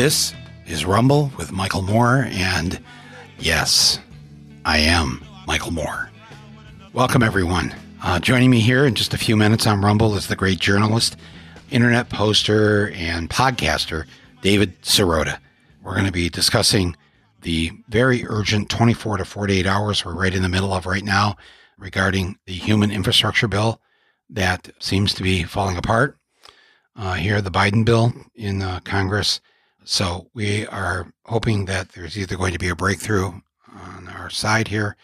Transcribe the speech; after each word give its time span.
This 0.00 0.32
is 0.66 0.86
Rumble 0.86 1.30
with 1.36 1.52
Michael 1.52 1.82
Moore, 1.82 2.26
and 2.30 2.80
yes, 3.38 4.00
I 4.64 4.78
am 4.78 5.22
Michael 5.46 5.72
Moore. 5.72 6.08
Welcome, 6.94 7.22
everyone. 7.22 7.74
Uh, 8.02 8.18
joining 8.18 8.48
me 8.48 8.60
here 8.60 8.86
in 8.86 8.94
just 8.94 9.12
a 9.12 9.18
few 9.18 9.36
minutes 9.36 9.66
on 9.66 9.82
Rumble 9.82 10.16
is 10.16 10.26
the 10.26 10.36
great 10.36 10.58
journalist, 10.58 11.18
internet 11.70 12.08
poster, 12.08 12.88
and 12.92 13.28
podcaster, 13.28 14.06
David 14.40 14.80
Sirota. 14.80 15.38
We're 15.82 15.92
going 15.92 16.06
to 16.06 16.12
be 16.12 16.30
discussing 16.30 16.96
the 17.42 17.70
very 17.90 18.24
urgent 18.26 18.70
24 18.70 19.18
to 19.18 19.26
48 19.26 19.66
hours 19.66 20.02
we're 20.02 20.14
right 20.14 20.34
in 20.34 20.40
the 20.40 20.48
middle 20.48 20.72
of 20.72 20.86
right 20.86 21.04
now 21.04 21.36
regarding 21.76 22.38
the 22.46 22.54
human 22.54 22.90
infrastructure 22.90 23.48
bill 23.48 23.82
that 24.30 24.70
seems 24.78 25.12
to 25.12 25.22
be 25.22 25.42
falling 25.42 25.76
apart. 25.76 26.16
Uh, 26.96 27.12
here, 27.12 27.42
the 27.42 27.50
Biden 27.50 27.84
bill 27.84 28.14
in 28.34 28.62
uh, 28.62 28.80
Congress. 28.82 29.42
So 29.84 30.28
we 30.34 30.66
are 30.66 31.12
hoping 31.24 31.64
that 31.64 31.90
there's 31.90 32.18
either 32.18 32.36
going 32.36 32.52
to 32.52 32.58
be 32.58 32.68
a 32.68 32.76
breakthrough 32.76 33.40
on 33.72 34.08
our 34.08 34.30
side 34.30 34.68
here 34.68 34.96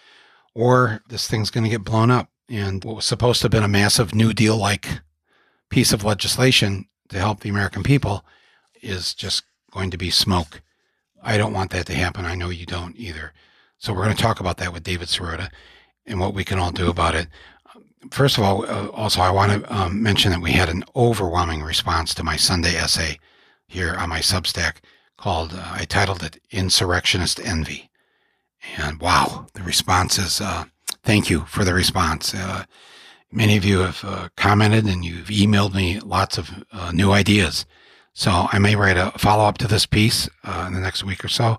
or 0.55 1.03
this 1.09 1.29
thing's 1.29 1.51
going 1.51 1.65
to 1.65 1.71
get 1.71 1.85
blown 1.85 2.11
up. 2.11 2.31
And 2.49 2.83
what 2.85 2.97
was 2.97 3.05
supposed 3.05 3.41
to 3.41 3.45
have 3.45 3.53
been 3.53 3.63
a 3.63 3.69
massive 3.69 4.15
New 4.15 4.33
Deal 4.33 4.57
like 4.57 5.01
piece 5.69 5.93
of 5.93 6.05
legislation 6.05 6.87
to 7.09 7.19
help 7.19 7.41
the 7.41 7.49
American 7.49 7.83
people 7.83 8.25
is 8.83 9.15
just 9.15 9.43
going 9.71 9.91
to 9.91 9.99
be 9.99 10.11
smoke. 10.11 10.63
I 11.23 11.37
don't 11.37 11.53
want 11.53 11.71
that 11.73 11.87
to 11.87 11.95
happen. 11.95 12.25
I 12.25 12.37
know 12.37 12.51
you 12.51 12.67
don't 12.67 12.97
either. 12.97 13.33
So 13.79 13.93
we're 13.93 14.05
going 14.05 14.17
to 14.17 14.23
talk 14.23 14.41
about 14.41 14.59
that 14.59 14.73
with 14.73 14.85
David 14.85 15.09
Sirota 15.09 15.51
and 16.07 16.21
what 16.21 16.35
we 16.35 16.45
can 16.45 16.59
all 16.59 16.71
do 16.71 16.89
about 16.89 17.15
it. 17.15 17.27
First 18.11 18.39
of 18.39 18.45
all, 18.45 18.65
uh, 18.65 18.89
also, 18.91 19.21
I 19.21 19.31
want 19.31 19.65
to 19.65 19.75
um, 19.75 20.03
mention 20.03 20.31
that 20.31 20.41
we 20.41 20.53
had 20.53 20.69
an 20.69 20.85
overwhelming 20.95 21.63
response 21.63 22.15
to 22.15 22.23
my 22.23 22.37
Sunday 22.37 22.77
essay 22.77 23.19
here 23.67 23.95
on 23.95 24.09
my 24.09 24.21
Substack 24.21 24.77
called, 25.17 25.53
uh, 25.55 25.73
I 25.73 25.85
titled 25.85 26.23
it 26.23 26.41
Insurrectionist 26.51 27.41
Envy. 27.45 27.91
And 28.77 29.01
wow, 29.01 29.47
the 29.55 29.63
response 29.63 30.19
is, 30.19 30.41
uh, 30.41 30.65
thank 31.03 31.31
you 31.31 31.41
for 31.47 31.65
the 31.65 31.75
response. 31.75 32.35
Uh, 32.35 32.65
many 33.31 33.57
of 33.57 33.65
you 33.65 33.81
have 33.81 34.01
uh, 34.05 34.29
commented 34.37 34.87
and 34.87 35.05
you've 35.05 35.29
emailed 35.29 35.75
me 35.75 36.01
lots 36.01 36.39
of 36.39 36.51
uh, 36.73 36.93
new 36.93 37.13
ideas. 37.13 37.67
So 38.13 38.49
I 38.51 38.59
may 38.59 38.77
write 38.77 38.97
a 38.97 39.13
follow 39.19 39.45
up 39.45 39.59
to 39.59 39.69
this 39.69 39.87
piece 39.87 40.29
uh, 40.43 40.65
in 40.67 40.75
the 40.75 40.81
next 40.81 41.05
week 41.05 41.25
or 41.25 41.29
so. 41.29 41.59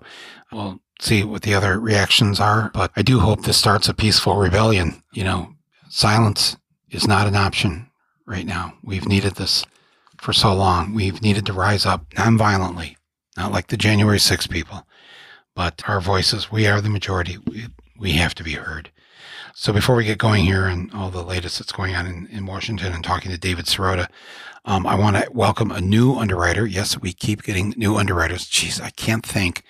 We'll 0.50 0.80
see 1.00 1.22
what 1.22 1.42
the 1.42 1.54
other 1.54 1.78
reactions 1.78 2.40
are, 2.40 2.70
but 2.74 2.90
I 2.96 3.02
do 3.02 3.20
hope 3.20 3.42
this 3.42 3.56
starts 3.56 3.88
a 3.88 3.94
peaceful 3.94 4.36
rebellion. 4.36 5.02
You 5.12 5.24
know, 5.24 5.54
silence 5.88 6.56
is 6.90 7.06
not 7.06 7.28
an 7.28 7.36
option 7.36 7.90
right 8.26 8.46
now. 8.46 8.74
We've 8.82 9.06
needed 9.06 9.36
this 9.36 9.64
for 10.18 10.32
so 10.32 10.54
long. 10.54 10.94
We've 10.94 11.22
needed 11.22 11.46
to 11.46 11.52
rise 11.52 11.86
up 11.86 12.08
nonviolently, 12.10 12.96
not 13.36 13.52
like 13.52 13.68
the 13.68 13.76
January 13.76 14.18
6 14.18 14.46
people, 14.48 14.86
but 15.54 15.82
our 15.88 16.00
voices, 16.00 16.52
we 16.52 16.66
are 16.66 16.80
the 16.80 16.88
majority. 16.88 17.38
We, 17.38 17.66
we 17.98 18.12
have 18.12 18.34
to 18.36 18.44
be 18.44 18.52
heard. 18.52 18.90
So 19.54 19.72
before 19.72 19.96
we 19.96 20.04
get 20.04 20.18
going 20.18 20.44
here 20.44 20.66
and 20.66 20.92
all 20.92 21.10
the 21.10 21.24
latest 21.24 21.58
that's 21.58 21.72
going 21.72 21.96
on 21.96 22.06
in, 22.06 22.28
in 22.30 22.46
Washington 22.46 22.92
and 22.92 23.02
talking 23.02 23.32
to 23.32 23.38
David 23.38 23.64
Sirota, 23.64 24.06
um, 24.64 24.86
I 24.86 24.94
want 24.94 25.16
to 25.16 25.28
welcome 25.32 25.70
a 25.70 25.80
new 25.80 26.14
underwriter. 26.14 26.66
Yes, 26.66 27.00
we 27.00 27.12
keep 27.12 27.42
getting 27.42 27.74
new 27.76 27.96
underwriters. 27.96 28.46
Jeez, 28.46 28.80
I 28.80 28.90
can't 28.90 29.24
thank 29.24 29.64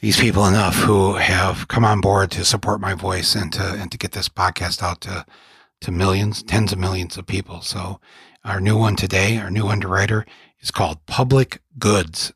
these 0.00 0.18
people 0.18 0.46
enough 0.46 0.74
who 0.74 1.14
have 1.14 1.68
come 1.68 1.84
on 1.84 2.00
board 2.00 2.30
to 2.32 2.44
support 2.44 2.80
my 2.80 2.94
voice 2.94 3.34
and 3.34 3.52
to 3.52 3.62
and 3.62 3.90
to 3.92 3.98
get 3.98 4.12
this 4.12 4.28
podcast 4.28 4.82
out 4.82 5.00
to 5.02 5.24
to 5.82 5.92
millions, 5.92 6.42
tens 6.42 6.72
of 6.72 6.78
millions 6.78 7.16
of 7.16 7.26
people. 7.26 7.60
So 7.60 8.00
our 8.46 8.60
new 8.60 8.78
one 8.78 8.94
today, 8.94 9.38
our 9.38 9.50
new 9.50 9.66
underwriter 9.66 10.24
is 10.60 10.70
called 10.70 11.04
Public 11.06 11.60
Goods. 11.78 12.32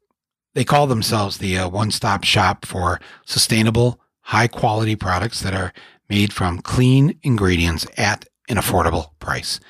They 0.54 0.65
call 0.65 0.88
themselves 0.88 1.38
the 1.38 1.56
uh, 1.56 1.69
one-stop 1.69 2.25
shop 2.25 2.66
for 2.66 3.00
sustainable, 3.25 4.00
high-quality 4.22 4.97
products 4.97 5.41
that 5.43 5.54
are 5.54 5.72
made 6.09 6.32
from 6.32 6.59
clean 6.59 7.19
ingredients 7.22 7.87
at 7.97 8.26
an 8.48 8.56
affordable 8.56 9.10
price. 9.21 9.60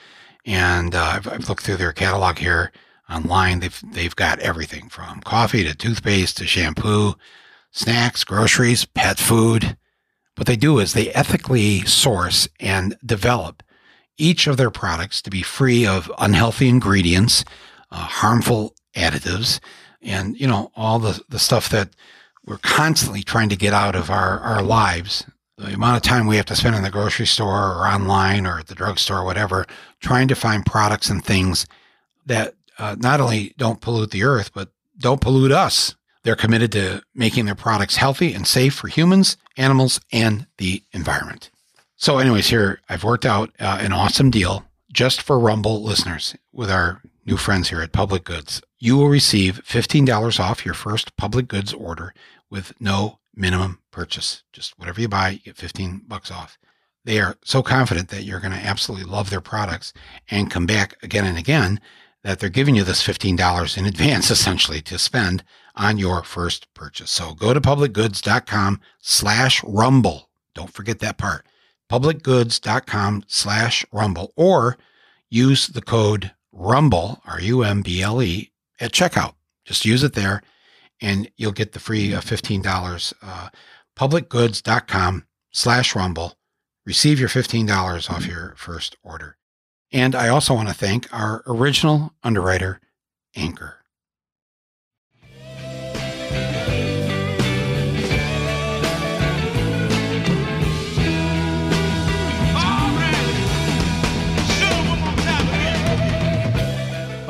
And 0.47 0.95
uh, 0.95 1.13
I've, 1.15 1.29
I've 1.29 1.49
looked 1.49 1.63
through 1.63 1.77
their 1.77 1.93
catalog 1.93 2.39
here 2.39 2.73
online. 3.11 3.61
They've 3.61 3.83
they've 3.93 4.17
got 4.17 4.39
everything 4.39 4.89
from 4.89 5.21
coffee 5.21 5.65
to 5.65 5.75
toothpaste 5.75 6.39
to 6.39 6.47
shampoo, 6.47 7.15
snacks, 7.71 8.25
groceries, 8.25 8.87
pet 8.87 9.19
food. 9.19 9.77
What 10.37 10.47
they 10.47 10.57
do 10.57 10.79
is 10.79 10.95
they 10.95 11.11
ethically 11.13 11.83
source 11.83 12.49
and 12.59 12.97
develop 13.05 13.63
each 14.21 14.47
of 14.47 14.57
their 14.57 14.71
products 14.71 15.23
to 15.23 15.31
be 15.31 15.43
free 15.43 15.87
of 15.87 16.11
unhealthy 16.19 16.69
ingredients, 16.69 17.45
uh, 17.91 17.97
harmful 17.97 18.75
additives, 18.95 19.61
and 20.03 20.39
you 20.39 20.47
know 20.47 20.71
all 20.77 20.99
the 20.99 21.23
the 21.29 21.39
stuff 21.39 21.69
that 21.71 21.91
we're 22.45 22.59
constantly 22.59 23.23
trying 23.23 23.49
to 23.49 23.57
get 23.57 23.73
out 23.73 23.95
of 23.95 24.11
our 24.11 24.41
our 24.41 24.63
lives 24.63 25.25
the 25.61 25.75
amount 25.75 25.97
of 25.97 26.03
time 26.03 26.27
we 26.27 26.37
have 26.37 26.47
to 26.47 26.57
spend 26.57 26.75
in 26.75 26.83
the 26.83 26.91
grocery 26.91 27.27
store 27.27 27.75
or 27.75 27.87
online 27.87 28.47
or 28.47 28.59
at 28.59 28.67
the 28.69 28.75
drugstore 28.75 29.19
or 29.19 29.25
whatever, 29.25 29.67
trying 30.01 30.29
to 30.29 30.35
find 30.35 30.65
products 30.65 31.11
and 31.11 31.25
things 31.25 31.67
that 32.27 32.55
uh, 32.79 32.97
not 32.99 33.21
only 33.21 33.55
don't 33.59 33.81
pollute 33.81 34.11
the 34.11 34.25
earth, 34.25 34.53
but 34.55 34.71
don't 34.99 35.21
pollute 35.21 35.53
us. 35.53 35.95
They're 36.23 36.37
committed 36.37 36.73
to 36.73 37.03
making 37.15 37.47
their 37.47 37.55
products 37.55 37.97
healthy 37.97 38.33
and 38.33 38.47
safe 38.47 38.75
for 38.75 38.89
humans, 38.89 39.37
animals, 39.57 40.01
and 40.13 40.47
the 40.59 40.83
environment. 40.93 41.51
So, 42.01 42.17
anyways, 42.17 42.47
here 42.47 42.81
I've 42.89 43.05
worked 43.05 43.27
out 43.27 43.51
uh, 43.61 43.77
an 43.79 43.93
awesome 43.93 44.31
deal 44.31 44.65
just 44.91 45.21
for 45.21 45.39
Rumble 45.39 45.83
listeners 45.83 46.35
with 46.51 46.71
our 46.71 47.03
new 47.27 47.37
friends 47.37 47.69
here 47.69 47.83
at 47.83 47.93
Public 47.93 48.25
Goods. 48.25 48.63
You 48.79 48.97
will 48.97 49.11
receive 49.11 49.63
$15 49.67 50.41
off 50.41 50.65
your 50.65 50.73
first 50.73 51.15
public 51.19 51.47
goods 51.47 51.75
order 51.75 52.15
with 52.49 52.73
no 52.81 53.19
minimum 53.35 53.81
purchase. 53.91 54.45
Just 54.51 54.79
whatever 54.79 54.99
you 54.99 55.09
buy, 55.09 55.29
you 55.29 55.39
get 55.41 55.59
15 55.59 56.05
bucks 56.09 56.31
off. 56.31 56.57
They 57.05 57.21
are 57.21 57.37
so 57.45 57.63
confident 57.63 58.09
that 58.09 58.25
you're 58.25 58.41
going 58.41 58.55
to 58.55 58.67
absolutely 58.67 59.05
love 59.05 59.29
their 59.29 59.43
products 59.43 59.93
and 60.31 60.51
come 60.51 60.65
back 60.65 60.97
again 61.03 61.27
and 61.27 61.37
again 61.37 61.81
that 62.25 62.41
they're 62.41 62.49
giving 62.49 62.77
you 62.77 62.83
this 62.83 63.07
$15 63.07 63.77
in 63.77 63.85
advance 63.85 64.31
essentially 64.31 64.81
to 64.81 64.99
spend 64.99 65.45
on 65.77 65.99
your 65.99 66.23
first 66.23 66.73
purchase. 66.73 67.11
So 67.11 67.35
go 67.35 67.53
to 67.53 67.61
publicgoods.com 67.61 68.81
slash 69.01 69.63
rumble. 69.65 70.31
Don't 70.55 70.73
forget 70.73 71.01
that 71.01 71.19
part. 71.19 71.45
publicgoods.com 71.91 73.25
slash 73.27 73.85
rumble 73.93 74.33
or 74.37 74.79
use 75.29 75.67
the 75.67 75.83
code 75.83 76.33
rumble, 76.53 77.21
R-U-M-B-L-E 77.27 78.51
at 78.79 78.93
checkout. 78.93 79.35
Just 79.65 79.85
use 79.85 80.03
it 80.03 80.15
there 80.15 80.43
and 81.01 81.31
you'll 81.37 81.53
get 81.53 81.73
the 81.73 81.81
free 81.81 82.15
uh, 82.15 82.21
$15. 82.21 83.13
Uh, 83.23 83.49
publicgoods.com 83.97 85.27
slash 85.51 85.97
rumble. 85.97 86.35
Receive 86.87 87.21
your 87.21 87.29
$15 87.29 88.11
off 88.11 88.27
your 88.27 88.55
first 88.57 88.97
order. 89.03 89.37
And 89.93 90.15
I 90.15 90.29
also 90.29 90.55
want 90.55 90.69
to 90.69 90.75
thank 90.75 91.13
our 91.13 91.43
original 91.47 92.15
underwriter, 92.23 92.81
Anchor. 93.35 93.80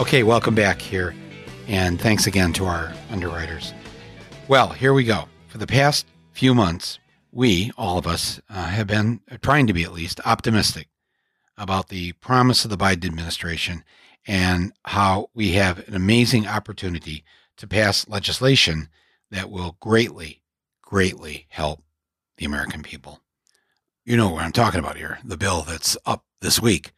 Okay, 0.01 0.23
welcome 0.23 0.55
back 0.55 0.81
here. 0.81 1.15
And 1.69 2.01
thanks 2.01 2.27
again 2.27 2.55
to 2.55 2.65
our 2.65 2.95
underwriters. 3.11 3.75
Well, 4.49 4.71
here 4.71 4.95
we 4.95 5.05
go. 5.05 5.25
For 5.49 5.59
the 5.59 5.67
past 5.67 6.07
few 6.33 6.55
months, 6.55 6.99
we, 7.33 7.71
all 7.77 7.99
of 7.99 8.07
us, 8.07 8.41
uh, 8.49 8.65
have 8.65 8.87
been 8.87 9.21
trying 9.43 9.67
to 9.67 9.75
be 9.75 9.83
at 9.83 9.93
least 9.93 10.19
optimistic 10.25 10.89
about 11.59 11.89
the 11.89 12.13
promise 12.13 12.65
of 12.65 12.71
the 12.71 12.79
Biden 12.79 13.05
administration 13.05 13.85
and 14.27 14.73
how 14.87 15.29
we 15.35 15.53
have 15.53 15.87
an 15.87 15.95
amazing 15.95 16.49
opportunity 16.49 17.23
to 17.59 17.67
pass 17.67 18.09
legislation 18.09 18.89
that 19.31 19.51
will 19.51 19.77
greatly, 19.81 20.41
greatly 20.81 21.47
help 21.51 21.83
the 22.39 22.47
American 22.47 22.83
people. 22.83 23.21
You 24.07 24.17
know 24.17 24.31
what 24.31 24.45
I'm 24.45 24.53
talking 24.53 24.81
about 24.81 24.97
here 24.97 25.19
the 25.23 25.37
bill 25.37 25.61
that's 25.61 25.99
up 26.07 26.25
this 26.41 26.59
week. 26.59 26.93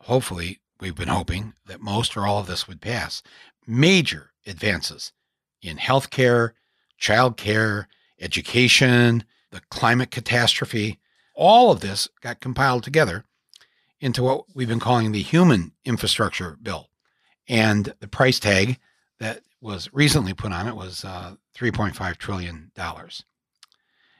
Hopefully, 0.00 0.60
we've 0.80 0.94
been 0.94 1.08
hoping 1.08 1.54
that 1.66 1.80
most 1.80 2.16
or 2.16 2.26
all 2.26 2.40
of 2.40 2.46
this 2.46 2.68
would 2.68 2.80
pass. 2.80 3.22
Major 3.66 4.30
advances 4.46 5.12
in 5.62 5.76
healthcare, 5.76 6.52
childcare, 7.00 7.86
education, 8.20 9.24
the 9.50 9.60
climate 9.70 10.10
catastrophe. 10.10 10.98
All 11.34 11.70
of 11.70 11.80
this 11.80 12.08
got 12.20 12.40
compiled 12.40 12.82
together 12.82 13.24
into 14.00 14.22
what 14.22 14.44
we've 14.54 14.68
been 14.68 14.80
calling 14.80 15.12
the 15.12 15.22
Human 15.22 15.72
Infrastructure 15.84 16.56
Bill. 16.62 16.88
And 17.48 17.94
the 18.00 18.08
price 18.08 18.38
tag 18.38 18.78
that 19.18 19.42
was 19.60 19.88
recently 19.92 20.34
put 20.34 20.52
on 20.52 20.68
it 20.68 20.76
was 20.76 21.04
uh, 21.04 21.34
$3.5 21.56 22.16
trillion. 22.16 22.70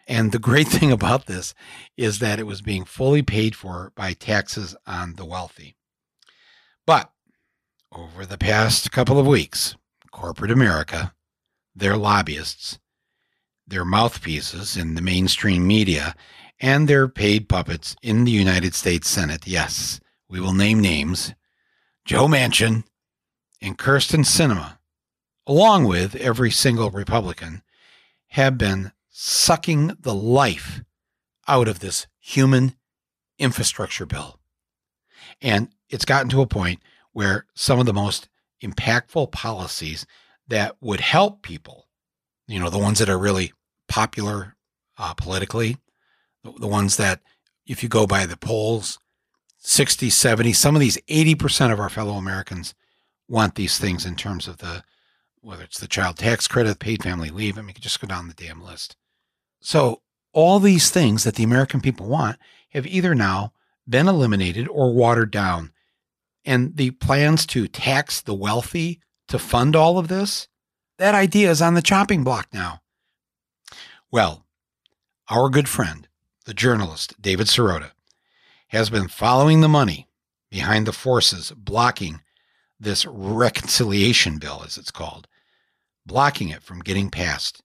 And 0.08 0.32
the 0.32 0.38
great 0.38 0.68
thing 0.68 0.90
about 0.90 1.26
this 1.26 1.54
is 1.96 2.18
that 2.18 2.40
it 2.40 2.46
was 2.46 2.62
being 2.62 2.84
fully 2.84 3.22
paid 3.22 3.54
for 3.54 3.92
by 3.94 4.14
taxes 4.14 4.74
on 4.86 5.14
the 5.14 5.24
wealthy. 5.24 5.76
But 6.88 7.12
over 7.92 8.24
the 8.24 8.38
past 8.38 8.90
couple 8.92 9.18
of 9.18 9.26
weeks, 9.26 9.76
corporate 10.10 10.50
America, 10.50 11.12
their 11.76 11.98
lobbyists, 11.98 12.78
their 13.66 13.84
mouthpieces 13.84 14.74
in 14.74 14.94
the 14.94 15.02
mainstream 15.02 15.66
media, 15.66 16.14
and 16.58 16.88
their 16.88 17.06
paid 17.06 17.46
puppets 17.46 17.94
in 18.02 18.24
the 18.24 18.30
United 18.30 18.74
States 18.74 19.06
Senate, 19.06 19.46
yes, 19.46 20.00
we 20.30 20.40
will 20.40 20.54
name 20.54 20.80
names, 20.80 21.34
Joe 22.06 22.26
Manchin 22.26 22.84
and 23.60 23.76
Kyrsten 23.76 24.24
Sinema, 24.24 24.78
along 25.46 25.84
with 25.84 26.16
every 26.16 26.50
single 26.50 26.90
Republican, 26.90 27.60
have 28.28 28.56
been 28.56 28.92
sucking 29.10 29.88
the 30.00 30.14
life 30.14 30.80
out 31.46 31.68
of 31.68 31.80
this 31.80 32.06
human 32.18 32.76
infrastructure 33.38 34.06
bill. 34.06 34.37
And 35.40 35.68
it's 35.88 36.04
gotten 36.04 36.28
to 36.30 36.40
a 36.40 36.46
point 36.46 36.80
where 37.12 37.46
some 37.54 37.78
of 37.78 37.86
the 37.86 37.94
most 37.94 38.28
impactful 38.62 39.30
policies 39.32 40.06
that 40.48 40.76
would 40.80 41.00
help 41.00 41.42
people, 41.42 41.86
you 42.46 42.58
know, 42.58 42.70
the 42.70 42.78
ones 42.78 42.98
that 42.98 43.08
are 43.08 43.18
really 43.18 43.52
popular 43.86 44.56
uh, 44.96 45.14
politically, 45.14 45.76
the, 46.42 46.52
the 46.52 46.66
ones 46.66 46.96
that, 46.96 47.20
if 47.66 47.82
you 47.82 47.88
go 47.88 48.06
by 48.06 48.26
the 48.26 48.36
polls, 48.36 48.98
60, 49.58 50.10
70, 50.10 50.52
some 50.52 50.74
of 50.74 50.80
these 50.80 50.96
80% 51.08 51.72
of 51.72 51.80
our 51.80 51.90
fellow 51.90 52.14
Americans 52.14 52.74
want 53.28 53.54
these 53.54 53.78
things 53.78 54.06
in 54.06 54.16
terms 54.16 54.48
of 54.48 54.58
the, 54.58 54.82
whether 55.40 55.62
it's 55.62 55.78
the 55.78 55.86
child 55.86 56.16
tax 56.16 56.48
credit, 56.48 56.78
paid 56.78 57.02
family 57.02 57.30
leave. 57.30 57.58
I 57.58 57.62
mean, 57.62 57.74
you 57.76 57.82
just 57.82 58.00
go 58.00 58.06
down 58.06 58.28
the 58.28 58.34
damn 58.34 58.62
list. 58.62 58.96
So 59.60 60.02
all 60.32 60.60
these 60.60 60.90
things 60.90 61.24
that 61.24 61.34
the 61.34 61.44
American 61.44 61.80
people 61.80 62.06
want 62.06 62.38
have 62.70 62.86
either 62.86 63.14
now 63.14 63.52
been 63.88 64.08
eliminated 64.08 64.68
or 64.68 64.92
watered 64.92 65.30
down 65.30 65.72
and 66.44 66.76
the 66.76 66.92
plans 66.92 67.46
to 67.46 67.68
tax 67.68 68.20
the 68.20 68.34
wealthy 68.34 69.00
to 69.28 69.38
fund 69.38 69.76
all 69.76 69.98
of 69.98 70.08
this, 70.08 70.48
that 70.98 71.14
idea 71.14 71.50
is 71.50 71.60
on 71.60 71.74
the 71.74 71.82
chopping 71.82 72.24
block 72.24 72.48
now. 72.52 72.80
Well, 74.10 74.46
our 75.28 75.50
good 75.50 75.68
friend, 75.68 76.08
the 76.46 76.54
journalist 76.54 77.20
David 77.20 77.46
Sirota, 77.48 77.90
has 78.68 78.88
been 78.88 79.08
following 79.08 79.60
the 79.60 79.68
money 79.68 80.08
behind 80.50 80.86
the 80.86 80.92
forces 80.92 81.52
blocking 81.54 82.20
this 82.80 83.04
reconciliation 83.04 84.38
bill, 84.38 84.62
as 84.64 84.78
it's 84.78 84.90
called, 84.90 85.28
blocking 86.06 86.48
it 86.48 86.62
from 86.62 86.80
getting 86.80 87.10
passed. 87.10 87.62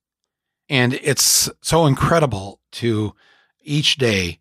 And 0.68 0.94
it's 0.96 1.50
so 1.62 1.86
incredible 1.86 2.60
to 2.74 3.14
each 3.62 3.96
day 3.96 4.40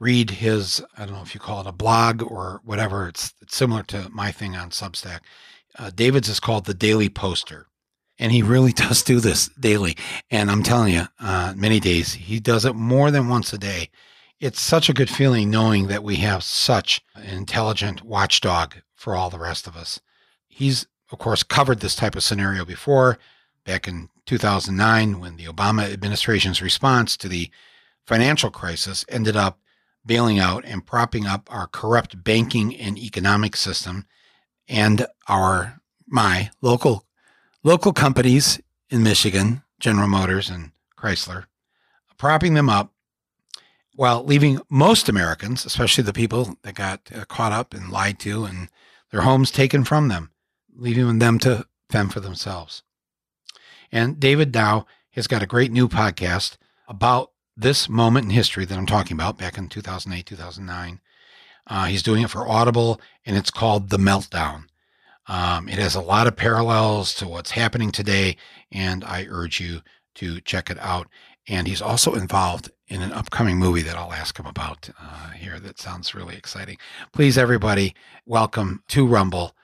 read 0.00 0.30
his 0.30 0.82
I 0.96 1.04
don't 1.04 1.14
know 1.14 1.22
if 1.22 1.34
you 1.34 1.40
call 1.40 1.60
it 1.60 1.68
a 1.68 1.72
blog 1.72 2.22
or 2.22 2.60
whatever. 2.64 3.06
It's, 3.06 3.34
it's 3.40 3.56
similar 3.56 3.84
to 3.84 4.08
my 4.10 4.32
thing 4.32 4.56
on 4.56 4.70
Substack. 4.70 5.20
Uh, 5.78 5.90
David's 5.94 6.28
is 6.28 6.40
called 6.40 6.64
the 6.64 6.74
Daily 6.74 7.08
Poster, 7.08 7.66
and 8.18 8.32
he 8.32 8.42
really 8.42 8.72
does 8.74 9.04
do 9.04 9.20
this 9.20 9.48
daily. 9.60 9.96
And 10.30 10.50
I'm 10.50 10.64
telling 10.64 10.94
you, 10.94 11.04
uh, 11.20 11.54
many 11.56 11.78
days 11.78 12.14
he 12.14 12.40
does 12.40 12.64
it 12.64 12.74
more 12.74 13.12
than 13.12 13.28
once 13.28 13.52
a 13.52 13.58
day. 13.58 13.90
It's 14.40 14.60
such 14.60 14.88
a 14.88 14.94
good 14.94 15.10
feeling 15.10 15.50
knowing 15.50 15.88
that 15.88 16.02
we 16.02 16.16
have 16.16 16.42
such 16.42 17.02
an 17.14 17.36
intelligent 17.36 18.02
watchdog 18.02 18.76
for 18.94 19.14
all 19.14 19.28
the 19.28 19.38
rest 19.38 19.66
of 19.66 19.76
us. 19.76 20.00
He's 20.48 20.86
of 21.12 21.18
course 21.18 21.42
covered 21.42 21.80
this 21.80 21.94
type 21.94 22.16
of 22.16 22.22
scenario 22.22 22.64
before, 22.64 23.18
back 23.64 23.86
in 23.86 24.08
2009 24.26 25.20
when 25.20 25.36
the 25.36 25.44
Obama 25.44 25.92
administration's 25.92 26.62
response 26.62 27.16
to 27.18 27.28
the 27.28 27.50
financial 28.06 28.50
crisis 28.50 29.04
ended 29.08 29.36
up 29.36 29.58
bailing 30.04 30.38
out 30.38 30.64
and 30.64 30.86
propping 30.86 31.26
up 31.26 31.48
our 31.52 31.66
corrupt 31.66 32.22
banking 32.24 32.74
and 32.76 32.98
economic 32.98 33.56
system 33.56 34.06
and 34.68 35.06
our 35.28 35.80
my 36.06 36.50
local 36.60 37.04
local 37.62 37.92
companies 37.92 38.60
in 38.88 39.02
Michigan, 39.02 39.62
General 39.78 40.08
Motors 40.08 40.48
and 40.50 40.72
Chrysler, 40.96 41.44
propping 42.18 42.54
them 42.54 42.68
up 42.68 42.92
while 43.94 44.24
leaving 44.24 44.60
most 44.70 45.08
Americans, 45.08 45.64
especially 45.64 46.02
the 46.04 46.12
people 46.12 46.56
that 46.62 46.74
got 46.74 47.10
uh, 47.14 47.24
caught 47.26 47.52
up 47.52 47.74
and 47.74 47.90
lied 47.90 48.18
to 48.20 48.44
and 48.44 48.68
their 49.10 49.22
homes 49.22 49.50
taken 49.50 49.84
from 49.84 50.08
them, 50.08 50.30
leaving 50.74 51.18
them 51.18 51.38
to 51.40 51.66
fend 51.90 52.12
for 52.12 52.20
themselves. 52.20 52.82
And 53.92 54.20
David 54.20 54.52
Dow 54.52 54.86
has 55.10 55.26
got 55.26 55.42
a 55.42 55.46
great 55.46 55.72
new 55.72 55.88
podcast 55.88 56.56
about 56.88 57.32
this 57.56 57.88
moment 57.88 58.24
in 58.24 58.30
history 58.30 58.64
that 58.64 58.76
I'm 58.78 58.86
talking 58.86 59.16
about 59.16 59.38
back 59.38 59.58
in 59.58 59.68
2008, 59.68 60.24
2009. 60.26 61.00
Uh, 61.66 61.84
he's 61.84 62.02
doing 62.02 62.22
it 62.22 62.30
for 62.30 62.48
Audible, 62.48 63.00
and 63.24 63.36
it's 63.36 63.50
called 63.50 63.90
The 63.90 63.98
Meltdown. 63.98 64.64
Um, 65.26 65.68
it 65.68 65.78
has 65.78 65.94
a 65.94 66.00
lot 66.00 66.26
of 66.26 66.36
parallels 66.36 67.14
to 67.14 67.28
what's 67.28 67.52
happening 67.52 67.92
today, 67.92 68.36
and 68.72 69.04
I 69.04 69.26
urge 69.28 69.60
you 69.60 69.82
to 70.16 70.40
check 70.40 70.70
it 70.70 70.78
out. 70.80 71.08
And 71.46 71.68
he's 71.68 71.82
also 71.82 72.14
involved 72.14 72.70
in 72.88 73.02
an 73.02 73.12
upcoming 73.12 73.56
movie 73.56 73.82
that 73.82 73.96
I'll 73.96 74.12
ask 74.12 74.38
him 74.38 74.46
about 74.46 74.90
uh, 75.00 75.30
here 75.30 75.60
that 75.60 75.78
sounds 75.78 76.14
really 76.14 76.36
exciting. 76.36 76.78
Please, 77.12 77.38
everybody, 77.38 77.94
welcome 78.26 78.82
to 78.88 79.06
Rumble, 79.06 79.54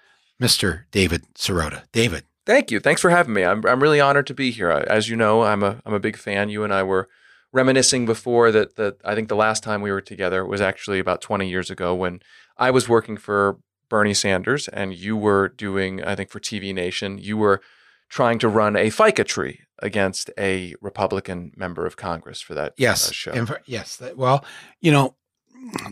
Mr. 0.41 0.85
David 0.93 1.25
Sirota. 1.35 1.83
David. 1.93 2.25
Thank 2.45 2.71
you. 2.71 2.79
Thanks 2.79 3.01
for 3.01 3.11
having 3.11 3.35
me. 3.35 3.45
I'm, 3.45 3.67
I'm 3.67 3.83
really 3.83 4.01
honored 4.01 4.29
to 4.29 4.35
be 4.35 4.53
here. 4.53 4.71
As 4.71 5.09
you 5.09 5.17
know, 5.17 5.43
I'm 5.43 5.65
a, 5.65 5.83
I'm 5.85 5.95
a 5.95 6.01
big 6.01 6.17
fan. 6.17 6.49
You 6.49 6.63
and 6.63 6.73
I 6.73 6.85
were 6.85 7.09
reminiscing 7.53 8.07
before 8.07 8.51
that 8.53 8.77
that 8.77 8.97
I 9.05 9.15
think 9.15 9.29
the 9.29 9.37
last 9.37 9.63
time 9.63 9.83
we 9.83 9.91
were 9.91 10.01
together 10.01 10.45
was 10.45 10.61
actually 10.61 10.99
about 10.99 11.21
20 11.21 11.49
years 11.49 11.71
ago 11.71 11.95
when 11.95 12.21
I 12.57 12.71
was 12.71 12.89
working 12.89 13.17
for 13.17 13.59
Bernie 13.89 14.15
Sanders 14.15 14.69
and 14.69 14.95
you 14.95 15.17
were 15.17 15.49
doing 15.49 16.03
I 16.03 16.15
think 16.15 16.31
for 16.31 16.41
TV 16.41 16.75
Nation 16.75 17.19
you 17.19 17.37
were 17.37 17.61
trying 18.09 18.39
to 18.41 18.49
run 18.49 18.77
a 18.77 18.91
ficus 18.91 19.27
tree 19.27 19.61
against 19.81 20.31
a 20.39 20.75
Republican 20.81 21.53
member 21.57 21.87
of 21.87 21.97
Congress 21.97 22.41
for 22.41 22.55
that 22.55 22.75
yes 22.77 23.09
uh, 23.09 23.13
show. 23.13 23.47
For, 23.47 23.61
yes. 23.67 24.01
Well, 24.15 24.45
you 24.81 24.91
know, 24.93 25.17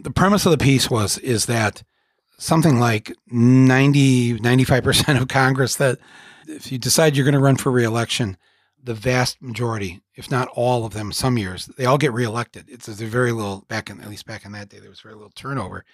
the 0.00 0.11
premise 0.11 0.46
of 0.46 0.52
the 0.52 0.58
piece 0.58 0.90
was 0.90 1.18
is 1.18 1.46
that 1.46 1.82
something 2.38 2.78
like 2.78 3.12
90 3.30 4.38
95% 4.38 5.20
of 5.20 5.28
Congress 5.28 5.76
that 5.76 5.99
if 6.46 6.70
you 6.70 6.78
decide 6.78 7.16
you're 7.16 7.25
going 7.25 7.34
to 7.34 7.40
run 7.40 7.56
for 7.56 7.73
reelection, 7.73 8.37
the 8.84 8.94
vast 8.94 9.40
majority, 9.40 10.02
if 10.14 10.30
not 10.30 10.48
all 10.48 10.84
of 10.84 10.92
them, 10.92 11.10
some 11.10 11.38
years 11.38 11.66
they 11.66 11.86
all 11.86 11.98
get 11.98 12.12
reelected. 12.12 12.68
It's 12.68 12.86
there's 12.86 13.00
very 13.00 13.32
little 13.32 13.64
back 13.68 13.90
in 13.90 14.00
at 14.00 14.10
least 14.10 14.26
back 14.26 14.44
in 14.44 14.52
that 14.52 14.68
day 14.68 14.78
there 14.78 14.90
was 14.90 15.00
very 15.00 15.14
little 15.14 15.32
turnover. 15.34 15.84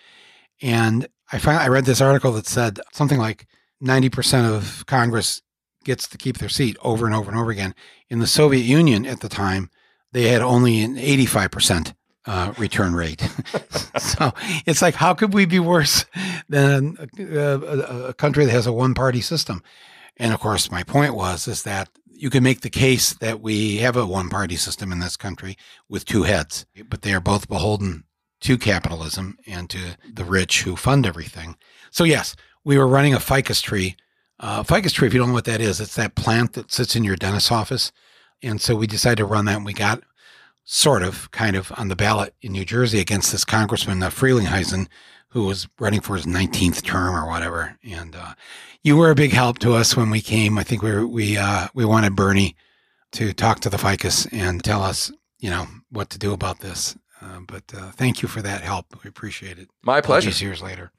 And 0.61 1.06
I 1.32 1.38
find 1.38 1.59
I 1.59 1.68
read 1.68 1.85
this 1.85 2.00
article 2.00 2.32
that 2.32 2.47
said 2.47 2.80
something 2.92 3.18
like 3.18 3.47
90% 3.82 4.54
of 4.54 4.85
Congress 4.87 5.40
gets 5.85 6.06
to 6.09 6.18
keep 6.18 6.38
their 6.38 6.49
seat 6.49 6.76
over 6.82 7.06
and 7.06 7.14
over 7.14 7.30
and 7.30 7.38
over 7.38 7.50
again. 7.50 7.75
In 8.09 8.18
the 8.18 8.26
Soviet 8.26 8.64
Union 8.64 9.06
at 9.06 9.20
the 9.20 9.28
time, 9.28 9.70
they 10.12 10.28
had 10.28 10.42
only 10.42 10.82
an 10.82 10.97
85% 10.97 11.94
uh, 12.26 12.52
return 12.59 12.94
rate. 12.94 13.20
so 13.99 14.32
it's 14.66 14.82
like, 14.82 14.97
how 14.97 15.14
could 15.14 15.32
we 15.32 15.47
be 15.47 15.61
worse 15.61 16.04
than 16.49 16.97
a, 17.18 17.35
a, 17.35 18.09
a 18.09 18.14
country 18.14 18.44
that 18.44 18.50
has 18.50 18.66
a 18.66 18.73
one 18.73 18.92
party 18.92 19.20
system? 19.20 19.62
And 20.18 20.35
of 20.35 20.40
course, 20.40 20.70
my 20.70 20.82
point 20.82 21.14
was 21.14 21.49
is 21.49 21.62
that 21.62 21.88
you 22.21 22.29
can 22.29 22.43
make 22.43 22.61
the 22.61 22.71
case 22.71 23.15
that 23.15 23.41
we 23.41 23.79
have 23.79 23.97
a 23.97 24.05
one 24.05 24.29
party 24.29 24.57
system 24.57 24.93
in 24.93 24.99
this 24.99 25.17
country 25.17 25.57
with 25.89 26.05
two 26.05 26.25
heads, 26.25 26.67
but 26.89 27.03
they 27.03 27.15
are 27.15 27.21
both 27.21 27.49
beholden 27.49 28.05
to 28.41 28.59
capitalism 28.59 29.39
and 29.47 29.71
to 29.71 29.97
the 30.12 30.25
rich 30.25 30.62
who 30.62 30.77
fund 30.77 31.07
everything. 31.07 31.57
So, 31.91 32.05
yes, 32.05 32.37
we 32.65 32.77
were 32.77 32.87
running 32.87 33.15
a 33.15 33.21
ficus 33.21 33.62
tree. 33.62 33.97
Uh, 34.39 34.62
ficus 34.62 34.93
tree, 34.93 35.09
if 35.09 35.15
you 35.15 35.21
don't 35.21 35.29
know 35.29 35.35
what 35.35 35.45
that 35.47 35.61
is, 35.61 35.81
it's 35.81 35.97
that 35.97 36.15
plant 36.15 36.53
that 36.55 36.71
sits 36.71 36.95
in 36.95 37.05
your 37.05 37.17
dentist's 37.17 37.50
office. 37.50 37.91
And 38.43 38.61
so 38.61 38.75
we 38.75 38.87
decided 38.87 39.19
to 39.19 39.25
run 39.25 39.47
that, 39.47 39.57
and 39.57 39.67
we 39.67 39.73
got 39.73 40.03
sort 40.65 41.03
of, 41.03 41.31
kind 41.31 41.57
of 41.57 41.73
on 41.77 41.89
the 41.89 41.97
ballot 41.97 42.35
in 42.43 42.53
New 42.53 42.65
Jersey 42.65 43.00
against 43.00 43.33
this 43.33 43.45
congressman, 43.45 44.03
uh, 44.03 44.11
Frelinghuysen, 44.11 44.89
who 45.31 45.45
was 45.45 45.69
running 45.79 46.00
for 46.00 46.17
his 46.17 46.27
19th 46.27 46.83
term 46.83 47.15
or 47.15 47.27
whatever. 47.27 47.79
And 47.83 48.15
uh, 48.15 48.35
you 48.82 48.96
were 48.96 49.10
a 49.10 49.14
big 49.14 49.32
help 49.32 49.58
to 49.60 49.75
us 49.75 49.96
when 49.96 50.10
we 50.10 50.20
came. 50.20 50.58
I 50.58 50.64
think 50.64 50.82
we 50.82 50.92
were, 50.92 51.06
we 51.06 51.37
uh, 51.37 51.68
we 51.75 51.84
wanted 51.84 52.16
Bernie 52.16 52.56
to 53.12 53.32
talk 53.32 53.60
to 53.60 53.70
the 53.70 53.78
ficus 53.78 54.26
and 54.32 54.62
tell 54.62 54.82
us, 54.82 55.12
you 55.38 55.50
know, 55.50 55.66
what 55.90 56.10
to 56.10 56.18
do 56.18 56.32
about 56.32 56.60
this. 56.60 56.96
Uh, 57.20 57.40
but 57.46 57.64
uh, 57.76 57.90
thank 57.92 58.22
you 58.22 58.28
for 58.28 58.40
that 58.42 58.62
help. 58.62 58.87
We 59.04 59.08
appreciate 59.08 59.58
it. 59.58 59.68
My 59.82 60.00
pleasure. 60.00 60.30
Years 60.44 60.62
later. 60.62 60.92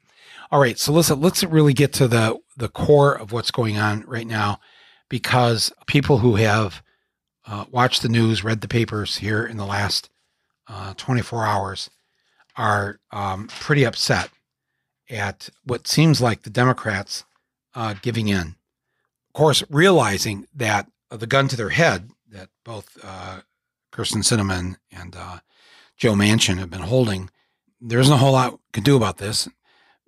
All 0.50 0.60
right, 0.60 0.78
so 0.78 0.92
listen, 0.92 1.20
let's 1.20 1.42
really 1.42 1.72
get 1.72 1.92
to 1.94 2.06
the 2.06 2.38
the 2.56 2.68
core 2.68 3.14
of 3.14 3.32
what's 3.32 3.50
going 3.50 3.78
on 3.78 4.04
right 4.06 4.26
now, 4.26 4.60
because 5.08 5.72
people 5.86 6.18
who 6.18 6.36
have 6.36 6.82
uh, 7.46 7.64
watched 7.70 8.02
the 8.02 8.08
news, 8.08 8.44
read 8.44 8.60
the 8.60 8.68
papers 8.68 9.16
here 9.16 9.44
in 9.44 9.56
the 9.56 9.64
last 9.66 10.10
uh, 10.68 10.94
24 10.96 11.44
hours, 11.46 11.90
are 12.56 13.00
um, 13.10 13.48
pretty 13.48 13.84
upset 13.84 14.30
at 15.10 15.48
what 15.64 15.88
seems 15.88 16.20
like 16.20 16.42
the 16.42 16.50
Democrats 16.50 17.24
uh, 17.74 17.94
giving 18.02 18.28
in. 18.28 18.56
Of 19.28 19.32
course, 19.34 19.62
realizing 19.70 20.46
that 20.54 20.88
the 21.10 21.26
gun 21.26 21.48
to 21.48 21.56
their 21.56 21.70
head 21.70 22.10
that 22.30 22.48
both 22.64 22.98
uh, 23.02 23.40
Kyrsten 23.92 24.22
Sinema 24.22 24.76
and 24.90 25.16
uh, 25.16 25.38
Joe 25.96 26.14
Manchin 26.14 26.58
have 26.58 26.70
been 26.70 26.82
holding, 26.82 27.30
there 27.80 27.98
isn't 27.98 28.12
a 28.12 28.18
whole 28.18 28.32
lot 28.32 28.58
can 28.72 28.82
do 28.82 28.96
about 28.96 29.18
this. 29.18 29.48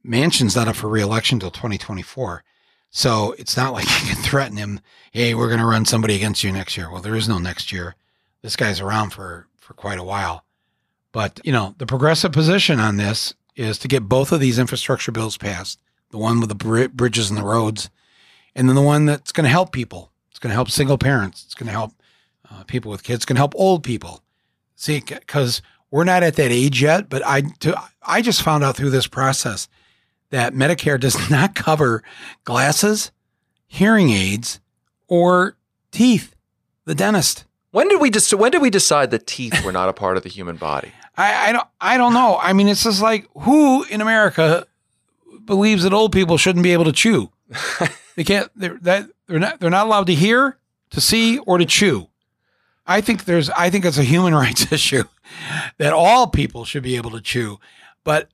Manchin's 0.06 0.56
not 0.56 0.68
up 0.68 0.76
for 0.76 0.88
reelection 0.88 1.36
until 1.36 1.50
2024. 1.50 2.44
So 2.90 3.34
it's 3.38 3.56
not 3.56 3.72
like 3.74 3.84
you 3.84 4.14
can 4.14 4.22
threaten 4.22 4.56
him, 4.56 4.80
hey, 5.12 5.34
we're 5.34 5.48
going 5.48 5.60
to 5.60 5.66
run 5.66 5.84
somebody 5.84 6.14
against 6.14 6.44
you 6.44 6.52
next 6.52 6.76
year. 6.76 6.90
Well, 6.90 7.02
there 7.02 7.16
is 7.16 7.28
no 7.28 7.38
next 7.38 7.72
year. 7.72 7.96
This 8.42 8.56
guy's 8.56 8.80
around 8.80 9.10
for, 9.10 9.46
for 9.58 9.74
quite 9.74 9.98
a 9.98 10.04
while. 10.04 10.44
But, 11.12 11.40
you 11.44 11.52
know, 11.52 11.74
the 11.78 11.86
progressive 11.86 12.32
position 12.32 12.80
on 12.80 12.96
this 12.96 13.34
is 13.56 13.78
to 13.78 13.88
get 13.88 14.08
both 14.08 14.32
of 14.32 14.40
these 14.40 14.58
infrastructure 14.58 15.12
bills 15.12 15.36
passed 15.36 15.78
the 16.10 16.18
one 16.18 16.40
with 16.40 16.48
the 16.48 16.54
br- 16.54 16.88
bridges 16.88 17.30
and 17.30 17.38
the 17.38 17.44
roads, 17.44 17.90
and 18.54 18.68
then 18.68 18.76
the 18.76 18.82
one 18.82 19.06
that's 19.06 19.32
going 19.32 19.44
to 19.44 19.50
help 19.50 19.72
people. 19.72 20.12
It's 20.30 20.38
going 20.38 20.50
to 20.50 20.54
help 20.54 20.70
single 20.70 20.98
parents. 20.98 21.44
It's 21.44 21.54
going 21.54 21.66
to 21.66 21.72
help 21.72 21.92
uh, 22.50 22.64
people 22.64 22.90
with 22.90 23.02
kids. 23.02 23.18
It's 23.18 23.24
going 23.24 23.36
to 23.36 23.40
help 23.40 23.54
old 23.56 23.82
people. 23.82 24.22
See, 24.76 25.00
because 25.00 25.62
we're 25.90 26.04
not 26.04 26.22
at 26.22 26.36
that 26.36 26.50
age 26.50 26.82
yet, 26.82 27.08
but 27.08 27.24
I, 27.24 27.42
to, 27.60 27.80
I 28.02 28.20
just 28.22 28.42
found 28.42 28.64
out 28.64 28.76
through 28.76 28.90
this 28.90 29.06
process 29.06 29.68
that 30.30 30.52
Medicare 30.52 30.98
does 30.98 31.30
not 31.30 31.54
cover 31.54 32.02
glasses, 32.44 33.12
hearing 33.66 34.10
aids, 34.10 34.60
or 35.08 35.56
teeth. 35.90 36.34
The 36.86 36.94
dentist. 36.94 37.46
When 37.70 37.88
did 37.88 38.00
we 38.00 38.10
just? 38.10 38.32
When 38.34 38.50
did 38.52 38.60
we 38.60 38.68
decide 38.68 39.10
that 39.10 39.26
teeth 39.26 39.64
were 39.64 39.72
not 39.72 39.88
a 39.88 39.94
part 39.94 40.18
of 40.18 40.22
the 40.22 40.28
human 40.28 40.56
body? 40.56 40.92
I, 41.16 41.48
I 41.48 41.52
don't. 41.52 41.66
I 41.80 41.96
don't 41.96 42.12
know. 42.12 42.38
I 42.40 42.52
mean, 42.52 42.68
it's 42.68 42.84
just 42.84 43.00
like 43.00 43.26
who 43.38 43.84
in 43.84 44.00
America 44.02 44.66
believes 45.46 45.82
that 45.82 45.92
old 45.92 46.12
people 46.12 46.36
shouldn't 46.36 46.62
be 46.62 46.72
able 46.72 46.84
to 46.84 46.92
chew. 46.92 47.30
they 48.16 48.24
can't. 48.24 48.50
They're 48.56 48.78
that 48.82 49.08
they're 49.26 49.38
not. 49.38 49.60
They're 49.60 49.70
not 49.70 49.86
allowed 49.86 50.06
to 50.06 50.14
hear, 50.14 50.58
to 50.90 51.00
see, 51.00 51.38
or 51.38 51.58
to 51.58 51.64
chew. 51.64 52.08
I 52.86 53.00
think 53.00 53.24
there's. 53.24 53.50
I 53.50 53.70
think 53.70 53.84
it's 53.84 53.98
a 53.98 54.04
human 54.04 54.34
rights 54.44 54.70
issue 54.72 55.04
that 55.78 55.92
all 55.92 56.26
people 56.26 56.64
should 56.64 56.82
be 56.82 56.96
able 56.96 57.10
to 57.10 57.20
chew. 57.20 57.58
But 58.04 58.28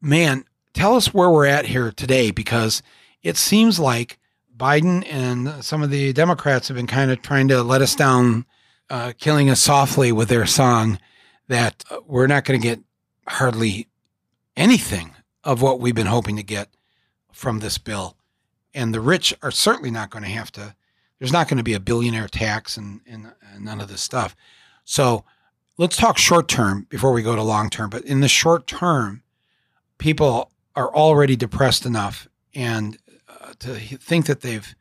man, 0.00 0.44
tell 0.74 0.94
us 0.94 1.12
where 1.12 1.30
we're 1.30 1.46
at 1.46 1.66
here 1.66 1.90
today 1.90 2.30
because 2.30 2.82
it 3.22 3.36
seems 3.36 3.80
like 3.80 4.18
Biden 4.56 5.06
and 5.10 5.64
some 5.64 5.82
of 5.82 5.90
the 5.90 6.12
Democrats 6.12 6.68
have 6.68 6.76
been 6.76 6.86
kind 6.86 7.10
of 7.10 7.22
trying 7.22 7.48
to 7.48 7.62
let 7.62 7.82
us 7.82 7.94
down, 7.94 8.46
uh, 8.88 9.12
killing 9.18 9.50
us 9.50 9.60
softly 9.60 10.12
with 10.12 10.28
their 10.28 10.46
song 10.46 10.98
that 11.48 11.84
uh, 11.90 11.98
we're 12.06 12.26
not 12.26 12.44
going 12.44 12.60
to 12.60 12.66
get 12.66 12.80
hardly 13.26 13.88
anything 14.56 15.15
of 15.46 15.62
what 15.62 15.78
we've 15.80 15.94
been 15.94 16.08
hoping 16.08 16.36
to 16.36 16.42
get 16.42 16.68
from 17.32 17.60
this 17.60 17.78
bill. 17.78 18.16
And 18.74 18.92
the 18.92 19.00
rich 19.00 19.32
are 19.42 19.52
certainly 19.52 19.92
not 19.92 20.10
going 20.10 20.24
to 20.24 20.30
have 20.30 20.50
to, 20.52 20.74
there's 21.18 21.32
not 21.32 21.48
going 21.48 21.56
to 21.56 21.62
be 21.62 21.72
a 21.72 21.80
billionaire 21.80 22.28
tax 22.28 22.76
and, 22.76 23.00
and, 23.06 23.32
and 23.54 23.64
none 23.64 23.80
of 23.80 23.88
this 23.88 24.02
stuff. 24.02 24.34
So 24.84 25.24
let's 25.78 25.96
talk 25.96 26.18
short 26.18 26.48
term 26.48 26.86
before 26.90 27.12
we 27.12 27.22
go 27.22 27.36
to 27.36 27.42
long 27.42 27.70
term. 27.70 27.88
But 27.88 28.04
in 28.04 28.20
the 28.20 28.28
short 28.28 28.66
term, 28.66 29.22
people 29.98 30.50
are 30.74 30.94
already 30.94 31.36
depressed 31.36 31.86
enough 31.86 32.28
and 32.54 32.98
uh, 33.28 33.52
to 33.60 33.76
think 33.76 34.26
that 34.26 34.40
they've 34.40 34.74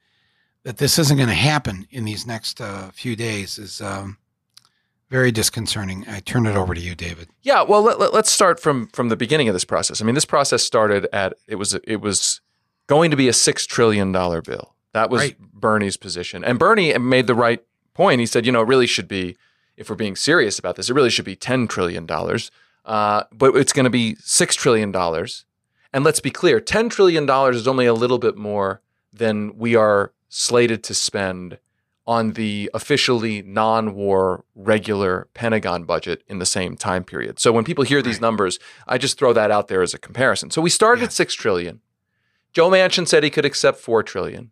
that 0.63 0.77
this 0.77 0.97
isn't 0.97 1.17
going 1.17 1.29
to 1.29 1.35
happen 1.35 1.85
in 1.91 2.05
these 2.05 2.25
next 2.25 2.59
uh, 2.59 2.89
few 2.89 3.15
days 3.15 3.59
is 3.59 3.81
um, 3.81 4.17
very 5.09 5.31
disconcerting. 5.31 6.05
I 6.07 6.19
turn 6.19 6.45
it 6.45 6.55
over 6.55 6.73
to 6.73 6.81
you, 6.81 6.95
David. 6.95 7.29
Yeah, 7.41 7.61
well, 7.61 7.81
let, 7.81 7.99
us 7.99 8.13
let, 8.13 8.27
start 8.27 8.59
from 8.59 8.87
from 8.87 9.09
the 9.09 9.15
beginning 9.15 9.47
of 9.47 9.53
this 9.53 9.65
process. 9.65 10.01
I 10.01 10.05
mean, 10.05 10.15
this 10.15 10.25
process 10.25 10.63
started 10.63 11.07
at 11.13 11.33
it 11.47 11.55
was 11.55 11.73
it 11.73 12.01
was 12.01 12.41
going 12.87 13.11
to 13.11 13.17
be 13.17 13.27
a 13.27 13.33
six 13.33 13.65
trillion 13.65 14.11
dollar 14.11 14.41
bill. 14.41 14.73
That 14.93 15.09
was 15.09 15.21
right. 15.21 15.39
Bernie's 15.39 15.97
position, 15.97 16.43
and 16.43 16.57
Bernie 16.57 16.97
made 16.97 17.27
the 17.27 17.35
right 17.35 17.63
point. 17.93 18.19
He 18.19 18.25
said, 18.25 18.45
you 18.45 18.51
know, 18.51 18.61
it 18.61 18.67
really 18.67 18.87
should 18.87 19.07
be, 19.07 19.35
if 19.77 19.89
we're 19.89 19.95
being 19.95 20.15
serious 20.15 20.57
about 20.57 20.75
this, 20.75 20.89
it 20.89 20.93
really 20.93 21.09
should 21.09 21.25
be 21.25 21.35
ten 21.35 21.67
trillion 21.67 22.05
dollars. 22.05 22.51
Uh, 22.85 23.23
but 23.31 23.55
it's 23.55 23.73
going 23.73 23.85
to 23.85 23.89
be 23.89 24.15
six 24.19 24.55
trillion 24.55 24.91
dollars. 24.91 25.45
And 25.91 26.03
let's 26.03 26.19
be 26.19 26.31
clear, 26.31 26.59
ten 26.59 26.89
trillion 26.89 27.25
dollars 27.25 27.55
is 27.55 27.67
only 27.67 27.85
a 27.85 27.93
little 27.93 28.19
bit 28.19 28.37
more 28.37 28.81
than 29.13 29.57
we 29.57 29.75
are 29.75 30.11
slated 30.29 30.83
to 30.83 30.93
spend 30.93 31.57
on 32.07 32.33
the 32.33 32.69
officially 32.73 33.41
non-war 33.41 34.45
regular 34.53 35.27
Pentagon 35.33 35.83
budget 35.85 36.23
in 36.27 36.39
the 36.39 36.45
same 36.45 36.77
time 36.77 37.03
period. 37.03 37.39
So 37.39 37.51
when 37.51 37.63
people 37.63 37.83
hear 37.83 38.01
these 38.01 38.21
numbers, 38.21 38.59
I 38.87 38.97
just 38.97 39.17
throw 39.17 39.33
that 39.33 39.49
out 39.49 39.67
there 39.67 39.81
as 39.81 39.93
a 39.93 39.97
comparison. 39.97 40.51
So 40.51 40.61
we 40.61 40.69
started 40.69 41.01
yeah. 41.01 41.07
at 41.07 41.13
6 41.13 41.33
trillion. 41.33 41.81
Joe 42.53 42.69
Manchin 42.69 43.07
said 43.07 43.23
he 43.23 43.29
could 43.29 43.45
accept 43.45 43.79
4 43.79 44.03
trillion. 44.03 44.51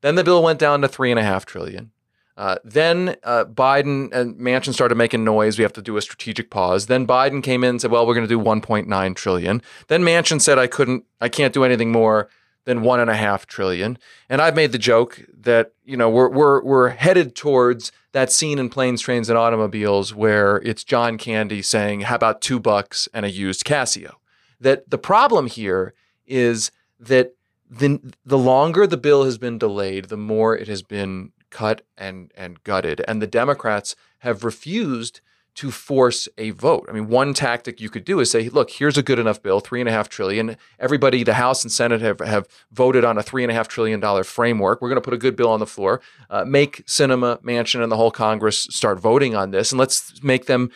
Then 0.00 0.14
the 0.14 0.24
bill 0.24 0.42
went 0.42 0.58
down 0.58 0.80
to 0.82 0.88
three 0.88 1.10
and 1.10 1.18
a 1.18 1.24
half 1.24 1.44
trillion. 1.46 1.90
Uh, 2.36 2.56
then 2.62 3.16
uh, 3.24 3.44
Biden 3.44 4.12
and 4.12 4.36
Manchin 4.36 4.72
started 4.72 4.94
making 4.94 5.24
noise. 5.24 5.58
We 5.58 5.64
have 5.64 5.72
to 5.72 5.82
do 5.82 5.96
a 5.96 6.02
strategic 6.02 6.50
pause. 6.50 6.86
Then 6.86 7.04
Biden 7.04 7.42
came 7.42 7.64
in 7.64 7.70
and 7.70 7.80
said, 7.80 7.90
"Well, 7.90 8.06
we're 8.06 8.14
going 8.14 8.28
to 8.28 8.32
do 8.32 8.38
1.9 8.38 9.16
trillion." 9.16 9.60
Then 9.88 10.04
Manchin 10.04 10.40
said, 10.40 10.56
"I 10.56 10.68
couldn't, 10.68 11.04
I 11.20 11.28
can't 11.28 11.52
do 11.52 11.64
anything 11.64 11.90
more." 11.90 12.28
Than 12.68 12.82
one 12.82 13.00
and 13.00 13.08
a 13.08 13.16
half 13.16 13.46
trillion. 13.46 13.96
And 14.28 14.42
I've 14.42 14.54
made 14.54 14.72
the 14.72 14.78
joke 14.78 15.24
that 15.40 15.72
you 15.86 15.96
know 15.96 16.10
we're 16.10 16.28
we're 16.28 16.62
we're 16.62 16.88
headed 16.90 17.34
towards 17.34 17.90
that 18.12 18.30
scene 18.30 18.58
in 18.58 18.68
planes, 18.68 19.00
trains, 19.00 19.30
and 19.30 19.38
automobiles 19.38 20.14
where 20.14 20.58
it's 20.58 20.84
John 20.84 21.16
Candy 21.16 21.62
saying, 21.62 22.02
"How 22.02 22.16
about 22.16 22.42
two 22.42 22.60
bucks 22.60 23.08
and 23.14 23.24
a 23.24 23.30
used 23.30 23.64
Casio?" 23.64 24.16
That 24.60 24.90
the 24.90 24.98
problem 24.98 25.46
here 25.46 25.94
is 26.26 26.70
that 27.00 27.32
the 27.70 28.00
the 28.26 28.36
longer 28.36 28.86
the 28.86 28.98
bill 28.98 29.24
has 29.24 29.38
been 29.38 29.56
delayed, 29.56 30.10
the 30.10 30.18
more 30.18 30.54
it 30.54 30.68
has 30.68 30.82
been 30.82 31.32
cut 31.48 31.80
and 31.96 32.30
and 32.36 32.62
gutted, 32.64 33.02
and 33.08 33.22
the 33.22 33.26
Democrats 33.26 33.96
have 34.18 34.44
refused 34.44 35.22
to 35.58 35.72
force 35.72 36.28
a 36.38 36.50
vote. 36.50 36.86
I 36.88 36.92
mean, 36.92 37.08
one 37.08 37.34
tactic 37.34 37.80
you 37.80 37.90
could 37.90 38.04
do 38.04 38.20
is 38.20 38.30
say, 38.30 38.48
look, 38.48 38.70
here's 38.70 38.96
a 38.96 39.02
good 39.02 39.18
enough 39.18 39.42
bill, 39.42 39.58
three 39.58 39.80
and 39.80 39.88
a 39.88 39.92
half 39.92 40.08
trillion. 40.08 40.56
Everybody, 40.78 41.24
the 41.24 41.34
House 41.34 41.64
and 41.64 41.72
Senate 41.72 42.00
have, 42.00 42.20
have 42.20 42.46
voted 42.70 43.04
on 43.04 43.18
a 43.18 43.24
three 43.24 43.42
and 43.42 43.50
a 43.50 43.54
half 43.56 43.66
trillion 43.66 43.98
dollar 43.98 44.22
framework. 44.22 44.80
We're 44.80 44.88
going 44.88 45.02
to 45.02 45.04
put 45.04 45.14
a 45.14 45.18
good 45.18 45.34
bill 45.34 45.50
on 45.50 45.58
the 45.58 45.66
floor, 45.66 46.00
uh, 46.30 46.44
make 46.44 46.86
Sinema, 46.86 47.42
Manchin, 47.42 47.82
and 47.82 47.90
the 47.90 47.96
whole 47.96 48.12
Congress 48.12 48.68
start 48.70 49.00
voting 49.00 49.34
on 49.34 49.50
this, 49.50 49.72
and 49.72 49.80
let's 49.80 50.22
make 50.22 50.46
them 50.46 50.70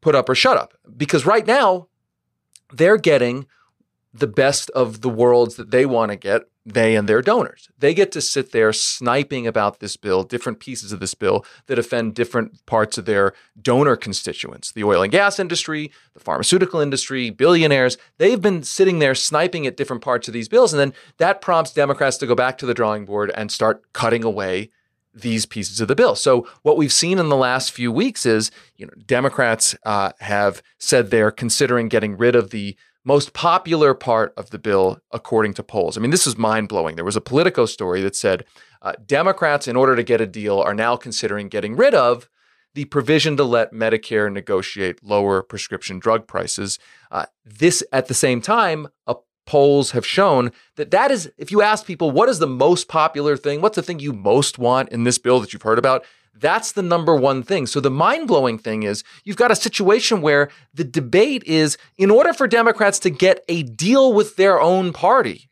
put 0.00 0.14
up 0.14 0.28
or 0.28 0.36
shut 0.36 0.56
up. 0.56 0.74
Because 0.96 1.26
right 1.26 1.44
now, 1.44 1.88
they're 2.72 2.98
getting 2.98 3.48
the 4.12 4.26
best 4.26 4.70
of 4.70 5.02
the 5.02 5.08
worlds 5.08 5.56
that 5.56 5.70
they 5.70 5.86
want 5.86 6.10
to 6.10 6.16
get 6.16 6.42
they 6.66 6.94
and 6.94 7.08
their 7.08 7.22
donors. 7.22 7.68
They 7.78 7.94
get 7.94 8.12
to 8.12 8.20
sit 8.20 8.52
there 8.52 8.72
sniping 8.72 9.46
about 9.46 9.80
this 9.80 9.96
bill, 9.96 10.24
different 10.24 10.60
pieces 10.60 10.92
of 10.92 11.00
this 11.00 11.14
bill 11.14 11.44
that 11.66 11.78
offend 11.78 12.14
different 12.14 12.64
parts 12.66 12.98
of 12.98 13.06
their 13.06 13.32
donor 13.60 13.96
constituents 13.96 14.72
the 14.72 14.84
oil 14.84 15.02
and 15.02 15.10
gas 15.10 15.38
industry, 15.38 15.90
the 16.12 16.20
pharmaceutical 16.20 16.80
industry, 16.80 17.30
billionaires. 17.30 17.96
They've 18.18 18.40
been 18.40 18.62
sitting 18.62 18.98
there 18.98 19.14
sniping 19.14 19.66
at 19.66 19.76
different 19.76 20.02
parts 20.02 20.28
of 20.28 20.34
these 20.34 20.48
bills. 20.48 20.72
And 20.72 20.80
then 20.80 20.92
that 21.18 21.40
prompts 21.40 21.72
Democrats 21.72 22.18
to 22.18 22.26
go 22.26 22.34
back 22.34 22.58
to 22.58 22.66
the 22.66 22.74
drawing 22.74 23.04
board 23.04 23.30
and 23.34 23.50
start 23.50 23.92
cutting 23.92 24.24
away 24.24 24.70
these 25.12 25.46
pieces 25.46 25.80
of 25.80 25.88
the 25.88 25.96
bill. 25.96 26.14
So 26.14 26.46
what 26.62 26.76
we've 26.76 26.92
seen 26.92 27.18
in 27.18 27.28
the 27.30 27.36
last 27.36 27.72
few 27.72 27.90
weeks 27.90 28.24
is, 28.24 28.50
you 28.76 28.86
know, 28.86 28.92
Democrats 29.06 29.74
uh, 29.84 30.12
have 30.20 30.62
said 30.78 31.10
they're 31.10 31.32
considering 31.32 31.88
getting 31.88 32.16
rid 32.16 32.36
of 32.36 32.50
the 32.50 32.76
most 33.04 33.32
popular 33.32 33.94
part 33.94 34.34
of 34.36 34.50
the 34.50 34.58
bill, 34.58 35.00
according 35.10 35.54
to 35.54 35.62
polls. 35.62 35.96
I 35.96 36.00
mean, 36.00 36.10
this 36.10 36.26
is 36.26 36.36
mind 36.36 36.68
blowing. 36.68 36.96
There 36.96 37.04
was 37.04 37.16
a 37.16 37.20
Politico 37.20 37.66
story 37.66 38.02
that 38.02 38.14
said 38.14 38.44
uh, 38.82 38.92
Democrats, 39.06 39.66
in 39.66 39.76
order 39.76 39.96
to 39.96 40.02
get 40.02 40.20
a 40.20 40.26
deal, 40.26 40.60
are 40.60 40.74
now 40.74 40.96
considering 40.96 41.48
getting 41.48 41.76
rid 41.76 41.94
of 41.94 42.28
the 42.74 42.84
provision 42.84 43.36
to 43.36 43.44
let 43.44 43.72
Medicare 43.72 44.32
negotiate 44.32 45.02
lower 45.02 45.42
prescription 45.42 45.98
drug 45.98 46.26
prices. 46.26 46.78
Uh, 47.10 47.26
this, 47.44 47.82
at 47.92 48.06
the 48.06 48.14
same 48.14 48.40
time, 48.40 48.88
uh, 49.06 49.14
polls 49.46 49.90
have 49.90 50.06
shown 50.06 50.52
that 50.76 50.92
that 50.92 51.10
is, 51.10 51.30
if 51.36 51.50
you 51.50 51.60
ask 51.62 51.84
people, 51.84 52.10
what 52.10 52.28
is 52.28 52.38
the 52.38 52.46
most 52.46 52.86
popular 52.86 53.36
thing? 53.36 53.60
What's 53.60 53.76
the 53.76 53.82
thing 53.82 53.98
you 53.98 54.12
most 54.12 54.58
want 54.58 54.90
in 54.90 55.02
this 55.04 55.18
bill 55.18 55.40
that 55.40 55.52
you've 55.52 55.62
heard 55.62 55.78
about? 55.78 56.04
That's 56.40 56.72
the 56.72 56.82
number 56.82 57.14
one 57.14 57.42
thing. 57.42 57.66
So 57.66 57.80
the 57.80 57.90
mind 57.90 58.26
blowing 58.26 58.58
thing 58.58 58.82
is 58.82 59.04
you've 59.24 59.36
got 59.36 59.50
a 59.50 59.56
situation 59.56 60.22
where 60.22 60.48
the 60.72 60.84
debate 60.84 61.44
is 61.44 61.76
in 61.98 62.10
order 62.10 62.32
for 62.32 62.46
Democrats 62.46 62.98
to 63.00 63.10
get 63.10 63.44
a 63.48 63.62
deal 63.62 64.12
with 64.12 64.36
their 64.36 64.60
own 64.60 64.92
party, 64.92 65.50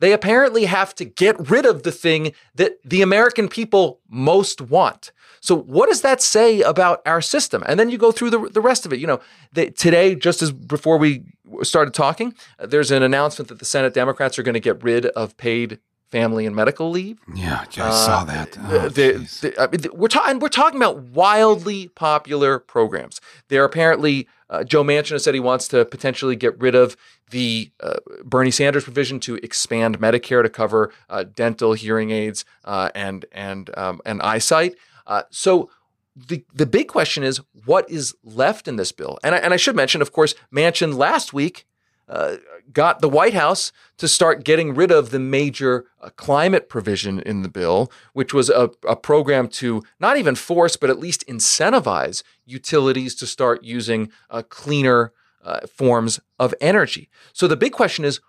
they 0.00 0.12
apparently 0.12 0.66
have 0.66 0.94
to 0.96 1.04
get 1.04 1.50
rid 1.50 1.64
of 1.64 1.82
the 1.82 1.92
thing 1.92 2.32
that 2.54 2.76
the 2.84 3.02
American 3.02 3.48
people 3.48 4.00
most 4.08 4.60
want. 4.60 5.12
So, 5.40 5.56
what 5.56 5.88
does 5.88 6.02
that 6.02 6.20
say 6.20 6.60
about 6.60 7.00
our 7.06 7.20
system? 7.20 7.62
And 7.66 7.78
then 7.78 7.88
you 7.88 7.98
go 7.98 8.12
through 8.12 8.30
the, 8.30 8.48
the 8.48 8.60
rest 8.60 8.84
of 8.84 8.92
it. 8.92 8.98
You 8.98 9.06
know, 9.06 9.20
they, 9.52 9.70
today, 9.70 10.14
just 10.14 10.42
as 10.42 10.50
before 10.50 10.98
we 10.98 11.24
started 11.62 11.94
talking, 11.94 12.34
uh, 12.58 12.66
there's 12.66 12.90
an 12.90 13.02
announcement 13.02 13.48
that 13.48 13.58
the 13.58 13.64
Senate 13.64 13.94
Democrats 13.94 14.38
are 14.38 14.42
going 14.42 14.54
to 14.54 14.60
get 14.60 14.82
rid 14.82 15.06
of 15.06 15.36
paid 15.36 15.78
family 16.10 16.46
and 16.46 16.54
medical 16.54 16.90
leave. 16.90 17.18
Yeah, 17.34 17.64
I 17.76 17.80
uh, 17.80 17.90
saw 17.90 18.24
that. 18.24 18.56
Oh, 18.58 18.88
the, 18.88 19.12
the, 19.40 19.54
I 19.60 19.66
mean, 19.66 19.80
we're 19.92 20.08
talking 20.08 20.38
we're 20.38 20.48
talking 20.48 20.76
about 20.76 20.98
wildly 20.98 21.88
popular 21.88 22.58
programs. 22.58 23.20
They're 23.48 23.64
apparently 23.64 24.28
uh, 24.48 24.64
Joe 24.64 24.84
Manchin 24.84 25.12
has 25.12 25.24
said 25.24 25.34
he 25.34 25.40
wants 25.40 25.68
to 25.68 25.84
potentially 25.84 26.36
get 26.36 26.58
rid 26.60 26.74
of 26.74 26.96
the 27.30 27.72
uh, 27.80 27.96
Bernie 28.24 28.50
Sanders 28.50 28.84
provision 28.84 29.18
to 29.20 29.34
expand 29.36 29.98
Medicare 29.98 30.42
to 30.42 30.48
cover 30.48 30.92
uh, 31.10 31.24
dental, 31.24 31.72
hearing 31.72 32.10
aids, 32.10 32.44
uh, 32.64 32.90
and 32.94 33.24
and 33.32 33.76
um, 33.76 34.00
and 34.04 34.22
eyesight. 34.22 34.74
Uh, 35.06 35.22
so 35.30 35.70
the, 36.16 36.44
the 36.54 36.66
big 36.66 36.88
question 36.88 37.22
is 37.22 37.40
what 37.64 37.88
is 37.90 38.14
left 38.24 38.68
in 38.68 38.76
this 38.76 38.92
bill? 38.92 39.18
And 39.22 39.34
I, 39.34 39.38
and 39.38 39.52
I 39.52 39.56
should 39.56 39.76
mention, 39.76 40.00
of 40.00 40.12
course, 40.12 40.34
Manchin 40.52 40.96
last 40.96 41.32
week 41.32 41.66
uh, 42.08 42.36
got 42.72 43.00
the 43.00 43.08
White 43.08 43.34
House 43.34 43.72
to 43.98 44.06
start 44.06 44.44
getting 44.44 44.74
rid 44.74 44.90
of 44.90 45.10
the 45.10 45.18
major 45.18 45.86
uh, 46.00 46.10
climate 46.16 46.68
provision 46.68 47.20
in 47.20 47.42
the 47.42 47.48
bill, 47.48 47.90
which 48.12 48.32
was 48.32 48.48
a, 48.48 48.70
a 48.88 48.96
program 48.96 49.48
to 49.48 49.82
not 49.98 50.16
even 50.16 50.34
force, 50.34 50.76
but 50.76 50.90
at 50.90 50.98
least 50.98 51.26
incentivize 51.26 52.22
utilities 52.44 53.14
to 53.16 53.26
start 53.26 53.64
using 53.64 54.10
uh, 54.30 54.42
cleaner 54.48 55.12
uh, 55.42 55.66
forms 55.66 56.20
of 56.38 56.54
energy. 56.60 57.08
So 57.32 57.46
the 57.46 57.56
big 57.56 57.72
question 57.72 58.04
is 58.04 58.20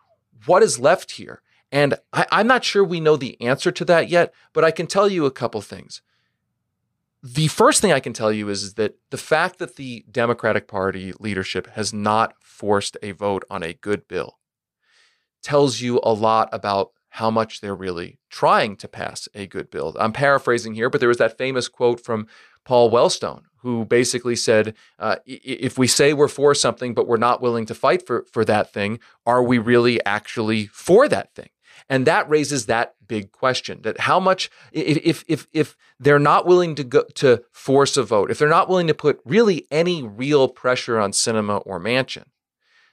what 0.45 0.63
is 0.63 0.79
left 0.79 1.11
here? 1.11 1.41
And 1.71 1.95
I, 2.13 2.25
I'm 2.31 2.47
not 2.47 2.63
sure 2.63 2.83
we 2.83 2.99
know 2.99 3.17
the 3.17 3.39
answer 3.41 3.71
to 3.71 3.85
that 3.85 4.09
yet, 4.09 4.33
but 4.53 4.63
I 4.63 4.71
can 4.71 4.87
tell 4.87 5.09
you 5.09 5.25
a 5.25 5.31
couple 5.31 5.61
things 5.61 6.01
the 7.23 7.47
first 7.47 7.81
thing 7.81 7.91
I 7.91 7.99
can 7.99 8.13
tell 8.13 8.31
you 8.31 8.49
is 8.49 8.75
that 8.75 8.95
the 9.09 9.17
fact 9.17 9.59
that 9.59 9.75
the 9.75 10.05
Democratic 10.09 10.67
Party 10.67 11.13
leadership 11.19 11.67
has 11.71 11.93
not 11.93 12.35
forced 12.41 12.95
a 13.01 13.11
vote 13.11 13.43
on 13.49 13.63
a 13.63 13.73
good 13.73 14.07
bill 14.07 14.37
tells 15.43 15.81
you 15.81 15.99
a 16.03 16.13
lot 16.13 16.49
about 16.51 16.91
how 17.09 17.31
much 17.31 17.61
they're 17.61 17.75
really 17.75 18.19
trying 18.29 18.75
to 18.75 18.87
pass 18.87 19.27
a 19.33 19.47
good 19.47 19.71
bill. 19.71 19.95
I'm 19.99 20.13
paraphrasing 20.13 20.75
here, 20.75 20.89
but 20.89 20.99
there 20.99 21.09
was 21.09 21.17
that 21.17 21.37
famous 21.37 21.67
quote 21.67 21.99
from 22.03 22.27
Paul 22.63 22.91
Wellstone, 22.91 23.43
who 23.61 23.85
basically 23.85 24.35
said, 24.35 24.75
uh, 24.99 25.15
if 25.25 25.77
we 25.77 25.87
say 25.87 26.13
we're 26.13 26.27
for 26.27 26.53
something, 26.53 26.93
but 26.93 27.07
we're 27.07 27.17
not 27.17 27.41
willing 27.41 27.65
to 27.67 27.73
fight 27.73 28.05
for, 28.05 28.25
for 28.31 28.45
that 28.45 28.71
thing, 28.71 28.99
are 29.25 29.41
we 29.41 29.57
really 29.57 30.03
actually 30.05 30.67
for 30.67 31.07
that 31.07 31.33
thing? 31.33 31.49
And 31.89 32.05
that 32.05 32.29
raises 32.29 32.65
that 32.65 32.95
big 33.07 33.31
question 33.31 33.81
that 33.83 34.01
how 34.01 34.19
much 34.19 34.49
if 34.71 35.23
if 35.27 35.47
if 35.53 35.77
they're 35.99 36.19
not 36.19 36.45
willing 36.45 36.75
to 36.75 36.83
go 36.83 37.03
to 37.15 37.43
force 37.51 37.95
a 37.95 38.03
vote, 38.03 38.29
if 38.29 38.39
they're 38.39 38.49
not 38.49 38.69
willing 38.69 38.87
to 38.87 38.93
put 38.93 39.21
really 39.23 39.65
any 39.71 40.03
real 40.03 40.49
pressure 40.49 40.99
on 40.99 41.11
Sinema 41.11 41.61
or 41.65 41.79
Manchin, 41.79 42.25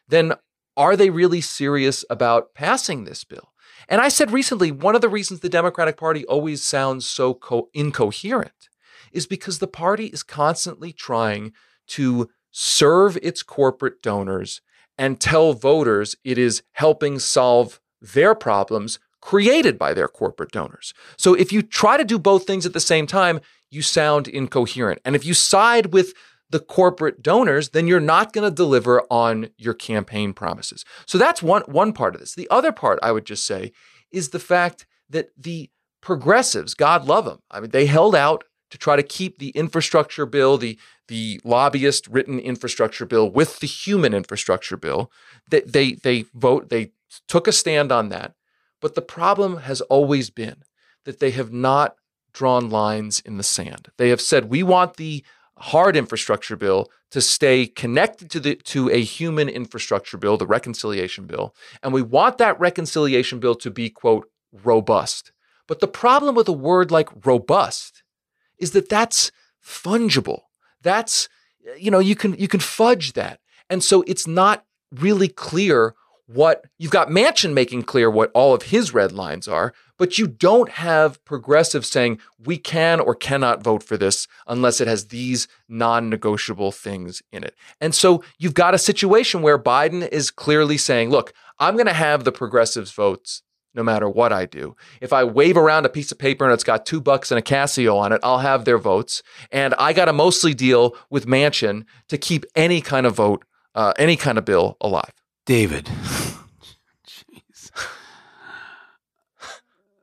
then 0.09 0.35
are 0.77 0.97
they 0.97 1.11
really 1.11 1.41
serious 1.41 2.05
about 2.09 2.55
passing 2.55 3.05
this 3.05 3.25
bill? 3.25 3.53
And 3.89 4.01
I 4.01 4.09
said 4.09 4.31
recently, 4.31 4.71
one 4.71 4.95
of 4.95 5.01
the 5.01 5.09
reasons 5.09 5.41
the 5.41 5.49
Democratic 5.49 5.97
Party 5.97 6.25
always 6.27 6.63
sounds 6.63 7.07
so 7.07 7.35
co- 7.35 7.69
incoherent 7.75 8.69
is 9.13 9.27
because 9.27 9.59
the 9.59 9.67
party 9.67 10.07
is 10.07 10.23
constantly 10.23 10.93
trying 10.93 11.53
to 11.89 12.31
serve 12.51 13.19
its 13.23 13.43
corporate 13.43 14.03
donors 14.03 14.61
and 14.97 15.21
tell 15.21 15.53
voters 15.53 16.17
it 16.25 16.39
is 16.39 16.63
helping 16.73 17.19
solve 17.19 17.81
their 18.13 18.35
problems 18.35 18.99
created 19.21 19.79
by 19.79 19.95
their 19.95 20.09
corporate 20.09 20.53
donors. 20.53 20.93
So 21.17 21.33
if 21.35 21.53
you 21.53 21.63
try 21.63 21.97
to 21.97 22.05
do 22.05 22.19
both 22.19 22.47
things 22.47 22.67
at 22.67 22.75
the 22.75 22.81
same 22.81 23.07
time, 23.07 23.41
you 23.71 23.81
sound 23.81 24.29
incoherent. 24.29 25.01
And 25.05 25.17
if 25.17 25.25
you 25.25 25.33
side 25.35 25.93
with 25.93 26.13
the 26.51 26.61
corporate 26.61 27.23
donors, 27.23 27.71
then 27.71 27.87
you're 27.87 28.01
not 28.01 28.33
going 28.33 28.49
to 28.49 28.55
deliver 28.55 29.03
on 29.11 29.49
your 29.57 29.75
campaign 29.75 30.35
promises. 30.35 30.85
So 31.07 31.19
that's 31.19 31.43
one 31.43 31.63
one 31.63 31.93
part 31.93 32.15
of 32.15 32.21
this. 32.21 32.35
The 32.35 32.49
other 32.51 32.71
part 32.71 32.99
I 33.03 33.13
would 33.13 33.25
just 33.25 33.47
say 33.47 33.73
is 34.13 34.29
the 34.29 34.39
fact 34.39 34.87
that 35.09 35.31
the 35.37 35.71
progressives, 36.01 36.75
God 36.75 37.07
love 37.07 37.25
them. 37.25 37.41
I 37.51 37.61
mean, 37.61 37.71
they 37.71 37.87
held 37.87 38.15
out 38.15 38.45
to 38.71 38.79
try 38.79 38.95
to 38.95 39.03
keep 39.03 39.39
the 39.39 39.51
infrastructure 39.51 40.27
bill, 40.27 40.59
the 40.59 40.79
the 41.09 41.41
lobbyist 41.45 42.07
written 42.09 42.39
infrastructure 42.39 43.07
bill 43.07 43.31
with 43.31 43.61
the 43.61 43.67
human 43.67 44.13
infrastructure 44.15 44.77
bill. 44.77 45.11
That 45.51 45.73
they, 45.73 45.93
they 45.93 46.23
they 46.23 46.27
vote 46.35 46.69
they 46.69 46.93
took 47.29 47.49
a 47.49 47.53
stand 47.53 47.93
on 47.93 48.09
that. 48.11 48.35
But 48.81 48.95
the 48.95 49.03
problem 49.03 49.59
has 49.59 49.81
always 49.83 50.31
been 50.31 50.63
that 51.05 51.21
they 51.21 51.31
have 51.33 51.53
not 51.53 51.97
drawn 52.33 52.69
lines 52.69 53.21
in 53.21 53.37
the 53.37 53.43
sand. 53.43 53.89
They 53.97 54.11
have 54.11 54.21
said, 54.21 54.51
we 54.51 54.63
want 54.63 54.97
the 54.97 55.25
hard 55.59 55.97
infrastructure 55.97 56.57
bill 56.57 56.91
to 57.11 57.21
stay 57.21 57.67
connected 57.67 58.29
to 58.31 58.41
the 58.41 58.57
to 58.57 58.91
a 58.91 59.01
human 59.01 59.49
infrastructure 59.49 60.19
bill, 60.19 60.37
the 60.37 60.47
reconciliation 60.47 61.27
bill, 61.27 61.55
and 61.83 61.93
we 61.93 62.03
want 62.03 62.39
that 62.39 62.59
reconciliation 62.59 63.39
bill 63.39 63.55
to 63.55 63.71
be 63.71 63.89
quote 63.89 64.29
robust. 64.53 65.33
But 65.69 65.81
the 65.81 65.89
problem 65.89 66.35
with 66.35 66.49
a 66.49 66.53
word 66.53 66.91
like 66.91 67.09
robust 67.25 68.03
is 68.59 68.73
that 68.73 68.89
that's 68.89 69.31
fungible. 69.65 70.43
That's 70.83 71.29
you 71.79 71.91
know, 71.91 72.01
you 72.01 72.17
can 72.17 72.35
you 72.35 72.49
can 72.49 72.61
fudge 72.61 73.13
that. 73.13 73.41
And 73.71 73.83
so 73.83 74.03
it's 74.07 74.27
not 74.27 74.65
really 74.93 75.29
clear 75.29 75.95
what 76.27 76.65
you've 76.79 76.91
got 76.91 77.09
Manchin 77.09 77.53
making 77.53 77.83
clear 77.83 78.11
what 78.11 78.31
all 78.35 78.55
of 78.55 78.65
his 78.65 78.95
red 78.95 79.13
lines 79.13 79.47
are, 79.47 79.75
but 79.99 80.19
you 80.19 80.27
don't 80.27 80.71
have 80.71 81.23
progressive 81.25 81.85
saying 81.85 82.19
we 82.39 82.57
can 82.57 82.99
or 83.01 83.15
cannot 83.15 83.63
vote 83.63 83.83
for 83.83 83.97
this 83.97 84.27
unless 84.47 84.81
it 84.81 84.89
has 84.89 85.09
these 85.09 85.47
non 85.69 86.09
negotiable 86.09 86.73
things 86.73 87.23
in 87.33 87.45
it. 87.45 87.55
And 87.81 87.95
so 87.95 88.25
you've 88.39 88.55
got 88.55 88.75
a 88.75 88.79
situation 88.79 89.43
where 89.43 89.59
Biden 89.59 90.09
is 90.09 90.31
clearly 90.31 90.79
saying, 90.79 91.11
look, 91.11 91.33
I'm 91.59 91.75
going 91.75 91.87
to 91.87 91.93
have 91.93 92.25
the 92.25 92.33
progressives' 92.33 92.93
votes 92.93 93.43
no 93.75 93.83
matter 93.83 94.09
what 94.09 94.33
I 94.33 94.47
do. 94.47 94.77
If 95.01 95.13
I 95.13 95.25
wave 95.25 95.57
around 95.57 95.85
a 95.85 95.89
piece 95.89 96.13
of 96.13 96.19
paper 96.19 96.45
and 96.45 96.55
it's 96.55 96.65
got 96.65 96.87
two 96.87 97.01
bucks 97.01 97.33
and 97.33 97.39
a 97.39 97.43
Casio 97.43 97.97
on 97.97 98.13
it, 98.13 98.21
I'll 98.23 98.39
have 98.39 98.65
their 98.65 98.79
votes. 98.79 99.23
And 99.51 99.75
I 99.79 99.93
got 99.93 100.05
to 100.05 100.13
mostly 100.13 100.55
deal 100.55 100.97
with 101.11 101.27
Manchin 101.27 101.85
to 102.09 102.17
keep 102.17 102.45
any 102.55 102.81
kind 102.81 103.05
of 103.05 103.17
vote, 103.17 103.45
uh, 103.75 103.93
any 103.99 104.17
kind 104.17 104.39
of 104.39 104.45
bill 104.45 104.77
alive. 104.81 105.13
David. 105.45 105.91
Jeez. 107.07 107.71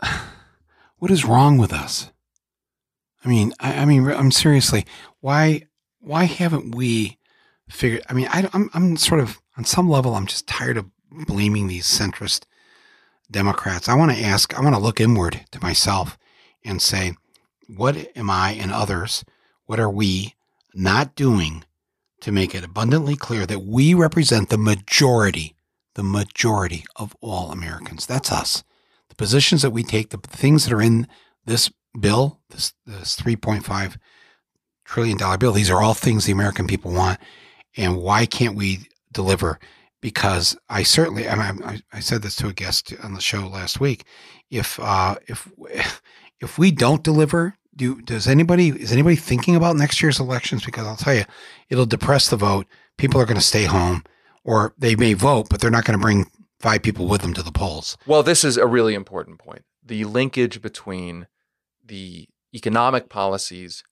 what 0.98 1.12
is 1.12 1.26
wrong 1.26 1.58
with 1.58 1.74
us? 1.74 2.12
I 3.24 3.30
mean, 3.30 3.54
I, 3.60 3.80
I, 3.80 3.86
mean, 3.86 4.08
I'm 4.08 4.32
seriously. 4.32 4.86
Why, 5.20 5.64
why 6.00 6.26
haven't 6.26 6.76
we 6.76 7.18
figured? 7.70 8.04
I 8.10 8.14
mean, 8.14 8.28
I, 8.30 8.50
I'm, 8.54 8.70
I'm 8.74 8.98
sort 8.98 9.22
of 9.22 9.42
on 9.58 9.66
some 9.66 9.90
level, 9.90 10.16
I'm 10.16 10.28
just 10.28 10.48
tired 10.48 10.78
of 10.78 10.86
blaming 11.12 11.68
these 11.68 11.86
centrist 11.86 12.46
Democrats. 13.30 13.88
I 13.88 13.96
want 13.96 14.12
to 14.12 14.24
ask. 14.24 14.58
I 14.58 14.62
want 14.62 14.76
to 14.76 14.82
look 14.82 15.00
inward 15.00 15.46
to 15.52 15.62
myself 15.62 16.18
and 16.64 16.82
say, 16.82 17.16
what 17.68 18.16
am 18.16 18.30
I 18.30 18.52
and 18.52 18.72
others? 18.72 19.24
What 19.66 19.80
are 19.80 19.90
we 19.90 20.36
not 20.74 21.16
doing 21.16 21.64
to 22.22 22.32
make 22.32 22.56
it 22.56 22.64
abundantly 22.64 23.16
clear 23.16 23.46
that 23.46 23.64
we 23.64 23.94
represent 23.94 24.50
the 24.50 24.58
majority, 24.58 25.56
the 25.96 26.04
majority 26.04 26.86
of 26.96 27.16
all 27.20 27.52
Americans. 27.52 28.06
That's 28.06 28.32
us. 28.32 28.64
The 29.10 29.16
positions 29.16 29.64
that 29.64 29.72
we 29.72 29.84
take, 29.84 30.10
the 30.10 30.18
things 30.18 30.66
that 30.66 30.74
are 30.74 30.82
in 30.82 31.08
this 31.46 31.72
bill, 32.00 32.40
this, 32.50 32.74
this 32.86 33.18
$3.5 33.18 33.98
trillion 34.86 35.40
bill, 35.40 35.52
these 35.52 35.70
are 35.70 35.82
all 35.82 35.94
things 35.94 36.26
the 36.26 36.32
American 36.32 36.68
people 36.68 36.94
want. 36.94 37.20
And 37.76 37.98
why 37.98 38.26
can't 38.26 38.56
we 38.56 38.88
deliver? 39.12 39.60
Because 40.02 40.58
I 40.70 40.84
certainly, 40.84 41.28
I, 41.28 41.80
I 41.92 42.00
said 42.00 42.22
this 42.22 42.36
to 42.38 42.48
a 42.48 42.54
guest 42.54 42.94
on 43.04 43.14
the 43.14 43.22
show 43.22 43.48
last 43.48 43.80
week. 43.80 44.04
If, 44.50 44.80
uh, 44.80 45.16
if, 45.28 45.52
if 46.40 46.58
we 46.58 46.72
don't 46.72 47.04
deliver 47.04 47.56
do 47.76 48.02
does 48.02 48.28
anybody 48.28 48.70
is 48.70 48.92
anybody 48.92 49.16
thinking 49.16 49.56
about 49.56 49.76
next 49.76 50.02
year's 50.02 50.20
elections? 50.20 50.66
Because 50.66 50.86
I'll 50.86 50.96
tell 50.96 51.16
you, 51.16 51.26
it'll 51.70 51.86
depress 51.86 52.30
the 52.30 52.38
vote. 52.38 52.68
People 52.98 53.22
are 53.22 53.26
going 53.26 53.40
to 53.40 53.42
stay 53.44 53.66
home, 53.66 54.04
or 54.44 54.74
they 54.78 54.96
may 54.96 55.14
vote, 55.14 55.48
but 55.50 55.62
they're 55.62 55.72
not 55.72 55.86
going 55.86 55.98
to 55.98 56.02
bring 56.02 56.30
five 56.60 56.84
people 56.84 57.08
with 57.08 57.22
them 57.22 57.34
to 57.34 57.44
the 57.44 57.52
polls. 57.52 57.98
Well, 58.06 58.24
this 58.24 58.44
is 58.44 58.58
a 58.58 58.68
really 58.68 58.94
important 58.94 59.40
point. 59.40 59.64
The 59.84 60.04
linkage 60.06 60.62
between 60.62 61.28
the 61.84 62.28
economic 62.54 63.10
policies 63.10 63.84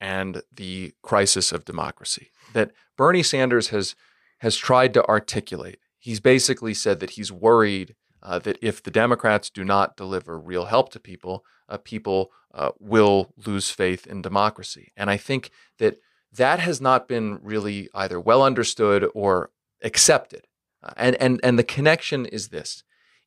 and 0.00 0.42
the 0.52 0.92
crisis 1.02 1.52
of 1.52 1.64
democracy 1.64 2.30
that 2.52 2.72
Bernie 2.96 3.22
Sanders 3.22 3.68
has 3.68 3.94
has 4.38 4.56
tried 4.56 4.94
to 4.94 5.04
articulate. 5.06 5.78
He's 5.98 6.20
basically 6.20 6.74
said 6.74 7.00
that 7.00 7.10
he's 7.10 7.32
worried 7.32 7.96
uh, 8.22 8.38
that 8.40 8.58
if 8.62 8.82
the 8.82 8.90
Democrats 8.90 9.50
do 9.50 9.64
not 9.64 9.96
deliver 9.96 10.38
real 10.38 10.66
help 10.66 10.90
to 10.92 11.00
people, 11.00 11.44
uh, 11.68 11.78
people 11.78 12.30
uh, 12.54 12.70
will 12.78 13.32
lose 13.46 13.70
faith 13.70 14.06
in 14.06 14.22
democracy. 14.22 14.92
And 14.96 15.10
I 15.10 15.16
think 15.16 15.50
that 15.78 15.98
that 16.32 16.60
has 16.60 16.80
not 16.80 17.08
been 17.08 17.38
really 17.42 17.88
either 17.94 18.20
well 18.20 18.42
understood 18.42 19.08
or 19.14 19.50
accepted. 19.82 20.46
Uh, 20.82 20.92
and, 20.96 21.16
and, 21.16 21.40
and 21.42 21.58
the 21.58 21.64
connection 21.64 22.26
is 22.26 22.48
this 22.48 22.82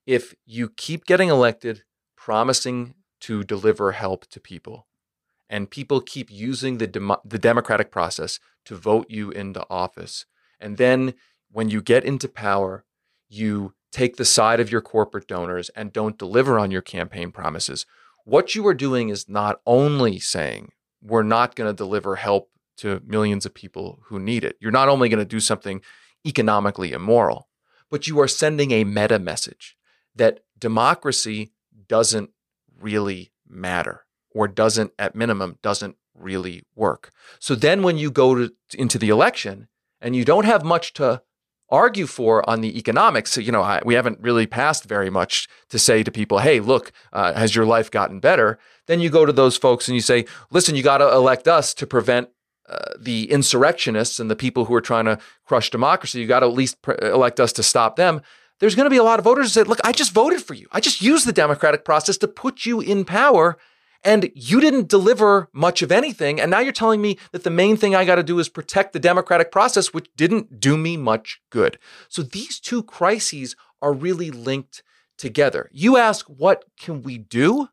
if 0.05 0.33
you 0.45 0.69
keep 0.69 1.05
getting 1.05 1.29
elected, 1.29 1.83
promising 2.17 2.95
to 3.21 3.43
deliver 3.43 3.91
help 3.91 4.27
to 4.27 4.39
people, 4.39 4.87
and 5.49 5.69
people 5.69 6.01
keep 6.01 6.31
using 6.31 6.77
the, 6.77 6.87
dem- 6.87 7.15
the 7.23 7.37
democratic 7.37 7.91
process 7.91 8.39
to 8.65 8.75
vote 8.75 9.07
you 9.09 9.31
into 9.31 9.65
office, 9.69 10.25
and 10.59 10.77
then 10.77 11.13
when 11.51 11.69
you 11.69 11.81
get 11.81 12.03
into 12.03 12.27
power, 12.27 12.85
you 13.29 13.73
take 13.91 14.15
the 14.15 14.25
side 14.25 14.59
of 14.59 14.71
your 14.71 14.81
corporate 14.81 15.27
donors 15.27 15.69
and 15.69 15.91
don't 15.91 16.17
deliver 16.17 16.57
on 16.57 16.71
your 16.71 16.81
campaign 16.81 17.31
promises, 17.31 17.85
what 18.25 18.55
you 18.55 18.65
are 18.67 18.73
doing 18.73 19.09
is 19.09 19.27
not 19.29 19.61
only 19.65 20.19
saying 20.19 20.71
we're 21.01 21.23
not 21.23 21.55
going 21.55 21.69
to 21.69 21.75
deliver 21.75 22.15
help 22.15 22.49
to 22.77 23.01
millions 23.05 23.45
of 23.45 23.53
people 23.53 23.99
who 24.05 24.19
need 24.19 24.43
it. 24.43 24.57
You're 24.59 24.71
not 24.71 24.89
only 24.89 25.09
going 25.09 25.19
to 25.19 25.25
do 25.25 25.39
something 25.39 25.81
economically 26.25 26.91
immoral, 26.91 27.47
but 27.89 28.07
you 28.07 28.19
are 28.19 28.27
sending 28.27 28.71
a 28.71 28.83
meta 28.83 29.19
message 29.19 29.75
that 30.15 30.39
democracy 30.57 31.51
doesn't 31.87 32.31
really 32.79 33.31
matter. 33.47 34.05
or 34.33 34.47
doesn't, 34.47 34.93
at 34.97 35.15
minimum, 35.15 35.57
doesn't 35.61 35.97
really 36.15 36.63
work. 36.75 37.11
So 37.39 37.55
then 37.55 37.83
when 37.83 37.97
you 37.97 38.11
go 38.11 38.35
to, 38.35 38.53
into 38.73 38.97
the 38.97 39.09
election 39.09 39.67
and 39.99 40.15
you 40.15 40.25
don't 40.25 40.45
have 40.45 40.63
much 40.63 40.93
to 40.93 41.21
argue 41.71 42.05
for 42.05 42.47
on 42.49 42.61
the 42.61 42.77
economics, 42.77 43.37
you 43.37 43.51
know, 43.51 43.61
I, 43.61 43.81
we 43.85 43.93
haven't 43.93 44.19
really 44.19 44.45
passed 44.45 44.85
very 44.85 45.09
much 45.09 45.47
to 45.69 45.79
say 45.79 46.03
to 46.03 46.11
people, 46.11 46.39
hey, 46.39 46.59
look, 46.59 46.91
uh, 47.13 47.33
has 47.33 47.55
your 47.55 47.65
life 47.65 47.89
gotten 47.89 48.19
better? 48.19 48.59
Then 48.87 48.99
you 48.99 49.09
go 49.09 49.25
to 49.25 49.31
those 49.31 49.57
folks 49.57 49.87
and 49.87 49.95
you 49.95 50.01
say, 50.01 50.25
listen, 50.51 50.75
you 50.75 50.83
got 50.83 50.97
to 50.97 51.09
elect 51.11 51.47
us 51.47 51.73
to 51.75 51.87
prevent 51.87 52.29
uh, 52.67 52.77
the 52.99 53.31
insurrectionists 53.31 54.19
and 54.19 54.29
the 54.29 54.35
people 54.35 54.65
who 54.65 54.73
are 54.73 54.81
trying 54.81 55.05
to 55.05 55.17
crush 55.45 55.69
democracy. 55.69 56.19
You 56.19 56.27
got 56.27 56.41
to 56.41 56.47
at 56.47 56.53
least 56.53 56.81
pre- 56.81 56.97
elect 57.01 57.39
us 57.39 57.53
to 57.53 57.63
stop 57.63 57.95
them. 57.95 58.21
There's 58.59 58.75
going 58.75 58.85
to 58.85 58.91
be 58.91 58.97
a 58.97 59.03
lot 59.03 59.17
of 59.17 59.25
voters 59.25 59.53
that 59.53 59.61
say, 59.61 59.63
look, 59.63 59.79
I 59.83 59.91
just 59.91 60.11
voted 60.11 60.41
for 60.41 60.53
you. 60.53 60.67
I 60.71 60.79
just 60.79 61.01
used 61.01 61.25
the 61.25 61.33
democratic 61.33 61.83
process 61.83 62.17
to 62.17 62.27
put 62.27 62.65
you 62.65 62.79
in 62.79 63.05
power. 63.05 63.57
And 64.03 64.31
you 64.33 64.59
didn't 64.59 64.87
deliver 64.89 65.49
much 65.53 65.81
of 65.81 65.91
anything. 65.91 66.39
And 66.41 66.49
now 66.49 66.59
you're 66.59 66.71
telling 66.71 67.01
me 67.01 67.17
that 67.31 67.43
the 67.43 67.51
main 67.51 67.77
thing 67.77 67.93
I 67.93 68.05
got 68.05 68.15
to 68.15 68.23
do 68.23 68.39
is 68.39 68.49
protect 68.49 68.93
the 68.93 68.99
democratic 68.99 69.51
process, 69.51 69.93
which 69.93 70.09
didn't 70.15 70.59
do 70.59 70.75
me 70.75 70.97
much 70.97 71.39
good. 71.51 71.77
So 72.09 72.23
these 72.23 72.59
two 72.59 72.81
crises 72.81 73.55
are 73.81 73.93
really 73.93 74.31
linked 74.31 74.81
together. 75.17 75.69
You 75.71 75.97
ask, 75.97 76.25
what 76.25 76.65
can 76.79 77.03
we 77.03 77.19
do? 77.19 77.69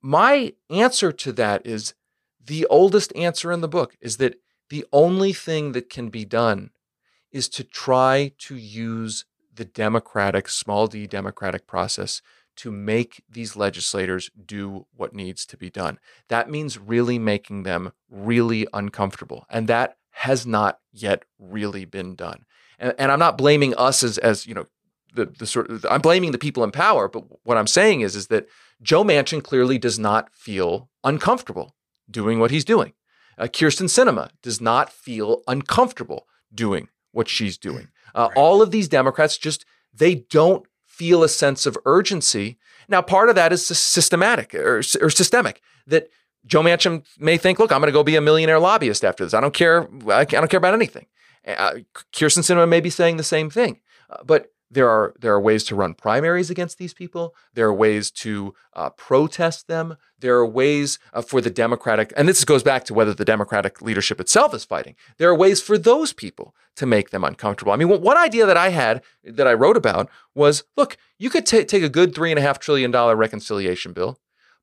My 0.00 0.54
answer 0.70 1.12
to 1.12 1.32
that 1.32 1.66
is 1.66 1.94
the 2.42 2.66
oldest 2.66 3.14
answer 3.16 3.52
in 3.52 3.60
the 3.60 3.68
book 3.68 3.96
is 4.00 4.18
that 4.18 4.40
the 4.70 4.84
only 4.92 5.32
thing 5.32 5.72
that 5.72 5.90
can 5.90 6.08
be 6.08 6.24
done 6.24 6.70
is 7.30 7.48
to 7.50 7.64
try 7.64 8.32
to 8.38 8.56
use 8.56 9.24
the 9.54 9.64
democratic, 9.64 10.48
small 10.48 10.86
d 10.86 11.06
democratic 11.06 11.66
process 11.66 12.22
to 12.56 12.70
make 12.70 13.22
these 13.28 13.56
legislators 13.56 14.30
do 14.44 14.86
what 14.94 15.14
needs 15.14 15.44
to 15.46 15.56
be 15.56 15.70
done. 15.70 15.98
That 16.28 16.50
means 16.50 16.78
really 16.78 17.18
making 17.18 17.62
them 17.62 17.92
really 18.08 18.66
uncomfortable. 18.72 19.46
And 19.50 19.68
that 19.68 19.96
has 20.10 20.46
not 20.46 20.78
yet 20.92 21.24
really 21.38 21.84
been 21.84 22.14
done. 22.14 22.44
And, 22.78 22.94
and 22.98 23.12
I'm 23.12 23.18
not 23.18 23.38
blaming 23.38 23.74
us 23.74 24.02
as, 24.02 24.18
as 24.18 24.46
you 24.46 24.54
know, 24.54 24.66
the, 25.14 25.26
the 25.26 25.46
sort 25.46 25.70
of, 25.70 25.86
I'm 25.88 26.00
blaming 26.00 26.32
the 26.32 26.38
people 26.38 26.64
in 26.64 26.70
power, 26.70 27.08
but 27.08 27.24
what 27.44 27.56
I'm 27.56 27.66
saying 27.66 28.00
is, 28.00 28.16
is 28.16 28.28
that 28.28 28.46
Joe 28.82 29.04
Manchin 29.04 29.42
clearly 29.42 29.78
does 29.78 29.98
not 29.98 30.32
feel 30.32 30.90
uncomfortable 31.02 31.74
doing 32.10 32.38
what 32.38 32.50
he's 32.50 32.64
doing. 32.64 32.92
Uh, 33.38 33.44
Kyrsten 33.44 33.86
Sinema 33.86 34.30
does 34.42 34.60
not 34.60 34.92
feel 34.92 35.42
uncomfortable 35.46 36.26
doing 36.52 36.88
what 37.12 37.28
she's 37.28 37.58
doing. 37.58 37.88
Uh, 38.14 38.28
right. 38.28 38.36
All 38.36 38.62
of 38.62 38.70
these 38.70 38.88
Democrats 38.88 39.38
just, 39.38 39.64
they 39.92 40.14
don't 40.14 40.66
feel 40.96 41.22
a 41.22 41.28
sense 41.28 41.66
of 41.66 41.76
urgency. 41.84 42.58
Now, 42.88 43.02
part 43.02 43.28
of 43.28 43.34
that 43.34 43.52
is 43.52 43.66
systematic 43.66 44.54
or, 44.54 44.78
or 45.00 45.10
systemic 45.10 45.60
that 45.86 46.08
Joe 46.46 46.62
Manchin 46.62 47.04
may 47.18 47.38
think, 47.38 47.58
look, 47.58 47.72
I'm 47.72 47.80
going 47.80 47.88
to 47.88 47.92
go 47.92 48.04
be 48.04 48.16
a 48.16 48.20
millionaire 48.20 48.58
lobbyist 48.58 49.04
after 49.04 49.24
this. 49.24 49.34
I 49.34 49.40
don't 49.40 49.54
care. 49.54 49.88
I 50.08 50.24
don't 50.24 50.50
care 50.50 50.58
about 50.58 50.74
anything. 50.74 51.06
Uh, 51.46 51.74
Kyrsten 52.12 52.42
Sinema 52.42 52.68
may 52.68 52.80
be 52.80 52.90
saying 52.90 53.16
the 53.16 53.22
same 53.22 53.50
thing. 53.50 53.80
Uh, 54.10 54.22
but 54.24 54.52
there 54.74 54.88
are 54.88 55.14
there 55.20 55.32
are 55.32 55.40
ways 55.40 55.64
to 55.64 55.74
run 55.74 55.94
primaries 55.94 56.50
against 56.50 56.78
these 56.78 56.92
people. 56.92 57.34
There 57.54 57.66
are 57.66 57.74
ways 57.74 58.10
to 58.12 58.54
uh, 58.74 58.90
protest 58.90 59.68
them. 59.68 59.96
There 60.18 60.36
are 60.36 60.46
ways 60.46 60.98
uh, 61.12 61.22
for 61.22 61.40
the 61.40 61.50
Democratic, 61.50 62.12
and 62.16 62.28
this 62.28 62.44
goes 62.44 62.62
back 62.62 62.84
to 62.84 62.94
whether 62.94 63.14
the 63.14 63.24
Democratic 63.24 63.80
leadership 63.80 64.20
itself 64.20 64.52
is 64.54 64.64
fighting. 64.64 64.96
There 65.18 65.30
are 65.30 65.34
ways 65.34 65.62
for 65.62 65.78
those 65.78 66.12
people 66.12 66.54
to 66.76 66.86
make 66.86 67.10
them 67.10 67.24
uncomfortable. 67.24 67.72
I 67.72 67.76
mean, 67.76 67.88
one 67.88 68.18
idea 68.18 68.46
that 68.46 68.56
I 68.56 68.70
had 68.70 69.02
that 69.22 69.46
I 69.46 69.54
wrote 69.54 69.76
about 69.76 70.08
was, 70.34 70.64
look, 70.76 70.96
you 71.18 71.30
could 71.30 71.46
t- 71.46 71.64
take 71.64 71.82
a 71.82 71.88
good 71.88 72.14
three 72.14 72.30
and 72.30 72.38
a 72.38 72.42
half 72.42 72.58
trillion 72.58 72.90
dollar 72.90 73.16
reconciliation 73.16 73.92
bill, 73.92 74.18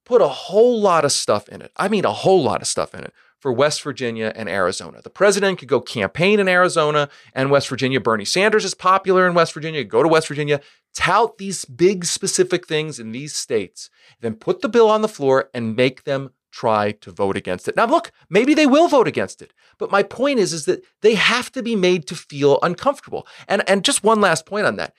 put 0.05 0.21
a 0.21 0.27
whole 0.27 0.79
lot 0.81 1.05
of 1.05 1.11
stuff 1.11 1.47
in 1.47 1.61
it. 1.61 1.71
I 1.77 1.87
mean, 1.87 2.05
a 2.05 2.13
whole 2.13 2.43
lot 2.43 2.61
of 2.61 2.67
stuff 2.67 2.93
in 2.93 3.01
it 3.01 3.13
for 3.41 3.51
West 3.51 3.81
Virginia 3.81 4.31
and 4.35 4.47
Arizona. 4.47 5.01
The 5.01 5.09
president 5.09 5.57
could 5.57 5.67
go 5.67 5.81
campaign 5.81 6.39
in 6.39 6.47
Arizona 6.47 7.09
and 7.33 7.49
West 7.49 7.67
Virginia. 7.67 7.99
Bernie 7.99 8.23
Sanders 8.23 8.63
is 8.63 8.75
popular 8.75 9.27
in 9.27 9.33
West 9.33 9.53
Virginia. 9.53 9.83
Go 9.83 10.03
to 10.03 10.07
West 10.07 10.27
Virginia, 10.27 10.61
tout 10.93 11.39
these 11.39 11.65
big 11.65 12.05
specific 12.05 12.67
things 12.67 12.99
in 12.99 13.11
these 13.11 13.35
states, 13.35 13.89
then 14.21 14.35
put 14.35 14.61
the 14.61 14.69
bill 14.69 14.89
on 14.89 15.01
the 15.01 15.07
floor 15.07 15.49
and 15.55 15.75
make 15.75 16.03
them 16.03 16.29
try 16.51 16.91
to 16.91 17.11
vote 17.11 17.35
against 17.35 17.67
it. 17.67 17.75
Now 17.75 17.87
look, 17.87 18.11
maybe 18.29 18.53
they 18.53 18.67
will 18.67 18.87
vote 18.87 19.07
against 19.07 19.41
it. 19.41 19.53
But 19.79 19.89
my 19.89 20.03
point 20.03 20.37
is 20.37 20.53
is 20.53 20.65
that 20.65 20.83
they 21.01 21.15
have 21.15 21.51
to 21.53 21.63
be 21.63 21.75
made 21.75 22.07
to 22.07 22.15
feel 22.15 22.59
uncomfortable. 22.61 23.25
And 23.47 23.67
and 23.67 23.83
just 23.83 24.03
one 24.03 24.21
last 24.21 24.45
point 24.45 24.67
on 24.67 24.75
that. 24.75 24.93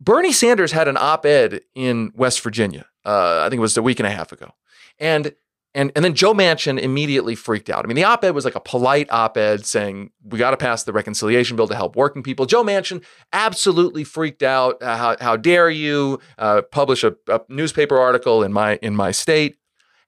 Bernie 0.00 0.32
Sanders 0.32 0.72
had 0.72 0.88
an 0.88 0.96
op-ed 0.96 1.62
in 1.74 2.12
West 2.14 2.40
Virginia. 2.40 2.86
Uh, 3.04 3.42
I 3.44 3.48
think 3.48 3.58
it 3.58 3.62
was 3.62 3.76
a 3.76 3.82
week 3.82 3.98
and 3.98 4.06
a 4.06 4.10
half 4.10 4.30
ago. 4.30 4.52
And 4.98 5.34
and, 5.74 5.92
and 5.94 6.04
then 6.04 6.14
Joe 6.14 6.34
Manchin 6.34 6.78
immediately 6.80 7.34
freaked 7.34 7.70
out. 7.70 7.84
I 7.84 7.88
mean, 7.88 7.96
the 7.96 8.04
op 8.04 8.24
ed 8.24 8.30
was 8.30 8.44
like 8.44 8.56
a 8.56 8.60
polite 8.60 9.10
op 9.10 9.36
ed 9.36 9.64
saying, 9.64 10.10
we 10.24 10.38
got 10.38 10.50
to 10.50 10.56
pass 10.56 10.82
the 10.82 10.92
reconciliation 10.92 11.56
bill 11.56 11.68
to 11.68 11.76
help 11.76 11.94
working 11.94 12.22
people. 12.22 12.46
Joe 12.46 12.64
Manchin 12.64 13.04
absolutely 13.32 14.02
freaked 14.02 14.42
out. 14.42 14.82
Uh, 14.82 14.96
how, 14.96 15.16
how 15.20 15.36
dare 15.36 15.70
you 15.70 16.18
uh, 16.38 16.62
publish 16.62 17.04
a, 17.04 17.14
a 17.28 17.40
newspaper 17.48 17.98
article 17.98 18.42
in 18.42 18.52
my, 18.52 18.76
in 18.82 18.96
my 18.96 19.12
state? 19.12 19.58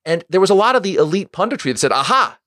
And 0.04 0.24
there 0.28 0.40
was 0.40 0.50
a 0.50 0.54
lot 0.54 0.74
of 0.74 0.82
the 0.82 0.96
elite 0.96 1.32
punditry 1.32 1.72
that 1.72 1.78
said, 1.78 1.92
aha, 1.92 2.40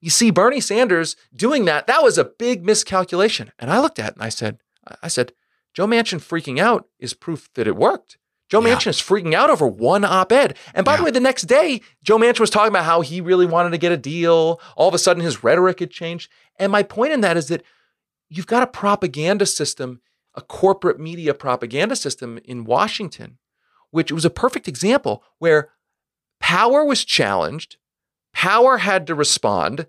you 0.00 0.10
see 0.10 0.30
Bernie 0.30 0.60
Sanders 0.60 1.16
doing 1.34 1.64
that. 1.64 1.86
That 1.86 2.02
was 2.02 2.18
a 2.18 2.24
big 2.24 2.64
miscalculation. 2.64 3.50
And 3.58 3.70
I 3.70 3.80
looked 3.80 3.98
at 3.98 4.10
it 4.10 4.14
and 4.14 4.22
I 4.22 4.28
said, 4.28 4.58
I 5.02 5.08
said, 5.08 5.32
Joe 5.74 5.86
Manchin 5.86 6.18
freaking 6.18 6.58
out 6.58 6.86
is 6.98 7.14
proof 7.14 7.48
that 7.54 7.66
it 7.66 7.76
worked. 7.76 8.18
Joe 8.48 8.64
yeah. 8.64 8.74
Manchin 8.74 8.88
is 8.88 9.00
freaking 9.00 9.34
out 9.34 9.50
over 9.50 9.66
one 9.66 10.04
op 10.04 10.32
ed. 10.32 10.56
And 10.74 10.84
by 10.84 10.92
yeah. 10.92 10.96
the 10.98 11.02
way, 11.04 11.10
the 11.10 11.20
next 11.20 11.42
day, 11.42 11.80
Joe 12.02 12.18
Manchin 12.18 12.40
was 12.40 12.50
talking 12.50 12.68
about 12.68 12.84
how 12.84 13.02
he 13.02 13.20
really 13.20 13.46
wanted 13.46 13.70
to 13.70 13.78
get 13.78 13.92
a 13.92 13.96
deal. 13.96 14.60
All 14.76 14.88
of 14.88 14.94
a 14.94 14.98
sudden, 14.98 15.22
his 15.22 15.44
rhetoric 15.44 15.80
had 15.80 15.90
changed. 15.90 16.30
And 16.58 16.72
my 16.72 16.82
point 16.82 17.12
in 17.12 17.20
that 17.20 17.36
is 17.36 17.48
that 17.48 17.62
you've 18.28 18.46
got 18.46 18.62
a 18.62 18.66
propaganda 18.66 19.46
system, 19.46 20.00
a 20.34 20.40
corporate 20.40 20.98
media 20.98 21.34
propaganda 21.34 21.96
system 21.96 22.38
in 22.44 22.64
Washington, 22.64 23.38
which 23.90 24.10
was 24.10 24.24
a 24.24 24.30
perfect 24.30 24.66
example 24.66 25.22
where 25.38 25.70
power 26.40 26.84
was 26.84 27.04
challenged, 27.04 27.76
power 28.32 28.78
had 28.78 29.06
to 29.06 29.14
respond, 29.14 29.86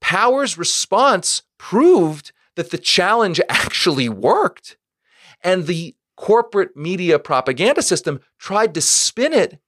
power's 0.00 0.58
response 0.58 1.42
proved 1.58 2.32
that 2.56 2.70
the 2.70 2.78
challenge 2.78 3.40
actually 3.48 4.08
worked. 4.08 4.76
And 5.42 5.66
the 5.66 5.94
corporate 6.20 6.76
media 6.76 7.18
propaganda 7.18 7.80
system 7.80 8.20
tried 8.38 8.74
to 8.74 8.80
spin 8.82 9.32
it 9.32 9.58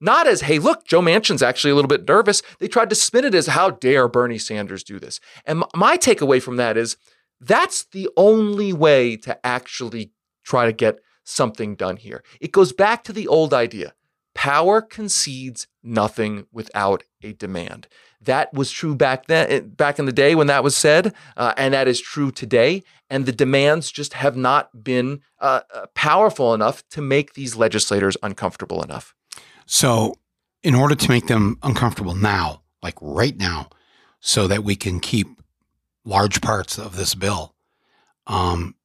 not 0.00 0.26
as, 0.26 0.40
hey, 0.40 0.58
look, 0.58 0.84
Joe 0.84 1.00
Manchin's 1.00 1.42
actually 1.42 1.70
a 1.70 1.74
little 1.76 1.88
bit 1.88 2.08
nervous. 2.08 2.42
They 2.58 2.66
tried 2.66 2.90
to 2.90 2.96
spin 2.96 3.24
it 3.24 3.36
as, 3.36 3.46
how 3.46 3.70
dare 3.70 4.08
Bernie 4.08 4.38
Sanders 4.38 4.82
do 4.82 4.98
this? 4.98 5.20
And 5.44 5.62
my 5.76 5.96
takeaway 5.96 6.42
from 6.42 6.56
that 6.56 6.76
is 6.76 6.96
that's 7.40 7.84
the 7.84 8.08
only 8.16 8.72
way 8.72 9.16
to 9.18 9.46
actually 9.46 10.10
try 10.44 10.66
to 10.66 10.72
get 10.72 10.98
something 11.22 11.76
done 11.76 11.98
here. 11.98 12.24
It 12.40 12.50
goes 12.50 12.72
back 12.72 13.04
to 13.04 13.12
the 13.12 13.28
old 13.28 13.54
idea 13.54 13.94
power 14.34 14.80
concedes 14.80 15.68
nothing 15.82 16.46
without 16.50 17.04
a 17.22 17.34
demand. 17.34 17.86
That 18.24 18.52
was 18.54 18.70
true 18.70 18.94
back 18.94 19.26
then, 19.26 19.50
eh, 19.50 19.60
back 19.60 19.98
in 19.98 20.06
the 20.06 20.12
day 20.12 20.34
when 20.34 20.46
that 20.46 20.62
was 20.62 20.76
said, 20.76 21.14
uh, 21.36 21.54
and 21.56 21.74
that 21.74 21.88
is 21.88 22.00
true 22.00 22.30
today. 22.30 22.82
And 23.10 23.26
the 23.26 23.32
demands 23.32 23.90
just 23.90 24.14
have 24.14 24.36
not 24.36 24.84
been 24.84 25.20
uh, 25.38 25.62
uh, 25.74 25.86
powerful 25.94 26.54
enough 26.54 26.86
to 26.90 27.02
make 27.02 27.34
these 27.34 27.56
legislators 27.56 28.16
uncomfortable 28.22 28.82
enough. 28.82 29.14
So, 29.66 30.14
in 30.62 30.74
order 30.74 30.94
to 30.94 31.08
make 31.08 31.26
them 31.26 31.58
uncomfortable 31.62 32.14
now, 32.14 32.62
like 32.82 32.94
right 33.00 33.36
now, 33.36 33.68
so 34.20 34.46
that 34.46 34.62
we 34.62 34.76
can 34.76 35.00
keep 35.00 35.26
large 36.04 36.40
parts 36.40 36.78
of 36.78 36.96
this 36.96 37.14
bill, 37.14 37.54
um, 38.26 38.76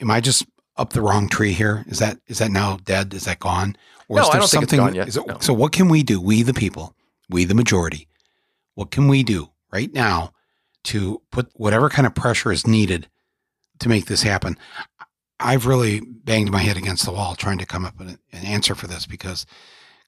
am 0.00 0.10
I 0.10 0.20
just 0.20 0.44
up 0.76 0.92
the 0.92 1.00
wrong 1.00 1.28
tree 1.28 1.52
here? 1.52 1.84
Is 1.86 1.98
that 2.00 2.18
is 2.26 2.38
that 2.38 2.50
now 2.50 2.78
dead? 2.84 3.14
Is 3.14 3.24
that 3.24 3.38
gone? 3.38 3.76
Or 4.08 4.16
no, 4.16 4.22
is 4.22 4.28
there 4.28 4.36
I 4.36 4.38
don't 4.38 4.48
something, 4.48 4.68
think 4.68 4.80
it's 4.80 4.86
gone 4.86 4.94
yet. 4.94 5.16
It, 5.16 5.26
no. 5.26 5.38
So, 5.40 5.52
what 5.52 5.72
can 5.72 5.88
we 5.88 6.02
do? 6.02 6.20
We, 6.20 6.42
the 6.42 6.54
people, 6.54 6.94
we, 7.28 7.44
the 7.44 7.54
majority, 7.54 8.08
what 8.76 8.92
can 8.92 9.08
we 9.08 9.24
do 9.24 9.50
right 9.72 9.92
now 9.92 10.32
to 10.84 11.20
put 11.32 11.50
whatever 11.54 11.88
kind 11.88 12.06
of 12.06 12.14
pressure 12.14 12.52
is 12.52 12.66
needed 12.66 13.08
to 13.80 13.88
make 13.88 14.06
this 14.06 14.22
happen? 14.22 14.56
I've 15.40 15.66
really 15.66 16.00
banged 16.00 16.52
my 16.52 16.60
head 16.60 16.76
against 16.76 17.04
the 17.04 17.12
wall 17.12 17.34
trying 17.34 17.58
to 17.58 17.66
come 17.66 17.84
up 17.84 17.98
with 17.98 18.08
an 18.10 18.18
answer 18.44 18.74
for 18.74 18.86
this 18.86 19.06
because 19.06 19.44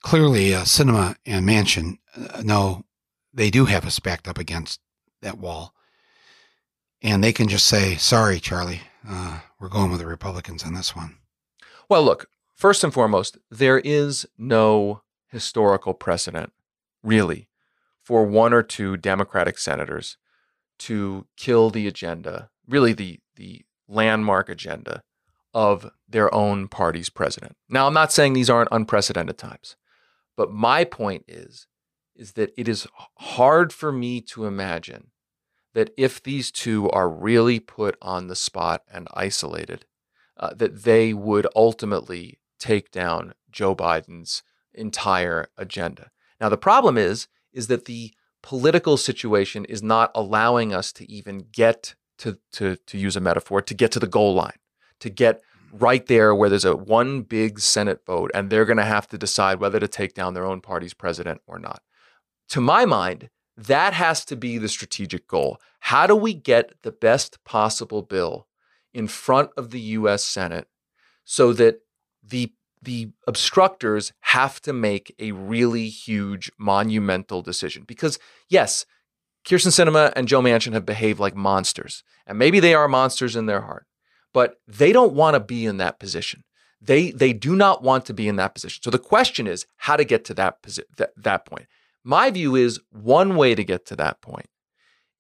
clearly 0.03 0.55
uh, 0.55 0.63
Sinema 0.63 1.17
and 1.27 1.47
Manchin 1.47 1.99
uh, 2.17 2.43
know 2.43 2.85
they 3.33 3.51
do 3.51 3.65
have 3.65 3.87
us 3.87 3.99
backed 3.99 4.29
up 4.29 4.39
against 4.39 4.81
that 5.23 5.39
wall. 5.39 5.75
And 7.03 7.25
they 7.25 7.33
can 7.33 7.49
just 7.49 7.67
say, 7.67 7.97
sorry, 7.97 8.39
Charlie, 8.39 8.83
uh, 9.09 9.41
we're 9.59 9.69
going 9.69 9.91
with 9.91 10.01
the 10.01 10.07
Republicans 10.07 10.65
on 10.65 10.75
this 10.75 10.95
one. 10.95 11.17
Well, 11.89 12.03
look, 12.03 12.29
first 12.55 12.85
and 12.85 12.93
foremost, 12.93 13.39
there 13.51 13.79
is 13.79 14.27
no 14.37 15.03
historical 15.29 15.95
precedent, 15.95 16.53
really, 17.03 17.48
for 18.09 18.25
one 18.25 18.55
or 18.55 18.63
two 18.63 18.97
Democratic 18.97 19.59
senators 19.59 20.17
to 20.79 21.27
kill 21.37 21.69
the 21.69 21.87
agenda, 21.87 22.49
really 22.67 22.95
the, 22.95 23.21
the 23.37 23.61
landmark 23.87 24.49
agenda 24.49 25.03
of 25.53 25.91
their 26.09 26.35
own 26.35 26.69
party's 26.69 27.11
president. 27.11 27.55
Now, 27.69 27.87
I'm 27.87 27.93
not 27.93 28.11
saying 28.11 28.33
these 28.33 28.49
aren't 28.49 28.71
unprecedented 28.73 29.37
times, 29.37 29.77
but 30.39 30.51
my 30.51 30.85
point 30.85 31.25
is 31.29 31.67
is 32.17 32.33
that 32.33 32.51
it 32.57 32.67
is 32.67 32.89
hard 33.19 33.75
for 33.75 33.93
me 33.93 34.23
to 34.23 34.47
imagine 34.47 35.11
that 35.75 35.91
if 35.99 36.23
these 36.23 36.51
two 36.51 36.89
are 36.91 37.11
really 37.11 37.61
put 37.61 37.99
on 38.01 38.29
the 38.29 38.35
spot 38.35 38.85
and 38.91 39.07
isolated, 39.13 39.85
uh, 40.39 40.55
that 40.55 40.85
they 40.85 41.13
would 41.13 41.47
ultimately 41.55 42.41
take 42.59 42.91
down 42.91 43.35
Joe 43.51 43.77
Biden's 43.77 44.43
entire 44.73 45.49
agenda. 45.59 46.11
Now 46.41 46.49
the 46.49 46.57
problem 46.57 46.97
is 46.97 47.29
is 47.53 47.67
that 47.69 47.87
the 47.87 48.13
political 48.43 48.97
situation 48.97 49.65
is 49.65 49.83
not 49.83 50.11
allowing 50.15 50.73
us 50.73 50.93
to 50.93 51.11
even 51.11 51.47
get 51.53 51.95
to 52.19 52.39
to 52.53 52.77
to 52.77 52.99
use 52.99 53.17
a 53.17 53.21
metaphor 53.21 53.63
to 53.63 53.75
get 53.75 53.93
to 53.93 54.01
the 54.01 54.07
goal 54.07 54.35
line, 54.35 54.59
to 55.01 55.11
get 55.11 55.41
mm-hmm. 55.41 55.79
right 55.79 56.07
there 56.07 56.35
where 56.35 56.49
there's 56.49 56.65
a 56.65 56.77
one 56.77 57.23
big 57.23 57.61
Senate 57.61 58.05
vote 58.07 58.31
and 58.35 58.51
they're 58.51 58.65
going 58.65 58.79
to 58.79 58.85
have 58.85 59.09
to 59.09 59.19
decide 59.19 59.61
whether 59.61 59.81
to 59.81 59.89
take 59.89 60.15
down 60.15 60.35
their 60.35 60.47
own 60.47 60.61
party's 60.61 60.95
president 60.95 61.41
or 61.47 61.59
not. 61.59 61.83
To 62.51 62.61
my 62.61 62.85
mind, 62.85 63.31
that 63.57 63.93
has 63.93 64.25
to 64.27 64.37
be 64.37 64.59
the 64.59 64.69
strategic 64.69 65.27
goal. 65.27 65.61
How 65.81 66.07
do 66.07 66.15
we 66.15 66.33
get 66.33 66.73
the 66.83 66.93
best 66.93 67.43
possible 67.45 68.03
bill 68.03 68.47
in 68.95 69.09
front 69.09 69.51
of 69.57 69.71
the 69.71 69.81
US 69.81 70.25
Senate 70.25 70.69
so 71.25 71.53
that 71.53 71.81
the 72.23 72.53
the 72.83 73.11
obstructors 73.27 74.13
have 74.21 74.61
to 74.63 74.73
make 74.73 75.15
a 75.19 75.33
really 75.33 75.89
huge 75.89 76.51
monumental 76.59 77.43
decision 77.43 77.85
because 77.87 78.19
yes, 78.49 78.87
Kyrsten 79.45 79.73
Sinema 79.73 80.13
and 80.15 80.29
Joe 80.29 80.43
Manchin 80.43 80.75
have 80.75 80.85
behaved 80.85 81.19
like 81.19 81.35
monsters. 81.35 82.05
And 82.27 82.39
maybe 82.39 82.61
they 82.61 82.75
are 82.75 82.89
monsters 82.89 83.37
in 83.37 83.47
their 83.47 83.63
heart, 83.63 83.87
but 84.35 84.57
they 84.67 84.93
don't 84.93 85.15
want 85.15 85.35
to 85.35 85.41
be 85.41 85.65
in 85.65 85.79
that 85.79 85.99
position. 85.99 86.45
They 86.81 87.11
they 87.11 87.33
do 87.33 87.57
not 87.57 87.83
want 87.83 88.05
to 88.07 88.15
be 88.15 88.29
in 88.29 88.37
that 88.37 88.55
position. 88.55 88.83
So 88.83 88.91
the 88.91 88.99
question 88.99 89.47
is 89.47 89.67
how 89.77 89.97
to 89.97 90.05
get 90.05 90.25
to 90.27 90.35
that 90.35 90.63
posi- 90.63 90.85
that, 90.99 91.11
that 91.17 91.47
point. 91.47 91.67
My 92.05 92.31
view 92.31 92.55
is 92.55 92.81
one 92.91 93.37
way 93.37 93.55
to 93.55 93.65
get 93.65 93.87
to 93.87 93.97
that 93.97 94.21
point 94.21 94.47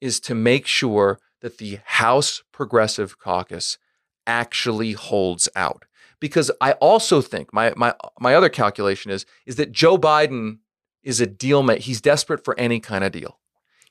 is 0.00 0.20
to 0.20 0.34
make 0.34 0.66
sure 0.66 1.18
that 1.40 1.58
the 1.58 1.78
House 1.84 2.42
Progressive 2.52 3.18
Caucus 3.18 3.78
actually 4.26 4.92
holds 4.92 5.48
out. 5.56 5.84
Because 6.20 6.50
I 6.60 6.72
also 6.72 7.20
think 7.20 7.52
my 7.52 7.72
my 7.76 7.94
my 8.18 8.34
other 8.34 8.48
calculation 8.48 9.10
is 9.10 9.24
is 9.46 9.56
that 9.56 9.72
Joe 9.72 9.96
Biden 9.98 10.58
is 11.02 11.20
a 11.20 11.26
deal 11.26 11.62
mate. 11.62 11.82
He's 11.82 12.00
desperate 12.00 12.44
for 12.44 12.58
any 12.58 12.80
kind 12.80 13.04
of 13.04 13.12
deal. 13.12 13.38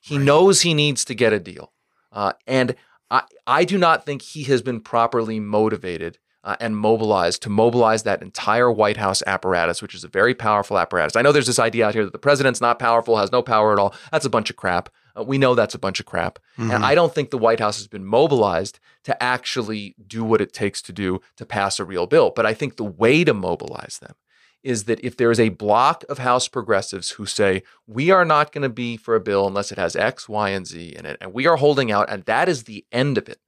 He 0.00 0.16
right. 0.16 0.24
knows 0.24 0.60
he 0.60 0.74
needs 0.74 1.04
to 1.06 1.14
get 1.14 1.32
a 1.32 1.40
deal, 1.40 1.72
uh, 2.12 2.32
and 2.46 2.74
I 3.10 3.22
I 3.46 3.64
do 3.64 3.78
not 3.78 4.04
think 4.04 4.22
he 4.22 4.44
has 4.44 4.62
been 4.62 4.80
properly 4.80 5.40
motivated 5.40 6.18
uh, 6.44 6.56
and 6.60 6.76
mobilized 6.76 7.42
to 7.42 7.50
mobilize 7.50 8.04
that 8.04 8.22
entire 8.22 8.70
White 8.70 8.96
House 8.96 9.22
apparatus, 9.26 9.82
which 9.82 9.94
is 9.94 10.04
a 10.04 10.08
very 10.08 10.34
powerful 10.34 10.78
apparatus. 10.78 11.16
I 11.16 11.22
know 11.22 11.32
there's 11.32 11.46
this 11.46 11.58
idea 11.58 11.86
out 11.86 11.94
here 11.94 12.04
that 12.04 12.12
the 12.12 12.18
president's 12.18 12.60
not 12.60 12.78
powerful, 12.78 13.16
has 13.16 13.32
no 13.32 13.42
power 13.42 13.72
at 13.72 13.78
all. 13.78 13.94
That's 14.12 14.24
a 14.24 14.30
bunch 14.30 14.50
of 14.50 14.56
crap. 14.56 14.88
Uh, 15.16 15.24
we 15.24 15.38
know 15.38 15.54
that's 15.54 15.74
a 15.74 15.78
bunch 15.78 16.00
of 16.00 16.06
crap. 16.06 16.38
Mm-hmm. 16.58 16.70
And 16.70 16.84
I 16.84 16.94
don't 16.94 17.14
think 17.14 17.30
the 17.30 17.38
White 17.38 17.60
House 17.60 17.78
has 17.78 17.88
been 17.88 18.04
mobilized 18.04 18.80
to 19.04 19.22
actually 19.22 19.94
do 20.06 20.24
what 20.24 20.40
it 20.40 20.52
takes 20.52 20.82
to 20.82 20.92
do 20.92 21.20
to 21.36 21.46
pass 21.46 21.78
a 21.78 21.84
real 21.84 22.06
bill. 22.06 22.30
But 22.34 22.46
I 22.46 22.54
think 22.54 22.76
the 22.76 22.84
way 22.84 23.24
to 23.24 23.34
mobilize 23.34 23.98
them 24.00 24.14
is 24.62 24.84
that 24.84 25.02
if 25.04 25.16
there 25.16 25.30
is 25.30 25.40
a 25.40 25.50
block 25.50 26.04
of 26.08 26.18
House 26.18 26.48
progressives 26.48 27.12
who 27.12 27.26
say, 27.26 27.62
we 27.86 28.10
are 28.10 28.24
not 28.24 28.52
going 28.52 28.62
to 28.62 28.68
be 28.68 28.96
for 28.96 29.14
a 29.14 29.20
bill 29.20 29.46
unless 29.46 29.70
it 29.70 29.78
has 29.78 29.94
X, 29.94 30.28
Y, 30.28 30.50
and 30.50 30.66
Z 30.66 30.94
in 30.96 31.06
it, 31.06 31.16
and 31.20 31.32
we 31.32 31.46
are 31.46 31.56
holding 31.56 31.92
out, 31.92 32.10
and 32.10 32.24
that 32.24 32.48
is 32.48 32.64
the 32.64 32.84
end 32.90 33.18
of 33.18 33.28
it, 33.28 33.38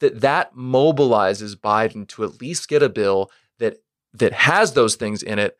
that 0.00 0.20
that 0.20 0.54
mobilizes 0.54 1.54
Biden 1.54 2.08
to 2.08 2.24
at 2.24 2.40
least 2.40 2.68
get 2.68 2.82
a 2.82 2.88
bill 2.88 3.30
that 3.58 3.78
that 4.12 4.32
has 4.32 4.72
those 4.72 4.96
things 4.96 5.22
in 5.22 5.38
it 5.38 5.56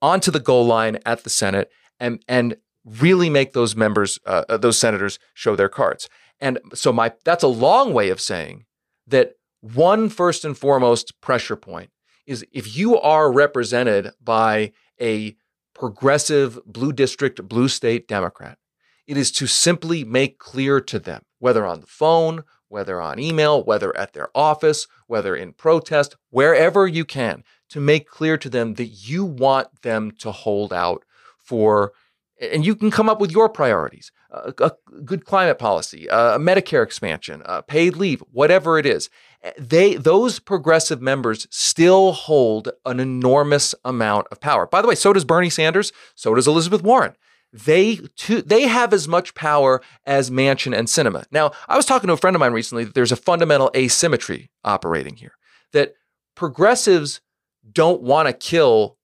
onto 0.00 0.30
the 0.30 0.40
goal 0.40 0.66
line 0.66 0.98
at 1.06 1.24
the 1.24 1.30
Senate 1.30 1.70
and 1.98 2.22
and 2.28 2.56
really 2.84 3.30
make 3.30 3.52
those 3.52 3.76
members 3.76 4.18
uh, 4.26 4.44
uh, 4.48 4.56
those 4.56 4.78
senators 4.78 5.18
show 5.34 5.56
their 5.56 5.68
cards. 5.68 6.08
And 6.40 6.58
so 6.74 6.92
my 6.92 7.12
that's 7.24 7.44
a 7.44 7.48
long 7.48 7.92
way 7.92 8.10
of 8.10 8.20
saying 8.20 8.64
that 9.06 9.34
one 9.60 10.08
first 10.08 10.44
and 10.44 10.56
foremost 10.56 11.20
pressure 11.20 11.56
point 11.56 11.90
is 12.26 12.44
if 12.52 12.76
you 12.76 12.98
are 12.98 13.32
represented 13.32 14.10
by 14.22 14.72
a 15.00 15.36
progressive 15.74 16.58
blue 16.66 16.92
district 16.92 17.42
blue 17.48 17.68
state 17.68 18.06
democrat 18.06 18.58
it 19.06 19.16
is 19.16 19.32
to 19.32 19.46
simply 19.46 20.04
make 20.04 20.38
clear 20.38 20.80
to 20.80 20.98
them 20.98 21.22
whether 21.38 21.64
on 21.64 21.80
the 21.80 21.86
phone 21.86 22.42
whether 22.72 23.02
on 23.02 23.18
email, 23.18 23.62
whether 23.62 23.94
at 23.98 24.14
their 24.14 24.30
office, 24.34 24.88
whether 25.06 25.36
in 25.36 25.52
protest, 25.52 26.16
wherever 26.30 26.86
you 26.86 27.04
can, 27.04 27.44
to 27.68 27.78
make 27.78 28.08
clear 28.08 28.38
to 28.38 28.48
them 28.48 28.74
that 28.74 28.86
you 28.86 29.26
want 29.26 29.82
them 29.82 30.10
to 30.10 30.32
hold 30.32 30.72
out 30.72 31.04
for, 31.36 31.92
and 32.42 32.66
you 32.66 32.74
can 32.74 32.90
come 32.90 33.08
up 33.08 33.20
with 33.20 33.30
your 33.30 33.48
priorities 33.48 34.10
a, 34.30 34.52
a 34.58 34.72
good 35.04 35.24
climate 35.24 35.58
policy, 35.58 36.06
a 36.08 36.38
Medicare 36.38 36.82
expansion, 36.82 37.42
paid 37.66 37.96
leave, 37.96 38.22
whatever 38.32 38.78
it 38.78 38.86
is. 38.86 39.10
They, 39.58 39.96
those 39.96 40.38
progressive 40.38 41.02
members 41.02 41.46
still 41.50 42.12
hold 42.12 42.70
an 42.86 43.00
enormous 43.00 43.74
amount 43.84 44.28
of 44.30 44.40
power. 44.40 44.66
By 44.66 44.82
the 44.82 44.88
way, 44.88 44.94
so 44.94 45.12
does 45.12 45.24
Bernie 45.24 45.50
Sanders, 45.50 45.92
so 46.14 46.34
does 46.34 46.46
Elizabeth 46.46 46.82
Warren 46.82 47.14
they 47.52 47.96
too, 48.16 48.40
they 48.42 48.62
have 48.62 48.92
as 48.92 49.06
much 49.06 49.34
power 49.34 49.82
as 50.06 50.30
Manchin 50.30 50.76
and 50.76 50.88
Sinema 50.88 51.24
Now, 51.30 51.52
I 51.68 51.76
was 51.76 51.84
talking 51.84 52.06
to 52.08 52.14
a 52.14 52.16
friend 52.16 52.34
of 52.34 52.40
mine 52.40 52.52
recently 52.52 52.84
that 52.84 52.94
there's 52.94 53.12
a 53.12 53.16
fundamental 53.16 53.70
asymmetry 53.76 54.50
operating 54.64 55.16
here. 55.16 55.34
That 55.72 55.94
progressives 56.34 57.20
don't 57.70 58.02
want 58.02 58.28
to 58.28 58.32
kill 58.32 58.96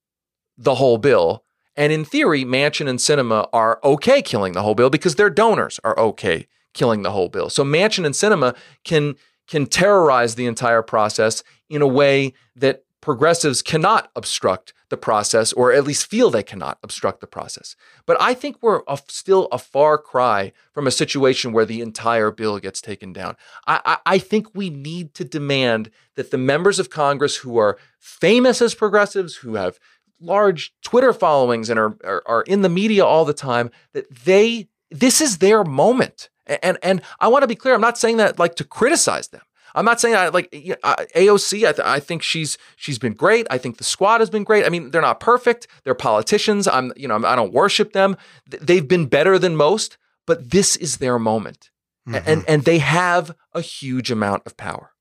the 0.57 0.75
whole 0.75 0.99
bill, 0.99 1.45
and 1.79 1.93
in 1.93 2.05
theory, 2.05 2.45
Manchin 2.45 2.89
and 2.89 2.99
Sinema 2.99 3.49
are 3.53 3.79
okay 3.85 4.21
killing 4.21 4.53
the 4.53 4.63
whole 4.63 4.75
bill 4.75 4.91
because 4.91 5.15
their 5.15 5.31
donors 5.31 5.79
are 5.85 5.97
okay 5.97 6.49
killing 6.75 7.03
the 7.03 7.13
whole 7.13 7.29
bill. 7.29 7.49
So 7.49 7.65
Manchin 7.65 8.05
and 8.05 8.15
Sinema 8.15 8.57
can 8.85 9.15
can 9.47 9.65
terrorize 9.65 10.35
the 10.35 10.47
entire 10.47 10.83
process 10.83 11.43
in 11.71 11.81
a 11.81 11.87
way 11.87 12.35
that 12.57 12.83
progressives 13.01 13.63
cannot 13.63 14.11
obstruct 14.17 14.75
the 14.91 14.97
process, 14.97 15.53
or 15.53 15.73
at 15.73 15.85
least 15.85 16.07
feel 16.07 16.31
they 16.31 16.43
cannot 16.43 16.79
obstruct 16.83 17.21
the 17.21 17.27
process. 17.27 17.77
But 18.07 18.17
I 18.21 18.35
think 18.35 18.57
we're 18.61 18.83
a, 18.89 18.99
still 19.09 19.49
a 19.53 19.59
far 19.59 19.99
cry 19.99 20.53
from 20.73 20.87
a 20.87 20.91
situation 20.91 21.53
where 21.53 21.65
the 21.65 21.81
entire 21.81 22.31
bill 22.31 22.59
gets 22.59 22.81
taken 22.81 23.13
down. 23.13 23.37
I, 23.67 23.81
I, 23.85 23.99
I 24.15 24.19
think 24.19 24.49
we 24.55 24.69
need 24.69 25.15
to 25.15 25.25
demand 25.25 25.91
that 26.17 26.31
the 26.31 26.39
members 26.39 26.79
of 26.79 26.91
Congress 26.91 27.37
who 27.37 27.57
are 27.59 27.79
famous 27.99 28.61
as 28.61 28.75
progressives, 28.75 29.37
who 29.37 29.55
have 29.55 29.79
large 30.21 30.73
Twitter 30.83 31.13
followings 31.13 31.71
and 31.71 31.79
are, 31.79 31.97
are, 32.05 32.23
are 32.27 32.43
in 32.43 32.63
the 32.63 32.69
media 32.69 33.05
all 33.05 33.25
the 33.25 33.35
time, 33.35 33.71
that 33.93 34.07
they 34.25 34.69
this 34.91 35.21
is 35.21 35.39
their 35.39 35.65
moment. 35.65 36.29
And 36.63 36.79
and 36.83 37.03
I 37.21 37.29
want 37.29 37.43
to 37.43 37.49
be 37.49 37.55
clear. 37.55 37.75
I'm 37.75 37.81
not 37.81 37.99
saying 37.99 38.17
that 38.19 38.39
like 38.39 38.57
to 38.57 38.65
criticize 38.65 39.29
them. 39.29 39.43
I'm 39.75 39.85
not 39.85 40.01
saying 40.01 40.17
I 40.17 40.29
like 40.29 40.51
AOC. 40.51 41.69
I, 41.69 41.73
th- 41.73 41.87
I 41.87 42.01
think 42.01 42.23
she's 42.23 42.59
she's 42.77 42.99
been 42.99 43.13
great. 43.13 43.47
I 43.51 43.59
think 43.59 43.77
the 43.77 43.85
squad 43.85 44.21
has 44.21 44.31
been 44.31 44.45
great. 44.45 44.65
I 44.65 44.71
mean, 44.71 44.91
they're 44.91 45.03
not 45.03 45.21
perfect. 45.21 45.67
They're 45.85 45.95
politicians. 45.95 46.67
I'm 46.67 46.93
you 46.97 47.07
know 47.07 47.17
I 47.25 47.37
don't 47.37 47.53
worship 47.53 47.93
them. 47.93 48.17
They've 48.47 48.87
been 48.87 49.07
better 49.07 49.39
than 49.39 49.57
most, 49.57 49.99
but 50.27 50.51
this 50.51 50.75
is 50.77 50.97
their 50.97 51.19
moment, 51.19 51.71
mm-hmm. 52.09 52.27
and 52.27 52.45
and 52.49 52.65
they 52.65 52.79
have 52.79 53.37
a 53.53 53.61
huge 53.61 54.11
amount 54.11 54.43
of 54.47 54.57
power. 54.57 54.93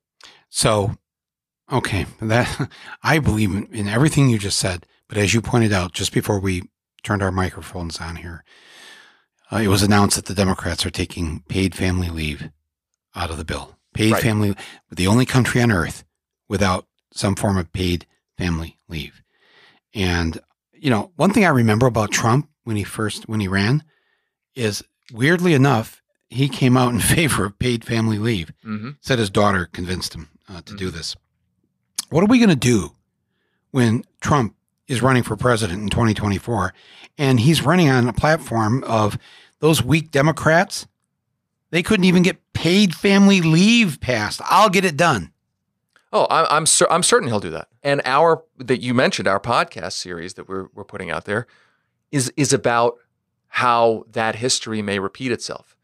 So, 0.49 0.97
okay, 1.71 2.05
that 2.21 2.69
I 3.03 3.19
believe 3.19 3.51
in, 3.51 3.67
in 3.71 3.87
everything 3.87 4.29
you 4.29 4.37
just 4.37 4.59
said. 4.59 4.85
But 5.07 5.17
as 5.17 5.33
you 5.33 5.41
pointed 5.41 5.73
out 5.73 5.93
just 5.93 6.13
before 6.13 6.39
we 6.39 6.63
turned 7.03 7.23
our 7.23 7.31
microphones 7.31 7.99
on 7.99 8.17
here, 8.17 8.43
uh, 9.51 9.57
it 9.57 9.67
was 9.67 9.83
announced 9.83 10.17
that 10.17 10.25
the 10.25 10.33
Democrats 10.33 10.85
are 10.85 10.89
taking 10.89 11.43
paid 11.47 11.73
family 11.73 12.09
leave 12.09 12.49
out 13.15 13.31
of 13.31 13.37
the 13.37 13.45
bill 13.45 13.77
paid 13.97 14.13
right. 14.13 14.23
family, 14.23 14.55
the 14.91 15.07
only 15.07 15.25
country 15.25 15.61
on 15.61 15.71
earth 15.71 16.03
without 16.47 16.85
some 17.11 17.35
form 17.35 17.57
of 17.57 17.71
paid 17.73 18.05
family 18.37 18.77
leave. 18.87 19.23
And, 19.93 20.39
you 20.71 20.89
know, 20.89 21.11
one 21.15 21.31
thing 21.31 21.45
I 21.45 21.49
remember 21.49 21.87
about 21.87 22.11
Trump 22.11 22.49
when 22.63 22.75
he 22.75 22.83
first, 22.83 23.27
when 23.27 23.39
he 23.39 23.47
ran 23.47 23.83
is 24.55 24.83
weirdly 25.11 25.53
enough, 25.53 26.01
he 26.29 26.47
came 26.47 26.77
out 26.77 26.93
in 26.93 26.99
favor 27.15 27.45
of 27.45 27.57
paid 27.57 27.83
family 27.83 28.19
leave. 28.19 28.53
Mm-hmm. 28.63 28.91
Said 29.01 29.19
his 29.19 29.31
daughter 29.31 29.65
convinced 29.65 30.13
him 30.13 30.29
uh, 30.47 30.57
to 30.57 30.61
mm-hmm. 30.61 30.77
do 30.77 30.91
this. 30.91 31.15
What 32.09 32.23
are 32.23 32.27
we 32.27 32.37
going 32.37 32.49
to 32.49 32.55
do 32.55 32.91
when 33.71 34.03
Trump 34.21 34.55
is 34.87 35.01
running 35.01 35.23
for 35.23 35.35
president 35.35 35.81
in 35.81 35.89
2024 35.89 36.73
and 37.17 37.39
he's 37.39 37.63
running 37.63 37.89
on 37.89 38.07
a 38.07 38.13
platform 38.13 38.83
of 38.85 39.17
those 39.59 39.83
weak 39.83 40.11
Democrats 40.11 40.87
they 41.69 41.83
couldn't 41.83 42.05
even 42.05 42.23
get 42.23 42.37
paid 42.53 42.95
family 42.95 43.41
leave 43.41 43.99
passed. 43.99 44.41
I'll 44.45 44.69
get 44.69 44.85
it 44.85 44.97
done. 44.97 45.31
Oh, 46.13 46.25
I'm 46.29 46.45
I'm 46.49 46.65
cer- 46.65 46.89
I'm 46.89 47.03
certain 47.03 47.27
he'll 47.27 47.39
do 47.39 47.49
that. 47.49 47.67
And 47.83 48.01
our 48.05 48.43
that 48.57 48.81
you 48.81 48.93
mentioned 48.93 49.27
our 49.27 49.39
podcast 49.39 49.93
series 49.93 50.35
that 50.35 50.47
we're 50.47 50.67
we're 50.73 50.85
putting 50.85 51.11
out 51.11 51.25
there 51.25 51.47
is 52.11 52.31
is 52.37 52.53
about 52.53 52.95
how 53.49 54.05
that 54.11 54.35
history 54.35 54.81
may 54.81 54.99
repeat 54.99 55.31
itself. 55.31 55.76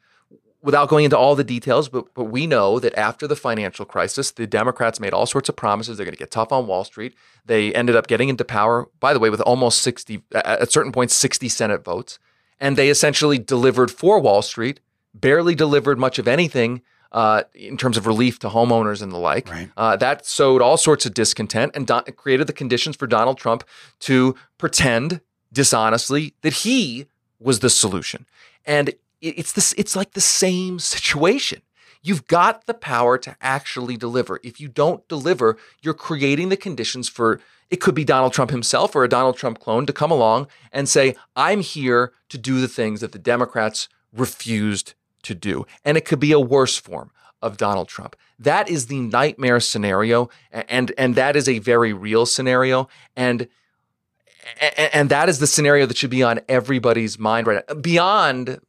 Without 0.63 0.88
going 0.89 1.04
into 1.04 1.17
all 1.17 1.36
the 1.36 1.43
details, 1.43 1.89
but 1.89 2.13
but 2.13 2.26
we 2.26 2.47
know 2.47 2.80
that 2.80 2.97
after 2.97 3.28
the 3.28 3.36
financial 3.36 3.86
crisis, 3.86 4.32
the 4.32 4.47
Democrats 4.47 4.99
made 4.99 5.13
all 5.13 5.26
sorts 5.26 5.49
of 5.49 5.56
promises. 5.56 5.97
They're 5.97 6.06
going 6.06 6.15
to 6.15 6.19
get 6.19 6.32
tough 6.32 6.52
on 6.52 6.67
Wall 6.67 6.86
Street. 6.86 7.13
They 7.45 7.73
ended 7.73 7.95
up 7.97 8.08
getting 8.08 8.30
into 8.30 8.45
power, 8.45 8.88
by 8.99 9.13
the 9.13 9.19
way, 9.19 9.30
with 9.30 9.41
almost 9.41 9.82
60 9.82 10.23
at 10.34 10.71
certain 10.71 10.91
points 10.93 11.13
60 11.13 11.49
Senate 11.49 11.84
votes. 11.84 12.17
and 12.60 12.78
they 12.78 12.89
essentially 12.89 13.38
delivered 13.38 13.91
for 13.91 14.19
Wall 14.19 14.41
Street, 14.41 14.80
barely 15.13 15.54
delivered 15.54 15.99
much 15.99 16.17
of 16.17 16.28
anything 16.28 16.82
uh, 17.12 17.43
in 17.54 17.78
terms 17.78 17.97
of 17.97 18.08
relief 18.08 18.39
to 18.39 18.49
homeowners 18.49 19.02
and 19.02 19.12
the 19.12 19.17
like. 19.17 19.49
Right. 19.49 19.69
Uh, 19.78 19.95
that 19.97 20.26
sowed 20.26 20.62
all 20.62 20.78
sorts 20.78 21.06
of 21.06 21.13
discontent 21.13 21.73
and 21.76 21.88
created 22.15 22.47
the 22.47 22.54
conditions 22.54 22.95
for 22.95 23.06
Donald 23.06 23.38
Trump 23.38 23.63
to 23.99 24.36
pretend 24.58 25.21
dishonestly 25.52 26.34
that 26.41 26.54
he 26.54 27.06
was 27.39 27.60
the 27.60 27.69
solution. 27.69 28.26
And 28.65 28.93
it's 29.24 29.54
this 29.54 29.74
it's 29.78 29.96
like 29.96 30.12
the 30.12 30.22
same 30.22 30.80
situation. 30.80 31.62
You've 32.02 32.28
got 32.28 32.66
the 32.66 32.74
power 32.74 33.18
to 33.18 33.36
actually 33.42 33.96
deliver. 33.96 34.40
If 34.44 34.60
you 34.60 34.68
don't 34.68 35.08
deliver, 35.08 35.58
you're 35.82 35.94
creating 35.94 36.50
the 36.50 36.58
conditions 36.58 37.08
for 37.08 37.40
it 37.70 37.78
could 37.78 37.96
be 37.96 38.04
Donald 38.04 38.34
Trump 38.34 38.52
himself 38.52 38.96
or 38.96 39.04
a 39.04 39.10
Donald 39.10 39.38
Trump 39.38 39.60
clone 39.60 39.86
to 39.86 39.94
come 39.94 40.12
along 40.12 40.48
and 40.72 40.88
say, 40.88 41.16
I'm 41.36 41.62
here 41.62 42.12
to 42.30 42.38
do 42.38 42.62
the 42.62 42.68
things 42.68 43.02
that 43.02 43.14
the 43.14 43.20
Democrats 43.20 43.88
refused 44.12 44.94
to 45.24 45.34
do. 45.34 45.66
And 45.84 45.98
it 45.98 46.06
could 46.06 46.20
be 46.20 46.34
a 46.34 46.40
worse 46.40 46.78
form 46.78 47.10
of 47.42 47.58
Donald 47.58 47.88
Trump. 47.88 48.16
That 48.38 48.70
is 48.70 48.88
the 48.88 49.00
nightmare 49.00 49.60
scenario. 49.60 50.30
And, 50.52 50.92
and 50.98 51.16
that 51.16 51.36
is 51.36 51.50
a 51.50 51.60
very 51.60 51.94
real 51.94 52.26
scenario. 52.26 52.90
And 53.16 53.48
and 54.94 55.10
that 55.10 55.30
is 55.30 55.40
the 55.40 55.48
scenario 55.48 55.86
that 55.86 55.96
should 55.96 56.10
be 56.10 56.22
on 56.22 56.42
everybody's 56.50 57.18
mind 57.18 57.48
right 57.48 57.64
now. 57.68 57.76
Beyond 57.76 58.60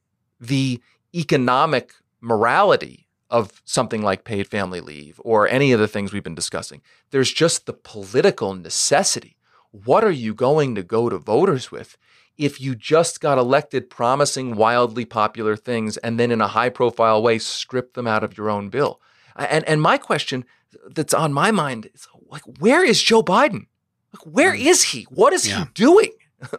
the 0.46 0.80
economic 1.14 1.94
morality 2.20 3.06
of 3.30 3.62
something 3.64 4.02
like 4.02 4.24
paid 4.24 4.46
family 4.46 4.80
leave 4.80 5.20
or 5.24 5.48
any 5.48 5.72
of 5.72 5.80
the 5.80 5.88
things 5.88 6.12
we've 6.12 6.22
been 6.22 6.34
discussing, 6.34 6.82
there's 7.10 7.32
just 7.32 7.66
the 7.66 7.72
political 7.72 8.54
necessity. 8.54 9.36
What 9.70 10.04
are 10.04 10.10
you 10.10 10.34
going 10.34 10.74
to 10.76 10.82
go 10.82 11.08
to 11.08 11.18
voters 11.18 11.70
with 11.70 11.96
if 12.36 12.60
you 12.60 12.74
just 12.74 13.20
got 13.20 13.38
elected 13.38 13.90
promising 13.90 14.54
wildly 14.56 15.04
popular 15.04 15.56
things 15.56 15.96
and 15.98 16.18
then 16.18 16.30
in 16.30 16.40
a 16.40 16.48
high 16.48 16.68
profile 16.68 17.22
way 17.22 17.38
strip 17.38 17.94
them 17.94 18.06
out 18.06 18.22
of 18.24 18.36
your 18.36 18.50
own 18.50 18.68
bill? 18.68 19.00
And, 19.36 19.64
and 19.68 19.82
my 19.82 19.98
question 19.98 20.44
that's 20.90 21.14
on 21.14 21.32
my 21.32 21.50
mind 21.50 21.88
is 21.94 22.06
like, 22.28 22.42
where 22.60 22.84
is 22.84 23.02
Joe 23.02 23.22
Biden? 23.22 23.66
Like, 24.12 24.26
where 24.32 24.54
hmm. 24.54 24.62
is 24.62 24.84
he? 24.84 25.04
What 25.04 25.32
is 25.32 25.46
Yeah. 25.48 25.64
he 25.64 25.70
doing? 25.74 26.12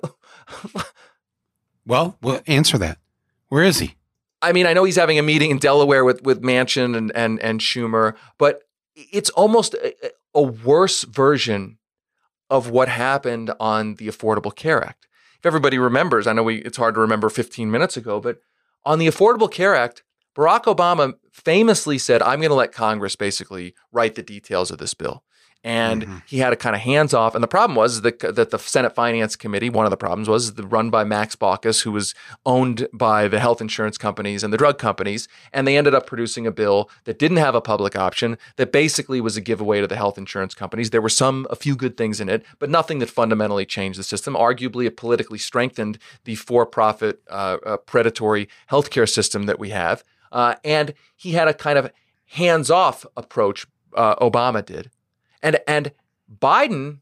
Well, 1.85 2.17
we'll 2.21 2.41
answer 2.47 2.77
that. 2.79 2.97
Where 3.49 3.63
is 3.63 3.79
he? 3.79 3.95
I 4.41 4.51
mean, 4.51 4.67
I 4.67 4.73
know 4.73 4.83
he's 4.83 4.95
having 4.95 5.17
a 5.17 5.23
meeting 5.23 5.51
in 5.51 5.57
Delaware 5.57 6.05
with 6.05 6.23
with 6.23 6.41
Manchin 6.41 6.95
and 6.95 7.11
and 7.15 7.39
and 7.41 7.59
Schumer, 7.59 8.15
but 8.37 8.63
it's 8.95 9.29
almost 9.31 9.73
a, 9.75 9.93
a 10.33 10.41
worse 10.41 11.03
version 11.03 11.77
of 12.49 12.69
what 12.69 12.87
happened 12.87 13.51
on 13.59 13.95
the 13.95 14.07
Affordable 14.07 14.55
Care 14.55 14.83
Act. 14.83 15.07
If 15.39 15.45
everybody 15.45 15.77
remembers, 15.77 16.27
I 16.27 16.33
know 16.33 16.43
we 16.43 16.57
it's 16.57 16.77
hard 16.77 16.95
to 16.95 17.01
remember 17.01 17.29
15 17.29 17.69
minutes 17.71 17.97
ago, 17.97 18.19
but 18.19 18.39
on 18.83 18.99
the 18.99 19.07
Affordable 19.07 19.51
Care 19.51 19.75
Act, 19.75 20.03
Barack 20.35 20.63
Obama 20.63 21.13
famously 21.31 21.97
said, 21.97 22.21
"I'm 22.21 22.39
going 22.39 22.49
to 22.49 22.55
let 22.55 22.71
Congress 22.71 23.15
basically 23.15 23.73
write 23.91 24.15
the 24.15 24.23
details 24.23 24.69
of 24.69 24.77
this 24.77 24.93
bill." 24.93 25.23
And 25.65 26.05
Mhm. 26.05 26.21
he 26.27 26.37
had 26.37 26.53
a 26.53 26.55
kind 26.55 26.75
of 26.75 26.83
hands 26.83 27.11
off. 27.11 27.33
And 27.33 27.43
the 27.43 27.47
problem 27.47 27.75
was 27.75 28.01
that, 28.01 28.19
that 28.19 28.51
the 28.51 28.59
Senate 28.59 28.93
Finance 28.93 29.35
Committee, 29.35 29.71
one 29.71 29.85
of 29.85 29.89
the 29.89 29.97
problems 29.97 30.29
was 30.29 30.53
the 30.53 30.67
run 30.67 30.91
by 30.91 31.03
Max 31.03 31.35
Baucus, 31.35 31.81
who 31.81 31.91
was 31.91 32.13
owned 32.45 32.87
by 32.93 33.27
the 33.27 33.39
health 33.39 33.61
insurance 33.61 33.97
companies 33.97 34.43
and 34.43 34.53
the 34.53 34.57
drug 34.57 34.77
companies. 34.77 35.27
And 35.51 35.67
they 35.67 35.75
ended 35.75 35.95
up 35.95 36.05
producing 36.05 36.45
a 36.45 36.51
bill 36.51 36.89
that 37.05 37.17
didn't 37.17 37.37
have 37.37 37.55
a 37.55 37.61
public 37.61 37.95
option, 37.95 38.37
that 38.57 38.71
basically 38.71 39.19
was 39.19 39.35
a 39.35 39.41
giveaway 39.41 39.81
to 39.81 39.87
the 39.87 39.95
health 39.95 40.19
insurance 40.19 40.53
companies. 40.53 40.91
There 40.91 41.01
were 41.01 41.09
some, 41.09 41.47
a 41.49 41.55
few 41.55 41.75
good 41.75 41.97
things 41.97 42.21
in 42.21 42.29
it, 42.29 42.45
but 42.59 42.69
nothing 42.69 42.99
that 42.99 43.09
fundamentally 43.09 43.65
changed 43.65 43.97
the 43.97 44.03
system. 44.03 44.35
Arguably, 44.35 44.85
it 44.85 44.95
politically 44.97 45.39
strengthened 45.39 45.97
the 46.25 46.35
for 46.35 46.67
profit, 46.67 47.21
uh, 47.27 47.57
uh, 47.65 47.77
predatory 47.77 48.47
healthcare 48.69 49.09
system 49.09 49.47
that 49.47 49.57
we 49.57 49.71
have. 49.71 50.03
Uh, 50.31 50.53
and 50.63 50.93
he 51.15 51.31
had 51.31 51.47
a 51.47 51.53
kind 51.55 51.79
of 51.79 51.91
hands 52.27 52.69
off 52.69 53.03
approach, 53.17 53.65
uh, 53.95 54.15
Obama 54.17 54.63
did. 54.63 54.91
And, 55.45 55.59
and 55.67 55.91
Biden, 56.41 56.99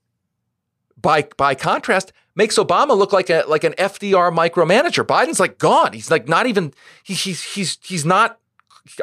by, 1.01 1.27
by 1.37 1.55
contrast, 1.55 2.11
makes 2.35 2.57
Obama 2.57 2.97
look 2.97 3.13
like 3.13 3.29
a 3.29 3.43
like 3.47 3.63
an 3.63 3.73
FDR 3.73 4.35
micromanager. 4.35 5.05
Biden's 5.05 5.39
like 5.39 5.57
gone. 5.57 5.93
He's 5.93 6.11
like 6.11 6.27
not 6.27 6.45
even 6.45 6.73
he, 7.03 7.13
he's 7.13 7.43
he's 7.43 7.77
he's 7.81 8.05
not. 8.05 8.39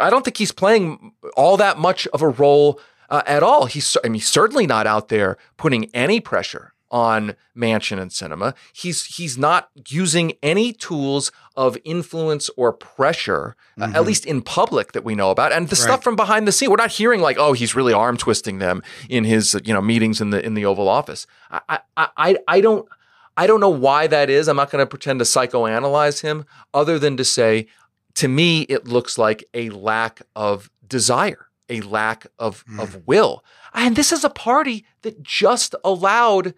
I 0.01 0.11
don't 0.11 0.25
think 0.25 0.37
he's 0.37 0.53
playing 0.53 1.13
all 1.37 1.57
that 1.57 1.79
much 1.79 2.07
of 2.09 2.23
a 2.23 2.29
role 2.29 2.81
uh, 3.09 3.23
at 3.27 3.43
all. 3.43 3.67
He's 3.67 3.97
I 4.05 4.09
mean 4.09 4.15
he's 4.15 4.29
certainly 4.29 4.67
not 4.67 4.87
out 4.87 5.09
there 5.09 5.37
putting 5.57 5.91
any 5.95 6.21
pressure 6.21 6.73
on 6.91 7.35
Manchin 7.57 7.99
and 8.01 8.11
Sinema. 8.11 8.55
He's 8.73 9.05
he's 9.05 9.39
not 9.39 9.69
using 9.89 10.33
any 10.43 10.73
tools 10.73 11.31
of 11.57 11.77
influence 11.85 12.51
or 12.57 12.73
pressure, 12.73 13.55
uh, 13.81 13.85
at 13.85 13.91
Mhm. 13.91 14.07
least 14.07 14.27
in 14.27 14.43
public 14.43 14.93
that 14.93 15.05
we 15.05 15.15
know 15.15 15.31
about. 15.31 15.53
And 15.53 15.69
the 15.69 15.77
stuff 15.77 16.03
from 16.03 16.17
behind 16.17 16.49
the 16.49 16.53
scene, 16.53 16.71
we're 16.71 16.77
not 16.77 16.91
hearing 16.93 17.21
like, 17.21 17.39
oh, 17.39 17.53
he's 17.53 17.75
really 17.75 17.93
arm 17.93 18.17
twisting 18.17 18.59
them 18.59 18.83
in 19.09 19.25
his 19.25 19.55
you 19.65 19.73
know 19.75 19.81
meetings 19.83 20.21
in 20.21 20.31
the 20.31 20.45
in 20.45 20.55
the 20.55 20.65
Oval 20.65 20.89
Office. 20.89 21.27
I 21.51 21.61
I 21.97 22.09
I, 22.17 22.37
I 22.49 22.61
don't. 22.61 22.89
I 23.37 23.47
don't 23.47 23.61
know 23.61 23.71
why 23.71 24.07
that 24.09 24.29
is. 24.29 24.49
I'm 24.49 24.57
not 24.57 24.71
going 24.71 24.83
to 24.83 24.87
pretend 24.87 25.21
to 25.21 25.25
psychoanalyze 25.25 26.21
him, 26.21 26.45
other 26.75 26.99
than 26.99 27.17
to 27.17 27.25
say, 27.25 27.69
to 28.17 28.29
me, 28.29 28.63
it 28.63 28.87
looks 28.87 29.17
like 29.17 29.45
a 29.55 29.71
lack 29.71 30.21
of 30.37 30.69
desire, 30.87 31.47
a 31.71 31.81
lack 31.81 32.27
of, 32.39 32.65
Mm. 32.67 32.83
of 32.83 33.07
will. 33.07 33.43
And 33.73 33.97
this 33.97 34.13
is 34.13 34.25
a 34.25 34.31
party 34.31 34.85
that 35.03 35.23
just 35.23 35.75
allowed 35.85 36.53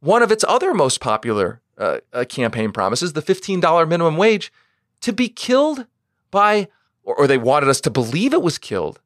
one 0.00 0.22
of 0.22 0.30
its 0.30 0.44
other 0.48 0.74
most 0.74 1.00
popular 1.00 1.60
uh, 1.78 1.98
uh, 2.12 2.24
campaign 2.28 2.72
promises, 2.72 3.12
the 3.12 3.22
$15 3.22 3.88
minimum 3.88 4.16
wage, 4.16 4.52
to 5.02 5.12
be 5.12 5.28
killed 5.28 5.86
by, 6.30 6.68
or, 7.02 7.14
or 7.16 7.26
they 7.26 7.38
wanted 7.38 7.68
us 7.68 7.80
to 7.82 7.90
believe 7.90 8.32
it 8.32 8.42
was 8.42 8.58
killed 8.58 9.00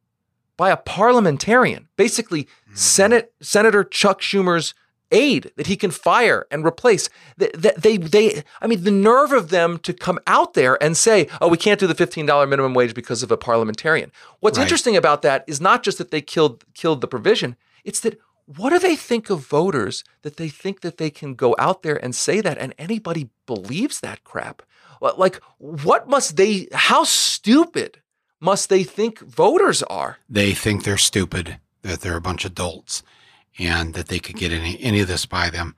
by 0.57 0.71
a 0.71 0.77
parliamentarian, 0.77 1.89
basically 1.97 2.47
Senate 2.75 3.33
Senator 3.41 3.83
Chuck 3.83 4.21
Schumer's 4.21 4.75
aide 5.11 5.51
that 5.57 5.67
he 5.67 5.77
can 5.77 5.91
fire 5.91 6.47
and 6.53 6.65
replace. 6.65 7.09
They, 7.37 7.51
they, 7.57 7.97
they, 7.97 8.45
I 8.61 8.67
mean, 8.69 8.85
the 8.85 8.91
nerve 8.93 9.33
of 9.33 9.51
them 9.51 9.79
to 9.79 9.93
come 9.93 10.21
out 10.27 10.55
there 10.55 10.81
and 10.83 10.97
say, 10.97 11.27
"Oh, 11.41 11.49
we 11.49 11.57
can't 11.57 11.81
do 11.81 11.87
the 11.89 11.95
fifteen 11.97 12.27
dollar 12.27 12.47
minimum 12.47 12.75
wage 12.75 12.95
because 12.95 13.23
of 13.25 13.33
a 13.33 13.37
parliamentarian." 13.37 14.13
What's 14.39 14.57
Right. 14.59 14.63
interesting 14.65 14.97
about 14.97 15.23
that 15.23 15.45
is 15.49 15.61
not 15.61 15.83
just 15.83 15.99
that 15.99 16.11
they 16.13 16.21
killed 16.21 16.65
killed 16.75 17.01
the 17.01 17.09
provision; 17.09 17.57
it's 17.83 17.99
that 18.01 18.21
what 18.57 18.71
do 18.71 18.79
they 18.79 18.97
think 18.97 19.31
of 19.31 19.47
voters 19.47 20.03
that 20.23 20.37
they 20.37 20.49
think 20.49 20.81
that 20.81 20.99
they 20.99 21.11
can 21.11 21.35
go 21.35 21.55
out 21.59 21.83
there 21.83 22.03
and 22.03 22.15
say 22.15 22.41
that, 22.41 22.59
and 22.59 22.75
anybody 22.79 23.29
believes 23.47 24.01
that 24.01 24.25
crap? 24.25 24.63
Like, 25.01 25.41
what 25.59 26.09
must 26.09 26.37
they? 26.37 26.69
How 26.73 27.05
stupid 27.05 28.03
must 28.41 28.69
they 28.69 28.83
think 28.83 29.21
voters 29.21 29.83
are? 29.85 30.19
They 30.29 30.53
think 30.53 30.83
they're 30.83 30.99
stupid, 30.99 31.59
that 31.83 32.01
they're 32.01 32.17
a 32.17 32.21
bunch 32.21 32.45
of 32.45 32.55
dolts, 32.55 33.03
and 33.59 33.95
that 33.95 34.09
they 34.09 34.19
could 34.19 34.37
get 34.37 34.53
any 34.53 34.81
any 34.81 35.01
of 35.01 35.09
this 35.09 35.27
by 35.27 35.49
them. 35.49 35.77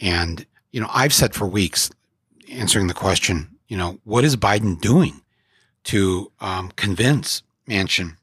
And 0.00 0.46
you 0.70 0.80
know, 0.80 0.88
I've 0.92 1.12
said 1.12 1.34
for 1.34 1.46
weeks, 1.46 1.90
answering 2.50 2.86
the 2.86 2.94
question, 2.94 3.58
you 3.66 3.76
know, 3.76 3.98
what 4.04 4.24
is 4.24 4.36
Biden 4.36 4.80
doing 4.80 5.22
to 5.84 6.30
um, 6.40 6.70
convince 6.76 7.42
Manchin 7.68 8.16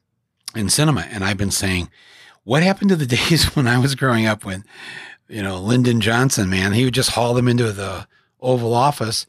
and 0.54 0.68
Sinema? 0.68 1.06
And 1.10 1.22
I've 1.22 1.36
been 1.36 1.50
saying, 1.50 1.90
what 2.44 2.62
happened 2.62 2.90
to 2.90 2.96
the 2.96 3.06
days 3.16 3.54
when 3.56 3.66
I 3.66 3.78
was 3.78 3.94
growing 3.94 4.26
up 4.26 4.44
when, 4.44 4.64
you 5.28 5.42
know, 5.42 5.58
Lyndon 5.58 6.00
Johnson, 6.00 6.48
man, 6.50 6.72
he 6.72 6.84
would 6.84 6.94
just 6.94 7.10
haul 7.10 7.34
them 7.34 7.48
into 7.48 7.72
the 7.72 8.06
Oval 8.40 8.74
Office, 8.74 9.26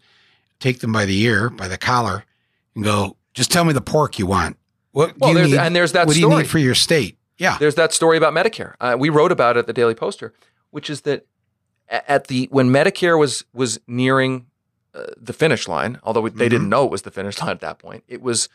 take 0.60 0.80
them 0.80 0.92
by 0.92 1.06
the 1.06 1.20
ear, 1.22 1.50
by 1.50 1.68
the 1.68 1.78
collar, 1.78 2.26
and 2.76 2.84
go, 2.84 3.18
just 3.34 3.52
tell 3.52 3.64
me 3.66 3.74
the 3.74 3.82
pork 3.82 4.18
you 4.20 4.26
want. 4.26 4.58
What 4.92 5.18
Well, 5.20 5.32
do 5.32 5.40
you 5.40 5.44
there's, 5.46 5.52
need? 5.52 5.60
and 5.60 5.76
there's 5.76 5.92
that 5.94 6.08
what 6.08 6.14
do 6.16 6.20
you 6.20 6.30
need 6.30 6.48
for 6.50 6.60
your 6.60 6.76
state? 6.76 7.18
Yeah. 7.38 7.58
There's 7.58 7.76
that 7.76 7.94
story 7.94 8.18
about 8.18 8.34
Medicare. 8.34 8.76
Uh, 8.80 8.96
we 9.00 9.10
wrote 9.10 9.32
about 9.32 9.56
it 9.58 9.62
at 9.62 9.68
the 9.68 9.74
Daily 9.74 9.96
Poster, 9.96 10.34
which 10.70 10.90
is 10.90 11.02
that 11.02 11.26
at 11.90 12.28
the 12.28 12.48
when 12.52 12.70
Medicare 12.70 13.18
was 13.18 13.44
was 13.54 13.80
nearing 13.88 14.46
uh, 14.94 15.08
the 15.18 15.34
finish 15.34 15.68
line, 15.68 16.00
although 16.04 16.28
they 16.30 16.50
didn't 16.50 16.70
know 16.70 16.86
it 16.86 16.92
was 16.92 17.02
the 17.02 17.12
finish 17.12 17.40
line 17.42 17.50
at 17.52 17.62
that 17.62 17.80
point, 17.80 18.04
it 18.08 18.22
was 18.22 18.48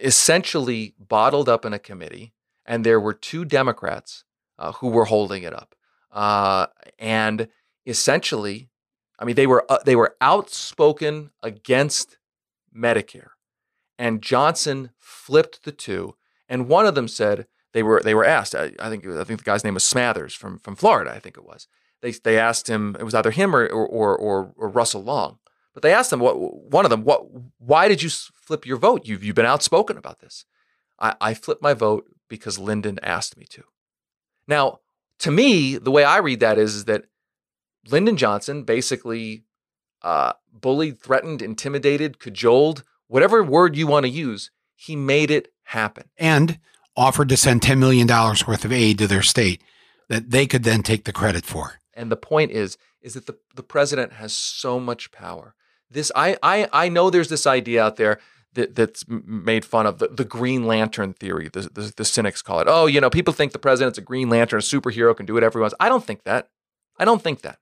essentially 0.00 0.94
bottled 0.98 1.48
up 1.48 1.64
in 1.64 1.72
a 1.72 1.78
committee, 1.78 2.32
and 2.66 2.84
there 2.84 3.00
were 3.00 3.14
two 3.14 3.44
Democrats 3.44 4.24
uh, 4.58 4.72
who 4.72 4.88
were 4.88 5.06
holding 5.06 5.42
it 5.42 5.54
up, 5.54 5.74
uh, 6.12 6.66
and 6.98 7.48
essentially, 7.86 8.68
I 9.18 9.24
mean, 9.24 9.36
they 9.36 9.46
were 9.46 9.64
uh, 9.70 9.78
they 9.84 9.96
were 9.96 10.16
outspoken 10.20 11.30
against 11.42 12.18
Medicare, 12.76 13.30
and 13.98 14.22
Johnson 14.22 14.90
flipped 14.98 15.64
the 15.64 15.72
two, 15.72 16.16
and 16.48 16.68
one 16.68 16.86
of 16.86 16.94
them 16.94 17.08
said 17.08 17.46
they 17.72 17.82
were 17.82 18.00
they 18.02 18.14
were 18.14 18.24
asked. 18.24 18.54
I, 18.54 18.72
I 18.78 18.88
think 18.88 19.06
I 19.06 19.24
think 19.24 19.38
the 19.38 19.44
guy's 19.44 19.64
name 19.64 19.74
was 19.74 19.84
Smathers 19.84 20.36
from 20.36 20.58
from 20.58 20.76
Florida. 20.76 21.12
I 21.12 21.18
think 21.18 21.36
it 21.36 21.44
was. 21.44 21.68
They 22.02 22.12
they 22.12 22.38
asked 22.38 22.68
him. 22.68 22.96
It 22.98 23.04
was 23.04 23.14
either 23.14 23.30
him 23.30 23.54
or 23.54 23.66
or 23.66 24.16
or, 24.16 24.52
or 24.56 24.68
Russell 24.68 25.02
Long. 25.02 25.38
But 25.74 25.82
they 25.82 25.92
asked 25.92 26.10
him 26.10 26.20
what 26.20 26.38
one 26.72 26.86
of 26.86 26.90
them 26.90 27.04
what 27.04 27.26
why 27.58 27.86
did 27.88 28.02
you 28.02 28.08
flip 28.08 28.64
your 28.64 28.78
vote? 28.78 29.02
You've 29.04 29.22
you've 29.22 29.36
been 29.36 29.44
outspoken 29.44 29.98
about 29.98 30.20
this. 30.20 30.46
I, 30.98 31.14
I 31.20 31.34
flipped 31.34 31.62
my 31.62 31.74
vote 31.74 32.06
because 32.28 32.58
Lyndon 32.58 32.98
asked 33.02 33.36
me 33.36 33.46
to. 33.50 33.64
Now, 34.48 34.80
to 35.20 35.30
me, 35.30 35.76
the 35.76 35.90
way 35.90 36.04
I 36.04 36.18
read 36.18 36.40
that 36.40 36.58
is, 36.58 36.74
is 36.74 36.84
that 36.86 37.04
Lyndon 37.88 38.16
Johnson 38.16 38.64
basically 38.64 39.44
uh, 40.02 40.32
bullied, 40.52 41.00
threatened, 41.00 41.42
intimidated, 41.42 42.18
cajoled, 42.18 42.84
whatever 43.08 43.42
word 43.42 43.76
you 43.76 43.86
want 43.86 44.04
to 44.04 44.10
use. 44.10 44.50
He 44.74 44.94
made 44.94 45.30
it 45.30 45.48
happen. 45.64 46.10
And 46.18 46.58
offered 46.96 47.28
to 47.28 47.36
send 47.36 47.62
$10 47.62 47.78
million 47.78 48.06
worth 48.06 48.64
of 48.64 48.72
aid 48.72 48.98
to 48.98 49.06
their 49.06 49.22
state 49.22 49.62
that 50.08 50.30
they 50.30 50.46
could 50.46 50.64
then 50.64 50.82
take 50.82 51.04
the 51.04 51.12
credit 51.12 51.44
for. 51.44 51.80
And 51.94 52.10
the 52.10 52.16
point 52.16 52.50
is, 52.50 52.76
is 53.00 53.14
that 53.14 53.26
the, 53.26 53.36
the 53.54 53.62
president 53.62 54.14
has 54.14 54.32
so 54.32 54.78
much 54.78 55.12
power. 55.12 55.54
This 55.90 56.10
I, 56.16 56.36
I 56.42 56.68
I 56.72 56.88
know 56.88 57.10
there's 57.10 57.28
this 57.28 57.46
idea 57.46 57.82
out 57.84 57.96
there 57.96 58.18
that, 58.56 58.74
that's 58.74 59.04
made 59.08 59.64
fun 59.64 59.86
of 59.86 59.98
the, 59.98 60.08
the 60.08 60.24
Green 60.24 60.66
Lantern 60.66 61.12
theory. 61.14 61.48
The, 61.48 61.62
the, 61.72 61.92
the 61.96 62.04
cynics 62.04 62.42
call 62.42 62.60
it. 62.60 62.66
Oh, 62.68 62.86
you 62.86 63.00
know, 63.00 63.08
people 63.08 63.32
think 63.32 63.52
the 63.52 63.58
president's 63.58 63.98
a 63.98 64.02
Green 64.02 64.28
Lantern, 64.28 64.58
a 64.58 64.62
superhero, 64.62 65.16
can 65.16 65.24
do 65.24 65.34
whatever 65.34 65.58
he 65.58 65.62
wants. 65.62 65.76
I 65.80 65.88
don't 65.88 66.04
think 66.04 66.24
that. 66.24 66.48
I 66.98 67.04
don't 67.04 67.22
think 67.22 67.42
that. 67.42 67.58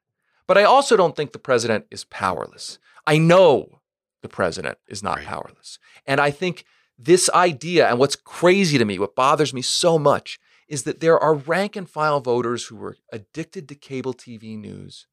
But 0.46 0.58
I 0.58 0.64
also 0.64 0.96
don't 0.96 1.14
think 1.14 1.32
the 1.32 1.38
president 1.38 1.86
is 1.90 2.04
powerless. 2.04 2.78
I 3.06 3.18
know 3.18 3.80
the 4.22 4.28
president 4.28 4.78
is 4.88 5.02
not 5.02 5.18
Right. 5.18 5.26
powerless. 5.26 5.78
And 6.06 6.20
I 6.20 6.30
think 6.30 6.64
this 6.98 7.28
idea, 7.30 7.88
and 7.88 7.98
what's 7.98 8.16
crazy 8.16 8.78
to 8.78 8.84
me, 8.84 8.98
what 8.98 9.14
bothers 9.14 9.52
me 9.52 9.62
so 9.62 9.98
much, 9.98 10.38
is 10.68 10.84
that 10.84 11.00
there 11.00 11.18
are 11.18 11.34
rank 11.34 11.76
and 11.76 11.88
file 11.88 12.20
voters 12.20 12.66
who 12.66 12.82
are 12.82 12.96
addicted 13.12 13.68
to 13.68 13.74
cable 13.74 14.14
TV 14.14 14.56
news, 14.58 15.06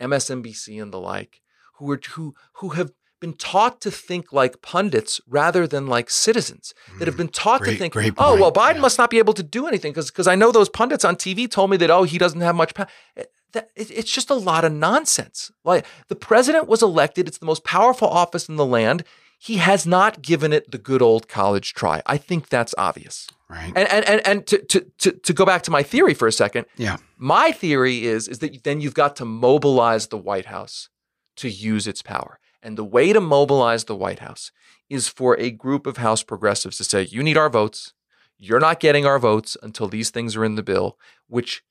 MSNBC 0.00 0.80
and 0.82 0.92
the 0.92 1.00
like, 1.00 1.40
who 1.76 1.90
are 1.90 2.00
who 2.10 2.34
who 2.54 2.70
have 2.70 2.92
been 3.20 3.34
taught 3.34 3.80
to 3.80 3.90
think 3.90 4.32
like 4.32 4.62
pundits 4.62 5.20
rather 5.28 5.66
than 5.66 5.86
like 5.86 6.10
citizens, 6.10 6.74
that 6.98 7.08
have 7.08 7.16
been 7.16 7.28
taught 7.28 7.64
to 7.64 7.74
think, 7.76 7.94
oh, 8.18 8.36
well. 8.40 8.52
Biden 8.52 8.76
Yeah. 8.76 8.80
must 8.80 8.98
not 8.98 9.10
be 9.10 9.18
able 9.18 9.34
to 9.34 9.42
do 9.42 9.66
anything 9.66 9.92
because 9.92 10.26
I 10.26 10.34
know 10.34 10.52
those 10.52 10.68
pundits 10.68 11.04
on 11.04 11.16
TV 11.16 11.50
told 11.50 11.70
me 11.70 11.76
that, 11.78 11.90
oh, 11.90 12.04
he 12.04 12.18
doesn't 12.18 12.40
have 12.40 12.54
much 12.54 12.74
power. 12.74 12.86
Eh, 13.16 13.24
that, 13.52 13.70
it, 13.74 13.90
it's 13.90 14.10
just 14.10 14.30
a 14.30 14.34
lot 14.34 14.64
of 14.64 14.72
nonsense. 14.72 15.50
Like 15.64 15.86
the 16.08 16.16
president 16.16 16.68
was 16.68 16.82
elected, 16.82 17.26
it's 17.28 17.38
the 17.38 17.46
most 17.46 17.64
powerful 17.64 18.08
office 18.08 18.48
in 18.48 18.56
the 18.56 18.66
land. 18.66 19.04
He 19.40 19.58
has 19.58 19.86
not 19.86 20.20
given 20.20 20.52
it 20.52 20.70
the 20.70 20.78
good 20.78 21.00
old 21.00 21.28
college 21.28 21.72
try. 21.72 22.02
I 22.06 22.16
think 22.18 22.48
that's 22.48 22.74
obvious. 22.76 23.28
Right. 23.48 23.72
And 23.74 23.88
and 23.88 24.04
and, 24.04 24.26
and 24.26 24.46
to, 24.48 24.58
to 24.58 24.86
to 24.98 25.12
to 25.12 25.32
go 25.32 25.46
back 25.46 25.62
to 25.62 25.70
my 25.70 25.82
theory 25.82 26.12
for 26.12 26.26
a 26.28 26.32
second, 26.32 26.66
yeah. 26.76 26.96
my 27.16 27.52
theory 27.52 28.04
is 28.04 28.28
is 28.28 28.40
that 28.40 28.64
then 28.64 28.80
you've 28.80 28.94
got 28.94 29.16
to 29.16 29.24
mobilize 29.24 30.08
the 30.08 30.18
White 30.18 30.46
House 30.46 30.88
to 31.36 31.48
use 31.48 31.86
its 31.86 32.02
power. 32.02 32.38
And 32.62 32.76
the 32.76 32.84
way 32.84 33.12
to 33.12 33.20
mobilize 33.20 33.84
the 33.84 33.96
White 33.96 34.18
House 34.18 34.50
is 34.88 35.08
for 35.08 35.38
a 35.38 35.50
group 35.50 35.86
of 35.86 35.98
House 35.98 36.22
progressives 36.22 36.76
to 36.78 36.84
say, 36.84 37.02
you 37.02 37.22
need 37.22 37.36
our 37.36 37.50
votes. 37.50 37.94
You're 38.36 38.60
not 38.60 38.80
getting 38.80 39.06
our 39.06 39.18
votes 39.18 39.56
until 39.62 39.88
these 39.88 40.10
things 40.10 40.36
are 40.36 40.44
in 40.44 40.54
the 40.54 40.62
bill, 40.62 40.98
which 41.28 41.62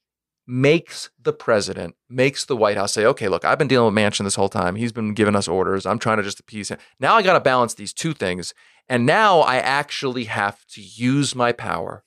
makes 0.46 1.10
the 1.22 1.34
president, 1.34 1.96
makes 2.10 2.46
the 2.46 2.56
White 2.56 2.78
House 2.78 2.94
say, 2.94 3.06
okay, 3.06 3.28
look, 3.28 3.44
I've 3.44 3.58
been 3.58 3.68
dealing 3.68 3.94
with 3.94 4.02
Manchin 4.02 4.24
this 4.24 4.36
whole 4.36 4.48
time. 4.48 4.76
He's 4.76 4.94
been 4.94 5.14
giving 5.14 5.36
us 5.36 5.48
orders. 5.48 5.86
I'm 5.86 6.00
trying 6.00 6.18
to 6.18 6.24
just 6.24 6.40
appease 6.40 6.70
him. 6.70 6.78
Now 7.00 7.16
I 7.16 7.22
got 7.22 7.34
to 7.34 7.42
balance 7.42 7.74
these 7.74 7.94
two 7.94 8.14
things. 8.14 8.54
And 8.88 9.06
now 9.06 9.40
I 9.40 9.58
actually 9.58 10.26
have 10.26 10.66
to 10.68 10.82
use 10.82 11.36
my 11.36 11.52
power, 11.52 12.06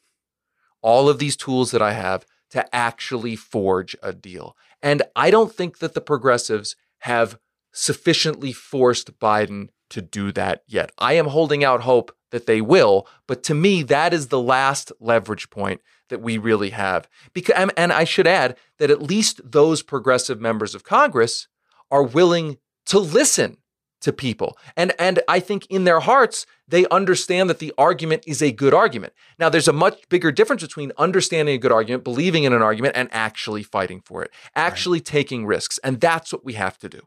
all 0.81 1.11
of 1.11 1.19
these 1.19 1.37
tools 1.37 1.71
that 1.73 1.83
I 1.83 1.93
have 1.93 2.25
to 2.51 2.75
actually 2.75 3.37
forge 3.37 3.95
a 4.03 4.15
deal. 4.15 4.57
And 4.83 5.03
I 5.15 5.31
don't 5.31 5.53
think 5.53 5.79
that 5.79 5.93
the 5.93 6.01
progressives 6.01 6.77
have 7.01 7.39
sufficiently 7.73 8.53
forced 8.53 9.19
Biden 9.19 9.69
to 9.91 10.03
do 10.03 10.33
that 10.33 10.63
yet. 10.67 10.93
I 10.99 11.15
am 11.15 11.27
holding 11.27 11.65
out 11.65 11.83
hope 11.83 12.15
that 12.31 12.47
they 12.47 12.61
will, 12.61 13.09
but 13.27 13.43
to 13.45 13.55
me, 13.55 13.83
that 13.85 14.15
is 14.15 14.29
the 14.29 14.41
last 14.41 14.93
leverage 15.01 15.51
point 15.51 15.81
that 16.09 16.21
we 16.21 16.39
really 16.39 16.71
have. 16.71 17.09
Because, 17.33 17.71
and- 17.77 17.93
I 17.93 18.05
should 18.05 18.27
add 18.27 18.57
that 18.79 18.91
at 18.91 19.03
least 19.03 19.41
those 19.45 19.83
progressive 19.83 20.41
members 20.41 20.75
of 20.75 20.85
Congress 20.85 21.49
are 21.91 22.03
willing 22.03 22.59
to 22.87 22.99
listen 22.99 23.57
to 24.01 24.13
people. 24.13 24.57
And 24.77 24.93
and 24.99 25.21
I 25.29 25.41
think 25.41 25.67
in 25.67 25.85
their 25.85 26.01
hearts 26.01 26.47
they 26.67 26.87
understand 26.87 27.51
that 27.51 27.59
the 27.59 27.73
argument 27.77 28.23
is 28.27 28.43
a 28.43 28.53
good 28.53 28.73
argument. 28.73 29.13
Now 29.39 29.49
there's 29.49 29.69
a 29.69 29.73
much 29.73 30.09
bigger 30.09 30.33
difference 30.33 30.63
between 30.63 30.93
understanding 30.97 31.55
a 31.55 31.59
good 31.59 31.73
argument, 31.73 32.05
believing 32.05 32.45
in 32.45 32.53
an 32.53 32.63
argument 32.63 32.97
and 32.97 33.09
actually 33.13 33.63
fighting 33.63 34.01
for 34.01 34.23
it, 34.23 34.31
actually 34.55 35.01
taking 35.01 35.47
risks. 35.47 35.79
And 35.85 36.01
that's 36.01 36.33
what 36.33 36.45
we 36.45 36.55
have 36.55 36.79
to 36.79 36.89
do. 36.89 37.01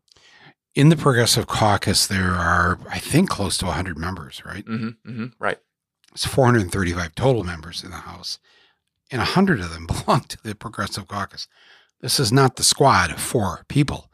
In 0.75 0.89
the 0.89 0.95
Progressive 0.95 1.45
Caucus, 1.47 2.07
there 2.07 2.31
are, 2.31 2.79
I 2.89 2.97
think, 2.99 3.29
close 3.29 3.57
to 3.59 3.65
100 3.65 3.97
members, 3.97 4.41
right? 4.45 4.65
Mhm, 4.65 4.97
mhm, 5.05 5.33
right. 5.39 5.59
It's 6.13 6.25
435 6.25 7.13
total 7.15 7.43
members 7.43 7.83
in 7.83 7.91
the 7.91 7.97
House, 7.97 8.39
and 9.11 9.19
100 9.19 9.59
of 9.59 9.71
them 9.71 9.85
belong 10.05 10.21
to 10.21 10.37
the 10.43 10.55
Progressive 10.55 11.07
Caucus. 11.07 11.47
This 12.01 12.19
is 12.19 12.31
not 12.31 12.55
the 12.55 12.63
squad 12.63 13.11
of 13.11 13.19
four 13.19 13.65
people. 13.67 14.11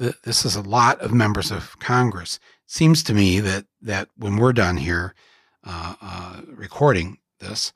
Th- 0.00 0.14
This 0.24 0.44
is 0.44 0.56
a 0.56 0.60
lot 0.62 1.00
of 1.00 1.12
members 1.12 1.50
of 1.52 1.78
Congress. 1.78 2.38
Seems 2.66 3.02
to 3.04 3.14
me 3.14 3.40
that 3.40 3.66
that 3.80 4.08
when 4.16 4.36
we're 4.36 4.52
done 4.52 4.78
here 4.78 5.14
uh, 5.62 5.94
uh, 6.00 6.40
recording 6.48 7.18
this, 7.38 7.72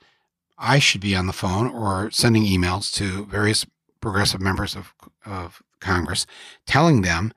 I 0.57 0.79
should 0.79 1.01
be 1.01 1.15
on 1.15 1.27
the 1.27 1.33
phone 1.33 1.67
or 1.69 2.11
sending 2.11 2.43
emails 2.43 2.91
to 2.95 3.25
various 3.25 3.65
progressive 4.01 4.41
members 4.41 4.75
of 4.75 4.93
of 5.25 5.61
Congress, 5.79 6.25
telling 6.65 7.01
them, 7.01 7.33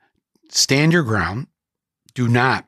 stand 0.53 0.93
your 0.93 1.03
ground, 1.03 1.47
do 2.13 2.27
not 2.27 2.67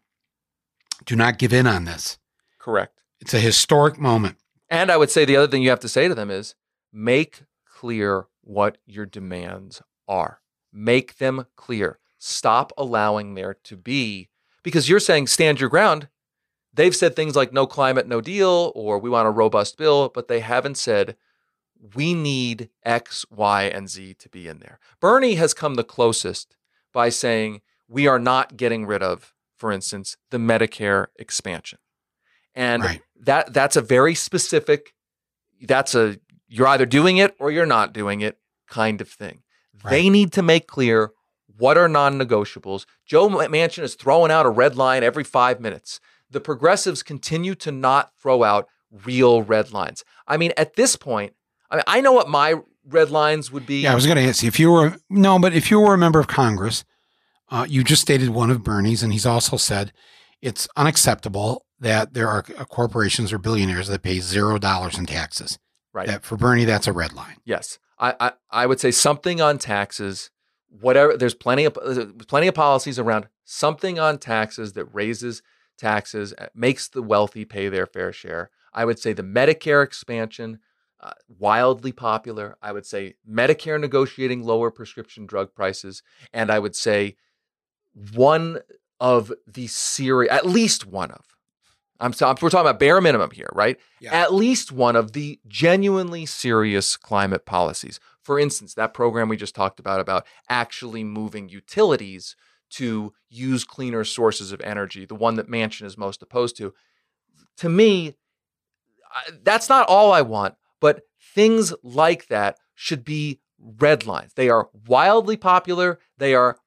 do 1.06 1.16
not 1.16 1.38
give 1.38 1.54
in 1.54 1.68
on 1.68 1.86
this. 1.86 2.18
Correct. 2.58 3.02
It's 3.20 3.34
a 3.34 3.40
historic 3.40 4.00
moment. 4.00 4.38
And 4.70 4.92
I 4.92 4.98
would 4.98 5.12
say 5.12 5.26
the 5.26 5.38
other 5.38 5.48
thing 5.48 5.62
you 5.62 5.70
have 5.70 5.80
to 5.82 5.90
say 5.90 6.08
to 6.08 6.16
them 6.16 6.32
is 6.32 6.56
make 6.92 7.44
clear 7.66 8.26
what 8.42 8.78
your 8.86 9.06
demands 9.06 9.82
are. 10.08 10.40
Make 10.74 11.18
them 11.18 11.46
clear. 11.56 12.00
Stop 12.18 12.74
allowing 12.78 13.36
there 13.36 13.54
to 13.66 13.78
be, 13.78 14.30
because 14.64 14.90
you're 14.90 15.00
saying 15.00 15.28
stand 15.28 15.60
your 15.60 15.70
ground. 15.70 16.08
They've 16.74 16.96
said 16.96 17.16
things 17.16 17.36
like 17.36 17.54
no 17.54 17.68
climate, 17.68 18.08
no 18.08 18.20
deal, 18.20 18.72
or 18.76 18.98
we 18.98 19.10
want 19.10 19.28
a 19.28 19.32
robust 19.32 19.78
bill, 19.78 20.10
but 20.10 20.28
they 20.28 20.40
haven't 20.40 20.78
said 20.78 21.16
we 21.94 22.14
need 22.14 22.70
X, 22.84 23.26
Y, 23.30 23.64
and 23.64 23.90
Z 23.90 24.16
to 24.16 24.30
be 24.30 24.48
in 24.48 24.60
there. 24.60 24.80
Bernie 25.00 25.36
has 25.36 25.54
come 25.54 25.76
the 25.76 25.84
closest 25.84 26.56
by 26.92 27.10
saying 27.10 27.62
we 27.88 28.08
are 28.08 28.20
not 28.20 28.58
getting 28.58 28.86
rid 28.86 29.04
of, 29.04 29.34
for 29.58 29.72
instance, 29.72 30.18
the 30.32 30.38
Medicare 30.38 31.08
expansion. 31.18 31.80
And 32.54 32.84
Right. 32.84 33.02
that 33.22 33.54
that's 33.54 33.76
a 33.76 33.82
very 33.82 34.16
specific 34.16 34.94
that's 35.62 35.96
a 35.96 36.18
you're 36.48 36.68
either 36.68 36.86
doing 36.86 37.18
it 37.18 37.36
or 37.40 37.52
you're 37.52 37.66
not 37.66 37.94
doing 37.94 38.22
it 38.22 38.38
kind 38.68 39.02
of 39.02 39.10
thing. 39.10 39.42
They 39.90 40.10
need 40.10 40.32
to 40.34 40.42
make 40.42 40.68
clear 40.68 41.12
what 41.58 41.78
are 41.78 41.88
non-negotiables. 41.88 42.86
Joe 43.06 43.30
Manchin 43.30 43.84
is 43.84 43.96
throwing 43.96 44.32
out 44.32 44.46
a 44.46 44.50
red 44.50 44.76
line 44.76 45.04
every 45.04 45.24
5 45.24 45.60
minutes. 45.60 46.00
The 46.30 46.42
progressives 46.42 47.04
continue 47.04 47.56
to 47.56 47.72
not 47.72 48.12
throw 48.22 48.44
out 48.44 48.68
real 49.06 49.44
red 49.44 49.72
lines. 49.72 50.04
I 50.28 50.38
mean, 50.38 50.54
at 50.58 50.76
this 50.76 50.96
point, 50.96 51.34
I 51.70 51.76
mean, 51.76 51.84
I 51.88 52.02
know 52.02 52.14
what 52.14 52.30
my 52.30 52.56
red 52.88 53.12
lines 53.12 53.52
would 53.52 53.66
be. 53.66 53.82
Yeah, 53.82 53.92
I 53.92 53.96
was 53.96 54.06
going 54.06 54.18
to 54.18 54.24
ask 54.24 54.42
you 54.44 54.48
if 54.48 54.60
you 54.60 54.72
were 54.72 54.98
no, 55.10 55.38
but 55.40 55.54
if 55.54 55.70
you 55.70 55.80
were 55.80 55.94
a 55.94 55.98
member 55.98 56.20
of 56.20 56.28
Congress, 56.28 56.84
uh, 57.50 57.66
you 57.70 57.84
just 57.84 58.02
stated 58.02 58.30
one 58.30 58.50
of 58.50 58.64
Bernie's, 58.64 59.04
and 59.04 59.14
he's 59.14 59.26
also 59.26 59.58
said 59.58 59.92
it's 60.42 60.68
unacceptable 60.76 61.66
that 61.80 62.14
there 62.14 62.28
are 62.28 62.46
uh, 62.58 62.66
corporations 62.66 63.32
or 63.34 63.38
billionaires 63.38 63.88
that 63.88 64.02
pay 64.02 64.20
zero 64.20 64.58
dollars 64.58 64.98
in 64.98 65.06
taxes. 65.06 65.60
Right. 65.94 66.08
That 66.08 66.24
for 66.24 66.38
Bernie, 66.38 66.66
that's 66.66 66.88
a 66.88 66.94
red 66.94 67.14
line. 67.14 67.38
Yes, 67.46 67.80
I, 68.00 68.16
I 68.20 68.32
I 68.52 68.66
would 68.66 68.80
say 68.80 68.92
something 68.92 69.42
on 69.42 69.58
taxes. 69.58 70.30
Whatever, 70.68 71.16
there's 71.16 71.36
plenty 71.36 71.66
of 71.66 71.78
there's 71.86 72.12
plenty 72.28 72.48
of 72.48 72.56
policies 72.56 73.00
around 73.00 73.28
something 73.46 74.00
on 74.00 74.18
taxes 74.18 74.74
that 74.74 74.86
raises 74.86 75.42
taxes, 75.78 76.34
uh, 76.38 76.48
makes 76.54 76.88
the 76.88 77.02
wealthy 77.02 77.46
pay 77.46 77.70
their 77.70 77.86
fair 77.86 78.12
share. 78.12 78.50
I 78.74 78.86
would 78.86 79.00
say 79.00 79.14
the 79.14 79.24
Medicare 79.24 79.84
expansion, 79.84 80.60
uh, 81.00 81.12
wildly 81.28 81.92
popular. 81.92 82.58
I 82.62 82.72
would 82.72 82.86
say 82.86 83.16
Medicare 83.30 83.80
negotiating 83.80 84.44
lower 84.44 84.72
prescription 84.72 85.26
drug 85.26 85.54
prices, 85.54 86.04
and 86.34 86.52
I 86.52 86.60
would 86.60 86.76
say 86.76 87.16
one 88.14 88.60
of 89.00 89.32
the 89.48 89.68
serious, 89.68 90.32
at 90.32 90.46
least 90.46 90.86
one 90.86 91.12
of. 91.12 91.26
I'm 92.00 92.12
so 92.14 92.28
we're 92.42 92.50
talking 92.50 92.68
about 92.68 92.80
bare 92.80 93.00
minimum 93.00 93.32
here, 93.32 93.50
right? 93.54 93.78
Yeah. 94.02 94.14
At 94.14 94.34
least 94.34 94.72
one 94.72 94.96
of 94.96 95.14
the 95.14 95.40
genuinely 95.48 96.26
serious 96.26 96.98
climate 96.98 97.46
policies. 97.46 98.00
For 98.22 98.38
instance, 98.38 98.74
that 98.74 98.94
program 98.94 99.30
we 99.30 99.38
just 99.38 99.56
talked 99.56 99.80
about 99.80 100.02
about 100.02 100.26
actually 100.50 101.04
moving 101.04 101.48
utilities 101.48 102.36
to 102.72 103.14
use 103.30 103.64
cleaner 103.64 104.04
sources 104.04 104.52
of 104.52 104.60
energy, 104.62 105.06
the 105.06 105.16
one 105.16 105.36
that 105.36 105.50
Manchin 105.50 105.86
is 105.86 105.98
most 105.98 106.22
opposed 106.22 106.58
to. 106.58 106.74
To 107.58 107.70
me, 107.70 108.16
that's 109.44 109.70
not 109.70 109.88
all 109.88 110.12
I 110.12 110.22
want, 110.22 110.56
but 110.82 111.04
things 111.34 111.74
like 111.84 112.28
that 112.28 112.58
should 112.74 113.06
be 113.06 113.40
red 113.58 114.06
lines. 114.06 114.34
They 114.34 114.50
are 114.50 114.70
wildly 114.88 115.38
popular, 115.38 116.00
they 116.18 116.36
are 116.36 116.58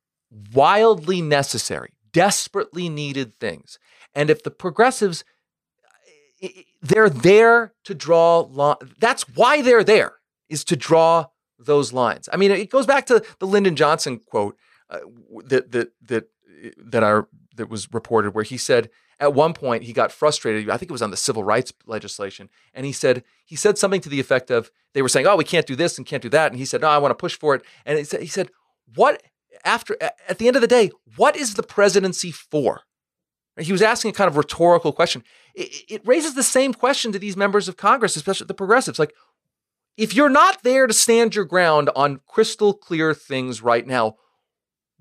wildly 0.52 1.22
necessary, 1.22 1.92
desperately 2.12 2.88
needed 2.88 3.34
things. 3.34 3.78
And 4.14 4.30
if 4.30 4.42
the 4.42 4.50
progressives 4.50 5.24
they're 6.80 7.10
there 7.10 7.72
to 7.84 7.94
draw 7.94 8.40
li- 8.40 8.88
that's 8.98 9.28
why 9.34 9.62
they're 9.62 9.84
there 9.84 10.14
is 10.48 10.64
to 10.64 10.76
draw 10.76 11.26
those 11.58 11.92
lines. 11.92 12.28
I 12.32 12.36
mean, 12.36 12.50
it 12.50 12.70
goes 12.70 12.86
back 12.86 13.06
to 13.06 13.24
the 13.40 13.46
Lyndon 13.46 13.76
Johnson 13.76 14.20
quote 14.24 14.56
uh, 14.88 15.00
that 15.44 15.72
that 15.72 15.92
that 16.02 16.28
that 16.76 17.02
are 17.02 17.28
that 17.56 17.68
was 17.68 17.92
reported 17.92 18.34
where 18.34 18.44
he 18.44 18.56
said 18.56 18.90
at 19.20 19.34
one 19.34 19.52
point 19.52 19.82
he 19.82 19.92
got 19.92 20.12
frustrated. 20.12 20.70
I 20.70 20.76
think 20.76 20.90
it 20.90 20.92
was 20.92 21.02
on 21.02 21.10
the 21.10 21.16
civil 21.16 21.42
rights 21.42 21.72
legislation, 21.86 22.48
and 22.72 22.86
he 22.86 22.92
said 22.92 23.24
he 23.44 23.56
said 23.56 23.76
something 23.76 24.00
to 24.02 24.08
the 24.08 24.20
effect 24.20 24.50
of 24.50 24.70
they 24.94 25.02
were 25.02 25.08
saying, 25.08 25.26
"Oh, 25.26 25.36
we 25.36 25.44
can't 25.44 25.66
do 25.66 25.76
this 25.76 25.98
and 25.98 26.06
can't 26.06 26.22
do 26.22 26.28
that," 26.30 26.52
and 26.52 26.58
he 26.58 26.64
said, 26.64 26.80
"No, 26.82 26.88
I 26.88 26.98
want 26.98 27.10
to 27.10 27.16
push 27.16 27.36
for 27.36 27.54
it." 27.54 27.62
And 27.84 27.98
he 27.98 28.04
said, 28.04 28.20
he 28.20 28.28
said, 28.28 28.50
"What 28.94 29.22
after 29.64 29.96
at 30.00 30.38
the 30.38 30.46
end 30.46 30.56
of 30.56 30.62
the 30.62 30.68
day, 30.68 30.90
what 31.16 31.36
is 31.36 31.54
the 31.54 31.62
presidency 31.62 32.30
for?" 32.30 32.82
He 33.58 33.72
was 33.72 33.82
asking 33.82 34.10
a 34.10 34.14
kind 34.14 34.28
of 34.28 34.36
rhetorical 34.36 34.92
question. 34.92 35.24
It, 35.54 35.84
it 35.88 36.06
raises 36.06 36.34
the 36.34 36.42
same 36.42 36.72
question 36.72 37.12
to 37.12 37.18
these 37.18 37.36
members 37.36 37.68
of 37.68 37.76
Congress, 37.76 38.16
especially 38.16 38.46
the 38.46 38.54
progressives, 38.54 38.98
like. 38.98 39.14
If 39.96 40.14
you're 40.14 40.28
not 40.28 40.62
there 40.62 40.86
to 40.86 40.94
stand 40.94 41.34
your 41.34 41.44
ground 41.44 41.90
on 41.96 42.20
crystal 42.24 42.72
clear 42.72 43.14
things 43.14 43.62
right 43.62 43.84
now, 43.84 44.14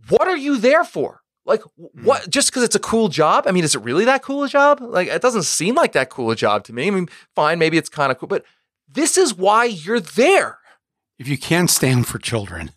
what 0.09 0.27
are 0.27 0.35
you 0.35 0.57
there 0.57 0.83
for? 0.83 1.21
Like 1.45 1.61
what? 1.75 2.23
Mm. 2.23 2.29
Just 2.29 2.49
because 2.49 2.63
it's 2.63 2.75
a 2.75 2.79
cool 2.79 3.07
job? 3.07 3.45
I 3.47 3.51
mean, 3.51 3.63
is 3.63 3.75
it 3.75 3.81
really 3.81 4.05
that 4.05 4.21
cool 4.21 4.43
a 4.43 4.49
job? 4.49 4.81
Like 4.81 5.07
it 5.07 5.21
doesn't 5.21 5.43
seem 5.43 5.75
like 5.75 5.93
that 5.93 6.09
cool 6.09 6.29
a 6.29 6.35
job 6.35 6.63
to 6.65 6.73
me. 6.73 6.87
I 6.87 6.89
mean, 6.89 7.09
fine, 7.35 7.57
maybe 7.57 7.77
it's 7.77 7.89
kind 7.89 8.11
of 8.11 8.17
cool, 8.17 8.27
but 8.27 8.43
this 8.87 9.17
is 9.17 9.33
why 9.33 9.65
you're 9.65 9.99
there. 9.99 10.59
If 11.17 11.27
you 11.27 11.37
can't 11.37 11.69
stand 11.69 12.07
for 12.07 12.19
children, 12.19 12.71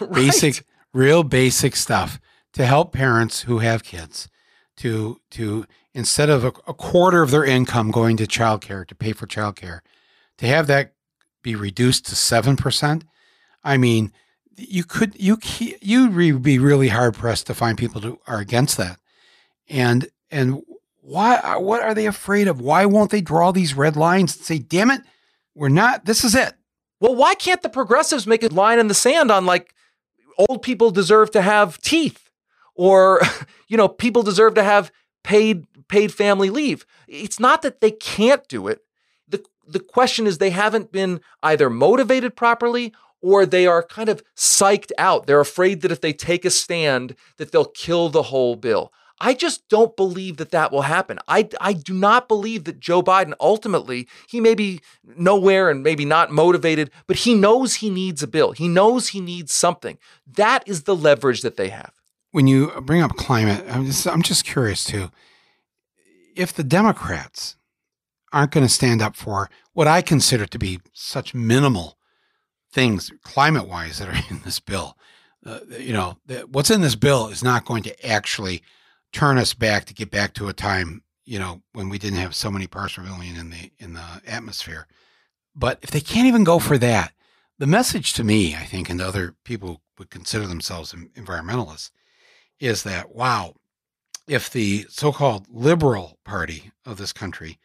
right. 0.06 0.12
basic, 0.12 0.64
real 0.92 1.22
basic 1.22 1.76
stuff 1.76 2.20
to 2.52 2.66
help 2.66 2.92
parents 2.92 3.42
who 3.42 3.58
have 3.58 3.84
kids 3.84 4.28
to 4.76 5.20
to 5.32 5.66
instead 5.92 6.30
of 6.30 6.44
a, 6.44 6.48
a 6.66 6.74
quarter 6.74 7.22
of 7.22 7.30
their 7.30 7.44
income 7.44 7.90
going 7.90 8.16
to 8.16 8.26
childcare 8.26 8.86
to 8.86 8.94
pay 8.94 9.12
for 9.12 9.26
childcare, 9.26 9.80
to 10.38 10.46
have 10.46 10.66
that 10.66 10.94
be 11.42 11.54
reduced 11.54 12.06
to 12.06 12.16
seven 12.16 12.56
percent. 12.56 13.04
I 13.62 13.76
mean, 13.76 14.12
you 14.56 14.84
could 14.84 15.20
you 15.20 15.38
you'd 15.80 16.42
be 16.42 16.58
really 16.58 16.88
hard 16.88 17.14
pressed 17.14 17.46
to 17.46 17.54
find 17.54 17.78
people 17.78 18.00
who 18.00 18.18
are 18.26 18.38
against 18.38 18.76
that. 18.76 18.98
And 19.68 20.08
and 20.30 20.62
why 21.00 21.56
what 21.56 21.82
are 21.82 21.94
they 21.94 22.06
afraid 22.06 22.48
of? 22.48 22.60
Why 22.60 22.86
won't 22.86 23.10
they 23.10 23.20
draw 23.20 23.52
these 23.52 23.74
red 23.74 23.96
lines 23.96 24.36
and 24.36 24.44
say, 24.44 24.58
"Damn 24.58 24.90
it, 24.90 25.02
we're 25.54 25.68
not. 25.68 26.04
This 26.04 26.24
is 26.24 26.34
it." 26.34 26.54
Well, 27.00 27.14
why 27.14 27.34
can't 27.34 27.62
the 27.62 27.70
progressives 27.70 28.26
make 28.26 28.42
a 28.42 28.48
line 28.48 28.78
in 28.78 28.88
the 28.88 28.94
sand 28.94 29.30
on 29.30 29.46
like 29.46 29.74
old 30.48 30.62
people 30.62 30.90
deserve 30.90 31.30
to 31.32 31.42
have 31.42 31.78
teeth 31.80 32.30
or 32.74 33.20
you 33.68 33.76
know, 33.76 33.88
people 33.88 34.22
deserve 34.22 34.54
to 34.54 34.62
have 34.62 34.90
paid 35.22 35.66
paid 35.88 36.12
family 36.12 36.50
leave. 36.50 36.86
It's 37.08 37.40
not 37.40 37.62
that 37.62 37.80
they 37.80 37.90
can't 37.90 38.46
do 38.48 38.68
it. 38.68 38.80
The 39.28 39.44
the 39.66 39.80
question 39.80 40.26
is 40.26 40.38
they 40.38 40.50
haven't 40.50 40.92
been 40.92 41.20
either 41.42 41.70
motivated 41.70 42.36
properly 42.36 42.92
or 43.22 43.44
they 43.44 43.66
are 43.66 43.82
kind 43.82 44.08
of 44.08 44.22
psyched 44.34 44.92
out. 44.96 45.26
They're 45.26 45.40
afraid 45.40 45.82
that 45.82 45.92
if 45.92 46.00
they 46.00 46.12
take 46.12 46.44
a 46.44 46.50
stand, 46.50 47.14
that 47.36 47.52
they'll 47.52 47.66
kill 47.66 48.08
the 48.08 48.24
whole 48.24 48.56
bill. 48.56 48.92
I 49.20 49.34
just 49.34 49.68
don't 49.68 49.96
believe 49.96 50.38
that 50.38 50.50
that 50.50 50.72
will 50.72 50.82
happen. 50.82 51.18
I, 51.28 51.48
I 51.60 51.74
do 51.74 51.92
not 51.92 52.26
believe 52.26 52.64
that 52.64 52.80
Joe 52.80 53.02
Biden 53.02 53.34
ultimately, 53.38 54.08
he 54.28 54.40
may 54.40 54.54
be 54.54 54.80
nowhere 55.04 55.68
and 55.68 55.82
maybe 55.82 56.04
not 56.04 56.30
motivated, 56.30 56.90
but 57.06 57.18
he 57.18 57.34
knows 57.34 57.76
he 57.76 57.90
needs 57.90 58.22
a 58.22 58.26
bill. 58.26 58.52
He 58.52 58.68
knows 58.68 59.08
he 59.08 59.20
needs 59.20 59.52
something. 59.52 59.98
That 60.26 60.66
is 60.66 60.84
the 60.84 60.96
leverage 60.96 61.42
that 61.42 61.56
they 61.56 61.68
have. 61.68 61.92
When 62.30 62.46
you 62.46 62.68
bring 62.80 63.02
up 63.02 63.16
climate, 63.16 63.64
I'm 63.68 63.86
just, 63.86 64.06
I'm 64.06 64.22
just 64.22 64.44
curious 64.44 64.84
too. 64.84 65.10
If 66.34 66.52
the 66.54 66.64
Democrats 66.64 67.56
aren't 68.32 68.52
going 68.52 68.66
to 68.66 68.72
stand 68.72 69.02
up 69.02 69.16
for 69.16 69.50
what 69.72 69.86
I 69.86 70.02
consider 70.02 70.46
to 70.46 70.58
be 70.58 70.80
such 70.92 71.34
minimal 71.34 71.98
things 72.72 73.10
climate 73.22 73.68
wise 73.68 73.98
that 73.98 74.08
are 74.08 74.24
in 74.30 74.40
this 74.44 74.60
bill. 74.60 74.96
Uh, 75.44 75.60
you 75.78 75.92
know, 75.92 76.18
what's 76.50 76.70
in 76.70 76.82
this 76.82 76.94
bill 76.94 77.28
is 77.28 77.42
not 77.42 77.64
going 77.64 77.82
to 77.82 78.06
actually 78.06 78.62
turn 79.12 79.38
us 79.38 79.54
back 79.54 79.84
to 79.86 79.94
get 79.94 80.10
back 80.10 80.34
to 80.34 80.48
a 80.48 80.52
time, 80.52 81.02
you 81.24 81.38
know, 81.38 81.62
when 81.72 81.88
we 81.88 81.98
didn't 81.98 82.18
have 82.18 82.34
so 82.34 82.50
many 82.50 82.66
parts 82.66 82.94
per 82.94 83.02
million 83.02 83.36
in 83.36 83.50
the 83.50 83.70
in 83.78 83.94
the 83.94 84.22
atmosphere. 84.26 84.86
But 85.54 85.78
if 85.82 85.90
they 85.90 86.00
can't 86.00 86.28
even 86.28 86.44
go 86.44 86.58
for 86.58 86.78
that, 86.78 87.12
the 87.58 87.66
message 87.66 88.12
to 88.14 88.24
me, 88.24 88.54
I 88.54 88.64
think, 88.64 88.88
and 88.88 89.00
other 89.00 89.34
people 89.44 89.82
would 89.98 90.10
consider 90.10 90.46
themselves 90.46 90.94
environmentalists, 91.14 91.90
is 92.58 92.82
that 92.84 93.14
wow, 93.14 93.54
if 94.26 94.50
the 94.50 94.86
so-called 94.88 95.46
liberal 95.50 96.18
party 96.24 96.70
of 96.86 96.96
this 96.96 97.12
country 97.12 97.58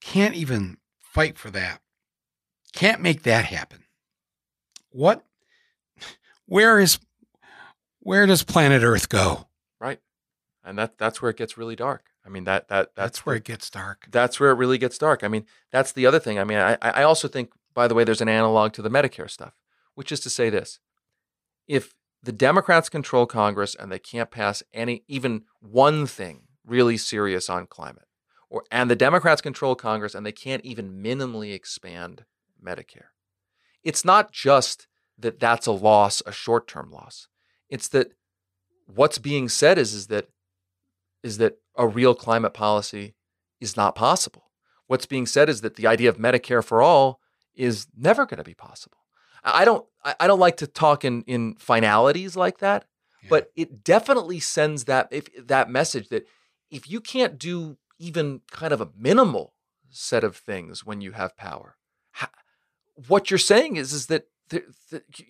can't 0.00 0.34
even 0.34 0.78
fight 1.00 1.38
for 1.38 1.50
that, 1.50 1.80
can't 2.72 3.00
make 3.00 3.22
that 3.22 3.46
happen, 3.46 3.84
what 4.90 5.24
where 6.46 6.78
is 6.78 6.98
where 8.00 8.26
does 8.26 8.42
planet 8.42 8.82
Earth 8.82 9.08
go? 9.08 9.46
And 10.64 10.78
that 10.78 10.98
that's 10.98 11.20
where 11.20 11.30
it 11.30 11.36
gets 11.36 11.58
really 11.58 11.76
dark. 11.76 12.06
I 12.24 12.28
mean 12.28 12.44
that 12.44 12.68
that 12.68 12.94
that's, 12.94 13.18
that's 13.18 13.26
where 13.26 13.36
it 13.36 13.44
gets 13.44 13.68
dark. 13.70 14.06
That's 14.10 14.38
where 14.38 14.50
it 14.50 14.56
really 14.56 14.78
gets 14.78 14.98
dark. 14.98 15.24
I 15.24 15.28
mean, 15.28 15.44
that's 15.70 15.92
the 15.92 16.06
other 16.06 16.18
thing. 16.18 16.38
I 16.38 16.44
mean, 16.44 16.58
I 16.58 16.78
I 16.80 17.02
also 17.02 17.28
think 17.28 17.52
by 17.74 17.88
the 17.88 17.94
way 17.94 18.04
there's 18.04 18.20
an 18.20 18.28
analog 18.28 18.72
to 18.74 18.82
the 18.82 18.90
Medicare 18.90 19.30
stuff, 19.30 19.54
which 19.94 20.12
is 20.12 20.20
to 20.20 20.30
say 20.30 20.50
this. 20.50 20.78
If 21.66 21.94
the 22.22 22.32
Democrats 22.32 22.88
control 22.88 23.26
Congress 23.26 23.74
and 23.74 23.90
they 23.90 23.98
can't 23.98 24.30
pass 24.30 24.62
any 24.72 25.02
even 25.08 25.42
one 25.60 26.06
thing 26.06 26.42
really 26.64 26.96
serious 26.96 27.50
on 27.50 27.66
climate, 27.66 28.06
or 28.48 28.64
and 28.70 28.90
the 28.90 28.96
Democrats 28.96 29.40
control 29.40 29.74
Congress 29.74 30.14
and 30.14 30.24
they 30.24 30.32
can't 30.32 30.64
even 30.64 31.02
minimally 31.02 31.54
expand 31.54 32.24
Medicare 32.64 33.12
it's 33.82 34.04
not 34.04 34.32
just 34.32 34.86
that 35.18 35.40
that's 35.40 35.66
a 35.66 35.72
loss, 35.72 36.22
a 36.26 36.32
short-term 36.32 36.90
loss. 36.90 37.28
It's 37.68 37.88
that 37.88 38.12
what's 38.86 39.18
being 39.18 39.48
said 39.48 39.78
is, 39.78 39.92
is 39.94 40.06
that 40.08 40.28
is 41.22 41.38
that 41.38 41.58
a 41.76 41.86
real 41.86 42.14
climate 42.14 42.54
policy 42.54 43.14
is 43.60 43.76
not 43.76 43.94
possible. 43.94 44.50
What's 44.86 45.06
being 45.06 45.26
said 45.26 45.48
is 45.48 45.60
that 45.60 45.76
the 45.76 45.86
idea 45.86 46.08
of 46.08 46.18
Medicare 46.18 46.64
for 46.64 46.82
all 46.82 47.20
is 47.54 47.86
never 47.96 48.26
going 48.26 48.38
to 48.38 48.44
be 48.44 48.54
possible. 48.54 48.98
I 49.44 49.64
don't 49.64 49.84
I 50.04 50.26
don't 50.26 50.38
like 50.38 50.58
to 50.58 50.66
talk 50.66 51.04
in 51.04 51.22
in 51.22 51.54
finalities 51.56 52.36
like 52.36 52.58
that, 52.58 52.84
yeah. 53.22 53.28
but 53.30 53.50
it 53.56 53.82
definitely 53.82 54.38
sends 54.38 54.84
that 54.84 55.08
if 55.10 55.26
that 55.46 55.70
message 55.70 56.08
that 56.08 56.26
if 56.70 56.88
you 56.88 57.00
can't 57.00 57.38
do 57.38 57.78
even 57.98 58.40
kind 58.50 58.72
of 58.72 58.80
a 58.80 58.90
minimal 58.96 59.54
set 59.90 60.24
of 60.24 60.36
things 60.36 60.84
when 60.84 61.00
you 61.00 61.12
have 61.12 61.36
power, 61.36 61.76
what 63.08 63.30
you're 63.30 63.38
saying 63.38 63.76
is 63.76 63.92
is 63.92 64.06
that, 64.06 64.26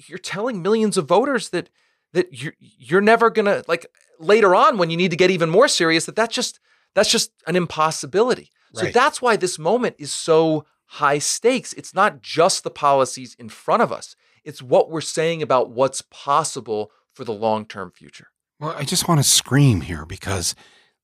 you're 0.09 0.19
telling 0.19 0.63
millions 0.63 0.97
of 0.97 1.07
voters 1.07 1.51
that 1.51 1.71
that 2.13 2.43
you're 2.43 2.55
you're 2.59 3.01
never 3.01 3.31
gonna 3.31 3.63
like 3.69 3.87
later 4.19 4.55
on 4.55 4.79
when 4.79 4.91
you 4.91 4.97
need 4.97 5.11
to 5.11 5.17
get 5.17 5.31
even 5.31 5.51
more 5.51 5.69
serious 5.69 6.07
that 6.07 6.17
that's 6.17 6.35
just 6.35 6.61
that's 6.95 7.11
just 7.11 7.33
an 7.47 7.57
impossibility. 7.57 8.51
Right. 8.75 8.87
So 8.87 8.91
that's 8.93 9.21
why 9.21 9.37
this 9.37 9.59
moment 9.59 9.97
is 9.99 10.13
so 10.13 10.67
high 10.87 11.19
stakes. 11.19 11.73
It's 11.73 11.95
not 11.95 12.23
just 12.23 12.65
the 12.65 12.71
policies 12.71 13.35
in 13.39 13.49
front 13.49 13.83
of 13.83 13.93
us. 13.93 14.15
It's 14.45 14.63
what 14.63 14.91
we're 14.91 15.01
saying 15.01 15.43
about 15.43 15.71
what's 15.71 16.03
possible 16.03 16.91
for 17.15 17.25
the 17.25 17.33
long-term 17.33 17.93
future. 17.93 18.29
Well, 18.59 18.75
I 18.77 18.85
just 18.85 19.09
want 19.09 19.21
to 19.21 19.29
scream 19.29 19.83
here 19.83 20.05
because 20.05 20.55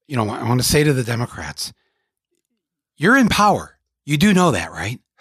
you 0.09 0.17
know, 0.17 0.29
I 0.29 0.43
want 0.49 0.61
to 0.61 0.67
say 0.67 0.83
to 0.83 0.93
the 0.93 1.05
Democrats, 1.05 1.73
you're 2.97 3.17
in 3.17 3.29
power. 3.29 3.79
You 4.07 4.17
do 4.17 4.33
know 4.33 4.51
that, 4.51 4.73
right? 4.73 5.01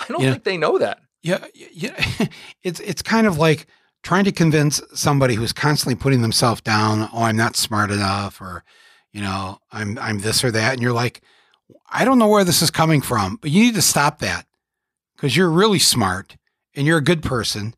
I 0.00 0.06
don't 0.08 0.20
think 0.20 0.44
they 0.44 0.56
know 0.56 0.78
that. 0.78 1.00
Yeah, 1.22 1.44
yeah. 1.54 2.04
it's 2.62 2.80
it's 2.80 3.02
kind 3.02 3.26
of 3.26 3.38
like 3.38 3.66
trying 4.08 4.24
to 4.24 4.32
convince 4.32 4.80
somebody 4.94 5.34
who's 5.34 5.52
constantly 5.52 5.94
putting 5.94 6.22
themselves 6.22 6.62
down. 6.62 7.10
Oh, 7.12 7.24
I'm 7.24 7.36
not 7.36 7.56
smart 7.56 7.90
enough, 7.90 8.40
or 8.40 8.64
you 9.12 9.20
know, 9.20 9.58
I'm 9.70 9.98
I'm 9.98 10.20
this 10.20 10.42
or 10.42 10.50
that, 10.50 10.72
and 10.72 10.80
you're 10.80 10.94
like, 10.94 11.20
I 11.90 12.06
don't 12.06 12.18
know 12.18 12.26
where 12.26 12.42
this 12.42 12.62
is 12.62 12.70
coming 12.70 13.02
from, 13.02 13.36
but 13.36 13.50
you 13.50 13.62
need 13.62 13.74
to 13.74 13.82
stop 13.82 14.20
that 14.20 14.46
because 15.14 15.36
you're 15.36 15.50
really 15.50 15.78
smart 15.78 16.38
and 16.74 16.86
you're 16.86 16.96
a 16.96 17.04
good 17.04 17.22
person, 17.22 17.74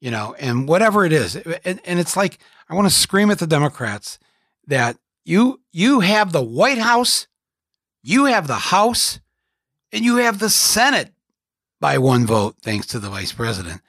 you 0.00 0.10
know, 0.10 0.34
and 0.40 0.66
whatever 0.66 1.04
it 1.04 1.12
is, 1.12 1.36
and, 1.36 1.80
and 1.84 2.00
it's 2.00 2.16
like 2.16 2.38
I 2.68 2.74
want 2.74 2.88
to 2.88 2.92
scream 2.92 3.30
at 3.30 3.38
the 3.38 3.46
Democrats 3.46 4.18
that 4.66 4.96
you 5.24 5.60
you 5.70 6.00
have 6.00 6.32
the 6.32 6.42
White 6.42 6.78
House, 6.78 7.28
you 8.02 8.24
have 8.24 8.48
the 8.48 8.54
House, 8.54 9.20
and 9.92 10.04
you 10.04 10.16
have 10.16 10.40
the 10.40 10.50
Senate 10.50 11.12
by 11.80 11.96
one 11.96 12.26
vote, 12.26 12.56
thanks 12.60 12.88
to 12.88 12.98
the 12.98 13.08
vice 13.08 13.32
president. 13.32 13.82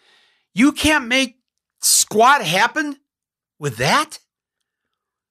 You 0.54 0.74
can't 0.74 1.08
make 1.08 1.41
squat 1.82 2.44
happen 2.44 2.98
with 3.60 3.78
that? 3.78 4.20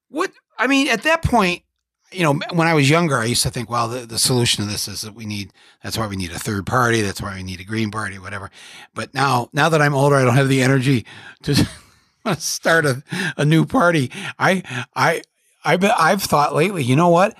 What? 0.09 0.31
I 0.57 0.67
mean, 0.67 0.87
at 0.87 1.03
that 1.03 1.23
point, 1.23 1.63
you 2.11 2.23
know, 2.23 2.39
when 2.53 2.67
I 2.67 2.73
was 2.73 2.89
younger, 2.89 3.17
I 3.17 3.25
used 3.25 3.43
to 3.43 3.49
think, 3.49 3.69
well, 3.69 3.87
the, 3.87 4.05
the 4.05 4.19
solution 4.19 4.63
to 4.63 4.69
this 4.69 4.87
is 4.87 5.01
that 5.01 5.15
we 5.15 5.25
need, 5.25 5.53
that's 5.81 5.97
why 5.97 6.07
we 6.07 6.17
need 6.17 6.31
a 6.31 6.39
third 6.39 6.65
party. 6.65 7.01
That's 7.01 7.21
why 7.21 7.35
we 7.35 7.43
need 7.43 7.61
a 7.61 7.63
green 7.63 7.89
party, 7.89 8.19
whatever. 8.19 8.51
But 8.93 9.13
now, 9.13 9.49
now 9.53 9.69
that 9.69 9.81
I'm 9.81 9.95
older, 9.95 10.15
I 10.15 10.25
don't 10.25 10.35
have 10.35 10.49
the 10.49 10.61
energy 10.61 11.05
to 11.43 11.67
start 12.37 12.85
a, 12.85 13.03
a 13.37 13.45
new 13.45 13.65
party. 13.65 14.11
I, 14.37 14.85
I, 14.93 15.21
I've, 15.63 15.83
I've 15.83 16.21
thought 16.21 16.53
lately, 16.53 16.83
you 16.83 16.95
know 16.95 17.09
what? 17.09 17.37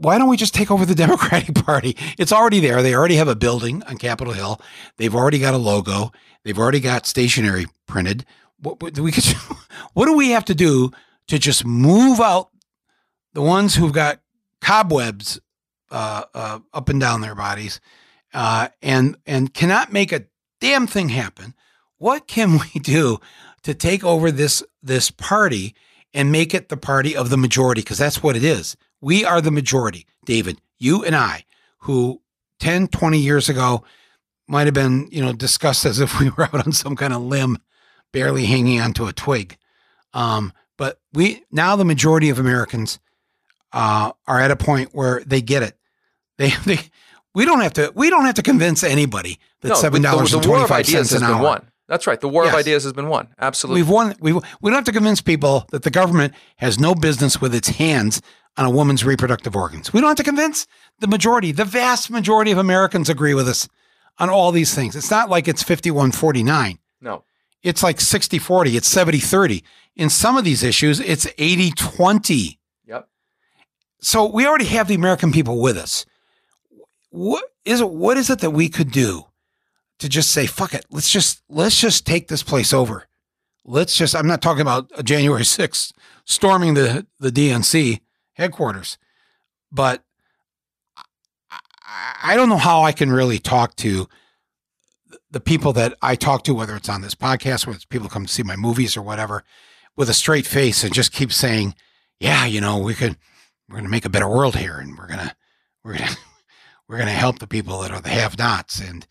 why 0.00 0.16
don't 0.16 0.28
we 0.28 0.36
just 0.36 0.54
take 0.54 0.70
over 0.70 0.84
the 0.84 0.94
Democratic 1.06 1.54
Party? 1.54 1.96
It's 2.18 2.32
already 2.32 2.60
there. 2.60 2.82
They 2.82 2.94
already 2.94 3.16
have 3.16 3.28
a 3.28 3.36
building 3.36 3.82
on 3.84 3.98
Capitol 3.98 4.32
Hill. 4.32 4.60
They've 4.96 5.14
already 5.14 5.38
got 5.38 5.54
a 5.54 5.58
logo. 5.58 6.10
They've 6.44 6.58
already 6.58 6.80
got 6.80 7.06
stationery 7.06 7.66
printed. 7.86 8.24
What, 8.58 8.82
what, 8.82 8.98
we 8.98 9.12
could, 9.12 9.24
what 9.94 10.06
do 10.06 10.14
we 10.14 10.30
have 10.30 10.44
to 10.46 10.54
do 10.54 10.90
to 11.28 11.38
just 11.38 11.64
move 11.64 12.20
out 12.20 12.50
the 13.32 13.42
ones 13.42 13.74
who've 13.74 13.92
got 13.92 14.20
cobwebs 14.60 15.40
uh, 15.90 16.24
uh, 16.34 16.58
up 16.72 16.88
and 16.88 17.00
down 17.00 17.20
their 17.20 17.34
bodies 17.34 17.80
uh, 18.32 18.68
and 18.82 19.16
and 19.26 19.52
cannot 19.52 19.92
make 19.92 20.12
a 20.12 20.24
damn 20.60 20.86
thing 20.86 21.08
happen. 21.08 21.54
What 21.98 22.26
can 22.26 22.52
we 22.74 22.80
do 22.80 23.18
to 23.62 23.74
take 23.74 24.04
over 24.04 24.30
this 24.30 24.62
this 24.82 25.10
party 25.10 25.74
and 26.12 26.32
make 26.32 26.54
it 26.54 26.68
the 26.68 26.76
party 26.76 27.16
of 27.16 27.30
the 27.30 27.36
majority? 27.36 27.82
Because 27.82 27.98
that's 27.98 28.22
what 28.22 28.36
it 28.36 28.44
is. 28.44 28.76
We 29.00 29.24
are 29.24 29.40
the 29.40 29.50
majority, 29.50 30.06
David. 30.24 30.60
You 30.78 31.04
and 31.04 31.16
I, 31.16 31.44
who 31.78 32.20
10, 32.58 32.88
20 32.88 33.18
years 33.18 33.48
ago 33.48 33.84
might 34.50 34.66
have 34.66 34.74
been, 34.74 35.08
you 35.10 35.22
know, 35.24 35.32
discussed 35.32 35.84
as 35.86 36.00
if 36.00 36.18
we 36.20 36.30
were 36.30 36.44
out 36.44 36.66
on 36.66 36.72
some 36.72 36.96
kind 36.96 37.12
of 37.12 37.22
limb, 37.22 37.58
barely 38.12 38.46
hanging 38.46 38.80
onto 38.80 39.06
a 39.06 39.12
twig. 39.12 39.56
Um, 40.12 40.52
but 40.76 40.98
we 41.12 41.44
now 41.50 41.76
the 41.76 41.84
majority 41.84 42.30
of 42.30 42.38
Americans 42.38 42.98
uh, 43.72 44.12
are 44.26 44.40
at 44.40 44.50
a 44.50 44.56
point 44.56 44.90
where 44.92 45.22
they 45.24 45.40
get 45.42 45.62
it. 45.62 45.76
They 46.38 46.50
they 46.66 46.80
we 47.34 47.44
don't 47.44 47.60
have 47.60 47.74
to 47.74 47.92
we 47.94 48.10
don't 48.10 48.24
have 48.24 48.34
to 48.36 48.42
convince 48.42 48.82
anybody 48.82 49.38
that 49.60 49.68
No, 49.68 49.74
seven 49.74 50.02
dollars 50.02 50.32
the, 50.32 50.38
and 50.38 50.46
of 50.62 50.70
ideas 50.72 51.10
has 51.10 51.12
an 51.12 51.20
been 51.28 51.36
hour. 51.36 51.42
won. 51.42 51.66
That's 51.86 52.06
right. 52.06 52.20
The 52.20 52.28
war 52.28 52.44
Yes. 52.44 52.54
of 52.54 52.58
ideas 52.60 52.84
has 52.84 52.92
been 52.92 53.08
won. 53.08 53.28
Absolutely. 53.40 53.82
We've 53.82 53.90
won. 53.90 54.14
We 54.20 54.32
we 54.32 54.40
don't 54.64 54.74
have 54.74 54.84
to 54.84 54.92
convince 54.92 55.20
people 55.20 55.66
that 55.70 55.82
the 55.82 55.90
government 55.90 56.34
has 56.56 56.78
no 56.78 56.94
business 56.94 57.40
with 57.40 57.54
its 57.54 57.68
hands 57.68 58.22
on 58.56 58.64
a 58.64 58.70
woman's 58.70 59.04
reproductive 59.04 59.54
organs. 59.54 59.92
We 59.92 60.00
don't 60.00 60.08
have 60.08 60.16
to 60.16 60.24
convince 60.24 60.66
the 60.98 61.06
majority, 61.06 61.52
the 61.52 61.64
vast 61.64 62.10
majority 62.10 62.50
of 62.50 62.58
Americans 62.58 63.08
agree 63.08 63.34
with 63.34 63.48
us 63.48 63.68
on 64.20 64.30
all 64.30 64.52
these 64.52 64.74
things. 64.74 64.94
It's 64.94 65.10
not 65.10 65.28
like 65.28 65.48
it's 65.48 65.62
51 65.62 66.12
49. 66.12 66.78
no. 67.00 67.24
It's 67.62 67.82
like 67.82 68.00
60 68.00 68.38
40. 68.38 68.76
It's 68.76 68.88
70 68.88 69.18
30. 69.18 69.62
In 69.96 70.08
some 70.08 70.38
of 70.38 70.44
these 70.44 70.62
issues, 70.62 70.98
it's 70.98 71.26
80 71.36 71.72
20. 71.72 72.58
Yep. 72.86 73.08
So 74.00 74.24
we 74.26 74.46
already 74.46 74.64
have 74.66 74.88
the 74.88 74.94
American 74.94 75.30
people 75.30 75.60
with 75.60 75.76
us. 75.76 76.06
What 77.10 77.44
is 77.66 77.82
it? 77.82 77.90
What 77.90 78.16
is 78.16 78.30
it 78.30 78.38
that 78.38 78.52
we 78.52 78.70
could 78.70 78.90
do 78.90 79.26
to 80.00 80.08
just 80.08 80.32
say, 80.32 80.46
fuck 80.46 80.74
it. 80.74 80.84
Let's 80.90 81.10
just, 81.10 81.42
let's 81.48 81.78
just 81.80 82.06
take 82.06 82.28
this 82.28 82.42
place 82.42 82.72
over. 82.72 83.06
Let's 83.64 83.96
just, 83.96 84.16
I'm 84.16 84.26
not 84.26 84.42
talking 84.42 84.62
about 84.62 84.90
January 85.04 85.42
6th 85.42 85.92
storming 86.24 86.74
the, 86.74 87.06
the 87.20 87.30
DNC 87.30 88.00
headquarters, 88.32 88.98
but 89.70 90.02
I, 92.22 92.36
don't 92.36 92.48
know 92.48 92.56
how 92.56 92.82
I 92.82 92.92
can 92.92 93.10
really 93.10 93.38
talk 93.38 93.74
to 93.76 94.08
the 95.30 95.40
people 95.40 95.72
that 95.74 95.94
I 96.02 96.14
talk 96.14 96.44
to, 96.44 96.54
whether 96.54 96.76
it's 96.76 96.88
on 96.88 97.02
this 97.02 97.14
podcast, 97.14 97.66
whether 97.66 97.76
it's 97.76 97.84
people 97.84 98.08
come 98.08 98.26
to 98.26 98.32
see 98.32 98.42
my 98.42 98.56
movies 98.56 98.96
or 98.96 99.02
whatever, 99.02 99.44
with 99.96 100.08
a 100.08 100.14
straight 100.14 100.46
face 100.46 100.84
and 100.84 100.94
just 100.94 101.12
keep 101.12 101.32
saying, 101.32 101.74
yeah, 102.18 102.46
you 102.46 102.60
know, 102.60 102.78
we 102.78 102.94
could, 102.94 103.16
we're 103.68 103.76
going 103.76 103.84
to 103.84 103.90
make 103.90 104.04
a 104.04 104.10
better 104.10 104.28
world 104.28 104.56
here 104.56 104.78
and 104.78 104.96
we're 104.96 105.08
to, 105.08 105.34
we're 105.84 105.96
to, 105.96 106.16
we're 106.88 106.98
to 106.98 107.06
help 107.06 107.38
the 107.38 107.46
people 107.46 107.80
that 107.80 107.90
are 107.90 108.00
the 108.00 108.08
have 108.08 108.38
nots. 108.38 108.80
And, 108.80 109.06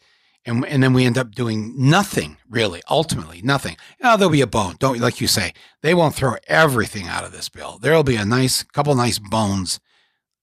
and, 0.45 0.65
and 0.65 0.81
then 0.81 0.93
we 0.93 1.05
end 1.05 1.17
up 1.17 1.35
doing 1.35 1.73
nothing 1.77 2.37
really, 2.49 2.81
ultimately 2.89 3.41
nothing. 3.41 3.77
Now 4.01 4.15
there'll 4.15 4.31
be 4.31 4.41
a 4.41 4.47
bone. 4.47 4.75
Don't, 4.79 4.99
like 4.99 5.21
you 5.21 5.27
say, 5.27 5.53
they 5.81 5.93
won't 5.93 6.15
throw 6.15 6.35
everything 6.47 7.07
out 7.07 7.25
of 7.25 7.31
this 7.31 7.49
bill. 7.49 7.77
There'll 7.79 8.03
be 8.03 8.15
a 8.15 8.25
nice 8.25 8.63
couple 8.63 8.95
nice 8.95 9.19
bones 9.19 9.79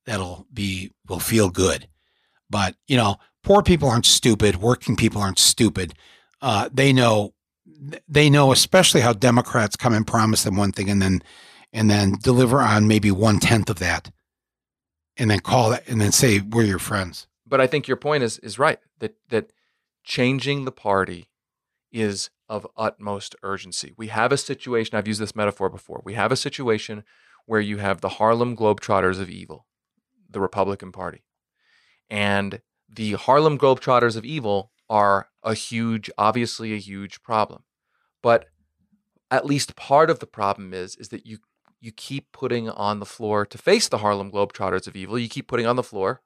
that'll 0.04 0.46
be, 0.52 0.92
will 1.08 1.18
feel 1.18 1.50
good. 1.50 1.88
But, 2.48 2.76
you 2.86 2.96
know, 2.96 3.16
poor 3.42 3.62
people 3.62 3.88
aren't 3.88 4.06
stupid. 4.06 4.56
Working 4.56 4.96
people 4.96 5.20
aren't 5.20 5.38
stupid. 5.38 5.94
Uh, 6.40 6.68
they 6.72 6.92
know, 6.92 7.34
they 8.08 8.30
know, 8.30 8.52
especially 8.52 9.00
how 9.00 9.12
Democrats 9.12 9.76
come 9.76 9.94
and 9.94 10.06
promise 10.06 10.44
them 10.44 10.56
one 10.56 10.72
thing 10.72 10.88
and 10.88 11.02
then, 11.02 11.22
and 11.72 11.90
then 11.90 12.14
deliver 12.22 12.60
on 12.60 12.86
maybe 12.88 13.10
one 13.10 13.38
tenth 13.38 13.68
of 13.68 13.78
that, 13.80 14.10
and 15.16 15.30
then 15.30 15.40
call 15.40 15.72
it 15.72 15.84
and 15.86 16.00
then 16.00 16.12
say 16.12 16.40
we're 16.40 16.64
your 16.64 16.78
friends. 16.78 17.26
But 17.46 17.60
I 17.60 17.66
think 17.66 17.88
your 17.88 17.96
point 17.96 18.22
is 18.22 18.38
is 18.38 18.58
right 18.58 18.78
that 18.98 19.16
that 19.28 19.52
changing 20.04 20.64
the 20.64 20.72
party 20.72 21.28
is 21.92 22.30
of 22.48 22.66
utmost 22.76 23.34
urgency. 23.42 23.92
We 23.96 24.08
have 24.08 24.32
a 24.32 24.36
situation, 24.36 24.96
I've 24.96 25.08
used 25.08 25.20
this 25.20 25.36
metaphor 25.36 25.68
before. 25.68 26.00
We 26.04 26.14
have 26.14 26.32
a 26.32 26.36
situation 26.36 27.04
where 27.44 27.60
you 27.60 27.78
have 27.78 28.00
the 28.00 28.10
Harlem 28.10 28.56
Globetrotters 28.56 29.20
of 29.20 29.28
evil, 29.28 29.66
the 30.30 30.40
Republican 30.40 30.92
Party. 30.92 31.24
And 32.10 32.60
the 32.88 33.12
Harlem 33.14 33.58
Globetrotters 33.58 34.16
of 34.16 34.24
evil 34.24 34.70
are 34.88 35.28
a 35.42 35.54
huge, 35.54 36.10
obviously 36.16 36.72
a 36.72 36.78
huge 36.78 37.22
problem. 37.22 37.64
But 38.22 38.46
at 39.30 39.44
least 39.44 39.74
part 39.76 40.08
of 40.08 40.20
the 40.20 40.26
problem 40.26 40.72
is 40.72 40.94
is 40.96 41.08
that 41.08 41.26
you 41.26 41.38
you 41.80 41.92
keep 41.92 42.32
putting 42.32 42.70
on 42.70 43.00
the 43.00 43.06
floor 43.06 43.44
to 43.44 43.58
face 43.58 43.88
the 43.88 43.98
Harlem 43.98 44.30
Globetrotters 44.32 44.86
of 44.86 44.96
evil. 44.96 45.18
You 45.18 45.28
keep 45.28 45.46
putting 45.48 45.66
on 45.66 45.76
the 45.76 45.82
floor 45.82 46.22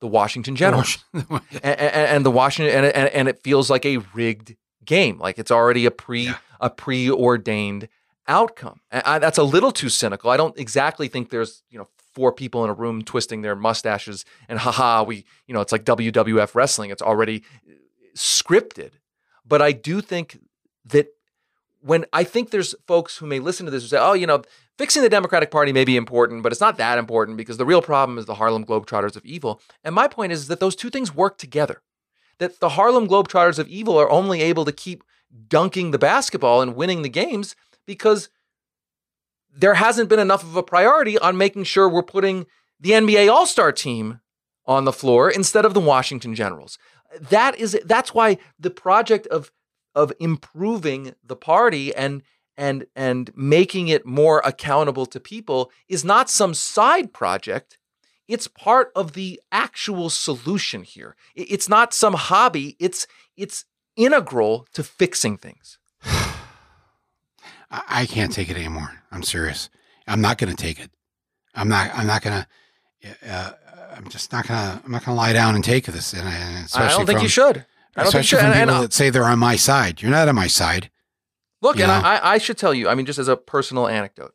the 0.00 0.08
Washington 0.08 0.56
Generals 0.56 1.04
and, 1.12 1.26
and, 1.62 1.80
and 1.80 2.26
the 2.26 2.30
Washington 2.30 2.74
and, 2.74 2.86
and 2.86 3.08
and 3.10 3.28
it 3.28 3.42
feels 3.44 3.68
like 3.70 3.84
a 3.84 3.98
rigged 4.14 4.56
game, 4.84 5.18
like 5.18 5.38
it's 5.38 5.50
already 5.50 5.84
a 5.86 5.90
pre 5.90 6.24
Yeah. 6.26 6.38
a 6.60 6.70
preordained 6.70 7.88
outcome. 8.26 8.80
I, 8.90 9.18
that's 9.18 9.38
a 9.38 9.42
little 9.42 9.72
too 9.72 9.88
cynical. 9.88 10.30
I 10.30 10.36
don't 10.36 10.58
exactly 10.58 11.08
think 11.08 11.28
there's 11.30 11.62
you 11.70 11.78
know 11.78 11.88
four 12.14 12.32
people 12.32 12.64
in 12.64 12.70
a 12.70 12.74
room 12.74 13.02
twisting 13.02 13.42
their 13.42 13.56
mustaches 13.56 14.24
and 14.48 14.58
haha 14.64 15.02
we 15.02 15.24
you 15.46 15.54
know 15.54 15.60
it's 15.60 15.72
like 15.72 15.84
WWF 15.84 16.54
wrestling. 16.54 16.90
It's 16.90 17.02
already 17.02 17.44
scripted. 18.14 18.92
But 19.46 19.62
I 19.62 19.72
do 19.72 20.00
think 20.00 20.38
that 20.86 21.08
when 21.80 22.04
I 22.12 22.24
think 22.24 22.50
there's 22.50 22.74
folks 22.86 23.16
who 23.16 23.26
may 23.26 23.38
listen 23.38 23.66
to 23.66 23.72
this 23.72 23.82
who 23.82 23.88
say, 23.88 23.98
oh, 23.98 24.12
you 24.12 24.26
know, 24.26 24.42
fixing 24.78 25.02
the 25.02 25.08
Democratic 25.08 25.50
Party 25.50 25.72
may 25.72 25.84
be 25.84 25.96
important, 25.96 26.42
but 26.42 26.52
it's 26.52 26.60
not 26.60 26.76
that 26.76 26.98
important 26.98 27.36
because 27.36 27.56
the 27.56 27.66
real 27.66 27.82
problem 27.82 28.18
is 28.18 28.26
the 28.26 28.34
Harlem 28.34 28.64
Globetrotters 28.64 29.16
of 29.16 29.24
evil. 29.24 29.60
And 29.82 29.94
my 29.94 30.06
point 30.08 30.32
is 30.32 30.48
that 30.48 30.60
those 30.60 30.76
two 30.76 30.90
things 30.90 31.14
work 31.14 31.38
together. 31.38 31.82
That 32.38 32.60
the 32.60 32.70
Harlem 32.70 33.08
Globetrotters 33.08 33.58
of 33.58 33.68
evil 33.68 33.98
are 33.98 34.10
only 34.10 34.42
able 34.42 34.64
to 34.64 34.72
keep 34.72 35.04
dunking 35.48 35.90
the 35.90 35.98
basketball 35.98 36.60
and 36.60 36.74
winning 36.74 37.02
the 37.02 37.08
games 37.08 37.54
because 37.86 38.28
there 39.56 39.74
hasn't 39.74 40.08
been 40.08 40.18
enough 40.18 40.42
of 40.42 40.56
a 40.56 40.62
priority 40.62 41.18
on 41.18 41.36
making 41.36 41.64
sure 41.64 41.88
we're 41.88 42.02
putting 42.02 42.46
the 42.78 42.90
NBA 42.90 43.30
All-Star 43.30 43.72
team 43.72 44.20
on 44.66 44.84
the 44.84 44.92
floor 44.92 45.30
instead 45.30 45.64
of 45.64 45.74
the 45.74 45.80
Washington 45.80 46.34
Generals. 46.34 46.78
That 47.20 47.58
is 47.58 47.78
that's 47.84 48.14
why 48.14 48.38
the 48.58 48.70
project 48.70 49.26
of 49.26 49.50
of 49.94 50.12
improving 50.20 51.14
the 51.24 51.36
party 51.36 51.94
and 51.94 52.22
and 52.56 52.86
and 52.94 53.32
making 53.34 53.88
it 53.88 54.06
more 54.06 54.40
accountable 54.44 55.06
to 55.06 55.18
people 55.18 55.72
is 55.88 56.04
not 56.04 56.30
some 56.30 56.54
side 56.54 57.12
project. 57.12 57.78
It's 58.28 58.46
part 58.46 58.92
of 58.94 59.14
the 59.14 59.40
actual 59.50 60.08
solution 60.08 60.84
here. 60.84 61.16
It's 61.34 61.68
not 61.68 61.92
some 61.92 62.14
hobby. 62.14 62.76
It's 62.78 63.08
it's 63.36 63.64
integral 63.96 64.68
to 64.72 64.84
fixing 64.84 65.36
things 65.36 65.79
I 67.70 68.06
can't 68.06 68.32
take 68.32 68.50
it 68.50 68.56
anymore. 68.56 68.90
I'm 69.12 69.22
serious. 69.22 69.70
I'm 70.06 70.20
not 70.20 70.38
going 70.38 70.54
to 70.54 70.60
take 70.60 70.80
it. 70.80 70.90
I'm 71.54 71.68
not. 71.68 71.90
I'm 71.94 72.06
not 72.06 72.22
going 72.22 72.42
to. 72.42 73.32
Uh, 73.32 73.52
I'm 73.96 74.08
just 74.08 74.32
not 74.32 74.46
going 74.46 74.58
to. 74.58 74.82
I'm 74.84 74.90
not 74.90 75.04
going 75.04 75.14
to 75.14 75.20
lie 75.20 75.32
down 75.32 75.54
and 75.54 75.64
take 75.64 75.86
this. 75.86 76.12
And, 76.12 76.28
and 76.28 76.68
i 76.74 76.88
don't 76.88 77.06
think 77.06 77.18
from, 77.18 77.22
you 77.22 77.28
should 77.28 77.66
i 77.96 78.02
don't 78.02 78.12
think 78.12 78.22
you 78.22 78.26
should 78.28 78.38
from 78.38 78.46
and, 78.46 78.54
people 78.54 78.74
and, 78.74 78.78
uh, 78.78 78.80
that 78.82 78.92
say 78.92 79.10
they're 79.10 79.24
on 79.24 79.38
my 79.38 79.56
side. 79.56 80.02
You're 80.02 80.10
not 80.10 80.28
on 80.28 80.34
my 80.34 80.46
side. 80.46 80.90
Look, 81.62 81.76
You 81.76 81.84
and? 81.84 81.92
I, 81.92 82.16
I- 82.16 82.32
I 82.34 82.38
should 82.38 82.56
tell 82.56 82.72
you, 82.72 82.88
I 82.88 82.94
mean, 82.94 83.06
just 83.06 83.18
as 83.18 83.28
a 83.28 83.36
personal 83.36 83.86
anecdote, 83.86 84.34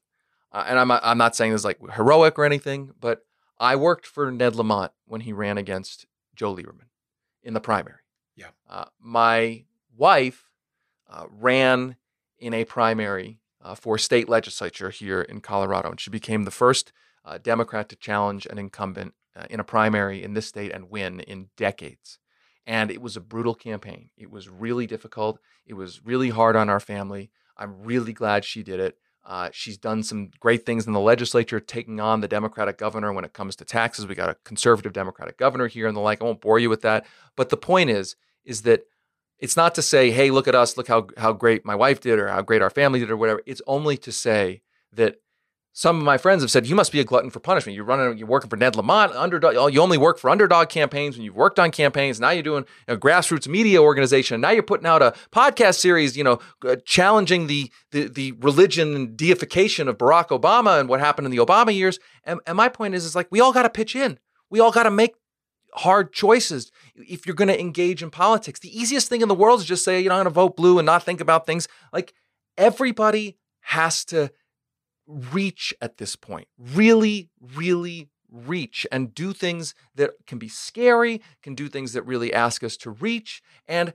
uh, 0.51 0.63
and 0.67 0.79
I'm, 0.79 0.91
I'm 0.91 1.17
not 1.17 1.35
saying 1.35 1.51
this 1.51 1.65
like 1.65 1.79
heroic 1.95 2.37
or 2.37 2.45
anything, 2.45 2.91
but 2.99 3.25
I 3.59 3.75
worked 3.75 4.05
for 4.05 4.31
Ned 4.31 4.55
Lamont 4.55 4.91
when 5.05 5.21
he 5.21 5.33
ran 5.33 5.57
against 5.57 6.05
Joe 6.35 6.55
Lieberman 6.55 6.87
in 7.43 7.53
the 7.53 7.59
primary. 7.59 7.99
Yeah. 8.35 8.49
Uh, 8.69 8.85
my 8.99 9.63
wife 9.97 10.49
uh, 11.09 11.25
ran 11.29 11.95
in 12.39 12.53
a 12.53 12.65
primary 12.65 13.39
uh, 13.61 13.75
for 13.75 13.97
state 13.97 14.29
legislature 14.29 14.89
here 14.89 15.21
in 15.21 15.41
Colorado, 15.41 15.89
and 15.89 15.99
she 15.99 16.09
became 16.09 16.43
the 16.43 16.51
first 16.51 16.91
uh, 17.23 17.37
Democrat 17.37 17.89
to 17.89 17.95
challenge 17.95 18.45
an 18.45 18.57
incumbent 18.57 19.13
uh, 19.35 19.45
in 19.49 19.59
a 19.59 19.63
primary 19.63 20.23
in 20.23 20.33
this 20.33 20.47
state 20.47 20.71
and 20.71 20.89
win 20.89 21.19
in 21.21 21.49
decades. 21.57 22.19
And 22.67 22.89
it 22.89 23.01
was 23.01 23.15
a 23.15 23.21
brutal 23.21 23.55
campaign. 23.55 24.09
It 24.17 24.31
was 24.31 24.49
really 24.49 24.87
difficult. 24.87 25.39
It 25.65 25.73
was 25.73 26.03
really 26.05 26.29
hard 26.29 26.55
on 26.55 26.69
our 26.69 26.79
family. 26.79 27.29
I'm 27.57 27.83
really 27.83 28.13
glad 28.13 28.43
she 28.43 28.63
did 28.63 28.79
it. 28.79 28.97
Uh, 29.23 29.49
she's 29.51 29.77
done 29.77 30.03
some 30.03 30.29
great 30.39 30.65
things 30.65 30.85
in 30.85 30.93
the 30.93 30.99
legislature, 30.99 31.59
taking 31.59 31.99
on 31.99 32.21
the 32.21 32.27
Democratic 32.27 32.77
governor 32.77 33.11
when 33.11 33.25
it 33.25 33.33
comes 33.33 33.55
to 33.55 33.65
taxes. 33.65 34.05
We 34.05 34.13
got 34.13 34.29
a 34.29 34.37
conservative 34.43 34.93
Democratic 34.93 35.37
governor 35.37 35.67
here 35.67 35.87
and 35.87 35.97
the 35.97 36.01
like. 36.01 36.21
I 36.21 36.25
won't 36.25 36.41
bore 36.41 36.59
you 36.59 36.69
with 36.69 36.81
that. 36.81 37.07
But 37.35 37.49
the 37.49 37.57
point 37.57 37.89
is, 37.89 38.15
is 38.43 38.61
that 38.61 38.85
it's 39.39 39.57
not 39.57 39.75
to 39.75 39.81
say, 39.81 40.11
hey, 40.11 40.31
look 40.31 40.47
at 40.47 40.55
us, 40.55 40.77
look 40.77 40.87
how 40.87 41.07
how 41.17 41.33
great 41.33 41.65
my 41.65 41.75
wife 41.75 41.99
did 41.99 42.19
or 42.19 42.27
how 42.27 42.41
great 42.41 42.61
our 42.61 42.69
family 42.69 42.99
did 42.99 43.11
or 43.11 43.17
whatever. 43.17 43.41
It's 43.45 43.61
only 43.67 43.97
to 43.97 44.11
say 44.11 44.61
that 44.93 45.17
some 45.77 45.97
of 45.97 46.03
my 46.03 46.17
friends 46.17 46.41
have 46.41 46.49
said 46.49 46.65
you 46.65 46.73
must 46.73 46.93
be 46.93 47.01
a 47.01 47.03
glutton 47.03 47.29
for 47.29 47.41
punishment. 47.41 47.75
You're 47.75 47.83
running, 47.83 48.17
you're 48.17 48.29
working 48.29 48.49
for 48.49 48.55
Ned 48.55 48.77
Lamont, 48.77 49.11
underdog. 49.11 49.73
You 49.73 49.81
only 49.81 49.97
work 49.97 50.17
for 50.17 50.29
underdog 50.29 50.69
campaigns 50.69 51.17
when 51.17 51.25
you've 51.25 51.35
worked 51.35 51.59
on 51.59 51.69
campaigns. 51.69 52.17
Now 52.17 52.29
you're 52.29 52.43
doing 52.43 52.63
a 52.87 52.95
grassroots 52.95 53.45
media 53.45 53.83
organization. 53.83 54.39
Now 54.39 54.51
you're 54.51 54.63
putting 54.63 54.87
out 54.87 55.01
a 55.01 55.13
podcast 55.33 55.75
series, 55.75 56.15
you 56.15 56.23
know, 56.23 56.39
uh, 56.65 56.77
challenging 56.85 57.47
the, 57.47 57.69
the 57.91 58.07
the 58.07 58.31
religion 58.39 58.95
and 58.95 59.17
deification 59.17 59.89
of 59.89 59.97
Barack 59.97 60.27
Obama 60.27 60.79
and 60.79 60.87
what 60.87 61.01
happened 61.01 61.25
in 61.25 61.31
the 61.31 61.45
Obama 61.45 61.75
years. 61.75 61.99
And, 62.23 62.39
and 62.47 62.55
my 62.55 62.69
point 62.69 62.95
is, 62.95 63.03
is 63.03 63.13
like 63.13 63.27
we 63.29 63.41
all 63.41 63.51
got 63.51 63.63
to 63.63 63.69
pitch 63.69 63.97
in. 63.97 64.17
We 64.49 64.61
all 64.61 64.71
got 64.71 64.83
to 64.83 64.91
make 64.91 65.15
hard 65.73 66.13
choices 66.13 66.71
if 66.95 67.25
you're 67.25 67.35
going 67.35 67.49
to 67.49 67.59
engage 67.59 68.01
in 68.01 68.09
politics. 68.09 68.59
The 68.59 68.77
easiest 68.77 69.09
thing 69.09 69.21
in 69.21 69.27
the 69.27 69.35
world 69.35 69.59
is 69.59 69.65
just 69.65 69.83
say, 69.83 69.99
you 69.99 70.09
know, 70.09 70.15
I'm 70.15 70.19
going 70.19 70.25
to 70.25 70.31
vote 70.31 70.55
blue 70.55 70.79
and 70.79 70.85
not 70.85 71.03
think 71.03 71.21
about 71.21 71.45
things. 71.45 71.67
Like 71.91 72.13
everybody 72.57 73.37
has 73.61 74.05
to 74.05 74.31
reach 75.07 75.73
at 75.81 75.97
this 75.97 76.15
point. 76.15 76.47
Really, 76.57 77.29
really 77.55 78.09
reach 78.31 78.85
and 78.91 79.13
do 79.13 79.33
things 79.33 79.75
that 79.95 80.11
can 80.27 80.37
be 80.37 80.47
scary, 80.49 81.21
can 81.41 81.55
do 81.55 81.67
things 81.67 81.93
that 81.93 82.03
really 82.03 82.33
ask 82.33 82.63
us 82.63 82.77
to 82.77 82.91
reach. 82.91 83.41
And 83.67 83.93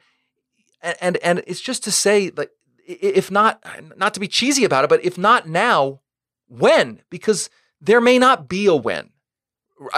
and 0.82 1.16
and 1.18 1.42
it's 1.46 1.60
just 1.60 1.84
to 1.84 1.92
say 1.92 2.30
like 2.36 2.50
if 2.86 3.30
not 3.30 3.62
not 3.96 4.14
to 4.14 4.20
be 4.20 4.28
cheesy 4.28 4.64
about 4.64 4.84
it, 4.84 4.90
but 4.90 5.04
if 5.04 5.18
not 5.18 5.48
now, 5.48 6.00
when? 6.48 7.02
Because 7.10 7.50
there 7.80 8.00
may 8.00 8.18
not 8.18 8.48
be 8.48 8.66
a 8.66 8.74
when. 8.74 9.10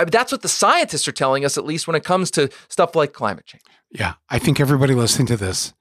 That's 0.07 0.33
what 0.33 0.43
the 0.43 0.49
scientists 0.49 1.09
are 1.09 1.13
telling 1.13 1.45
us, 1.45 1.59
at 1.59 1.65
least 1.65 1.87
when 1.87 1.97
it 1.97 2.05
comes 2.05 2.31
to 2.33 2.51
stuff 2.69 2.95
like 2.95 3.13
climate 3.13 3.47
change. 3.47 3.65
Yeah, 3.91 4.15
I 4.31 4.39
think 4.39 4.61
everybody 4.61 4.95
listening 4.95 5.27
to 5.27 5.37
this, 5.37 5.75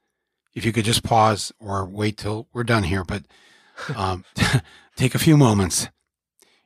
if 0.54 0.64
you 0.64 0.72
could 0.72 0.84
just 0.84 1.02
pause 1.02 1.52
or 1.58 1.84
wait 1.84 2.18
till 2.18 2.48
we're 2.52 2.64
done 2.64 2.82
here, 2.82 3.04
but 3.04 3.24
um, 3.96 4.24
take 4.96 5.14
a 5.14 5.18
few 5.18 5.36
moments 5.36 5.88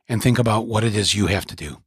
and 0.09 0.21
think 0.21 0.39
about 0.39 0.67
what 0.67 0.83
it 0.83 0.95
is 0.95 1.15
you 1.15 1.27
have 1.27 1.45
to 1.45 1.55
do. 1.55 1.81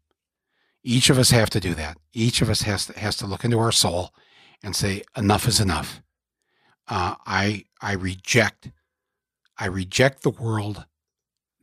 Each 0.82 1.10
of 1.10 1.18
us 1.18 1.30
have 1.30 1.50
to 1.50 1.60
do 1.60 1.74
that. 1.74 1.98
Each 2.12 2.40
of 2.40 2.48
us 2.48 2.62
has 2.62 2.86
to, 2.86 2.98
has 2.98 3.16
to 3.18 3.26
look 3.26 3.44
into 3.44 3.58
our 3.58 3.72
soul 3.72 4.14
and 4.62 4.74
say, 4.74 5.02
enough 5.16 5.46
is 5.46 5.60
enough. 5.60 6.02
Uh, 6.88 7.14
I, 7.26 7.64
I 7.80 7.92
reject, 7.92 8.70
I 9.58 9.66
reject 9.66 10.22
the 10.22 10.30
world 10.30 10.86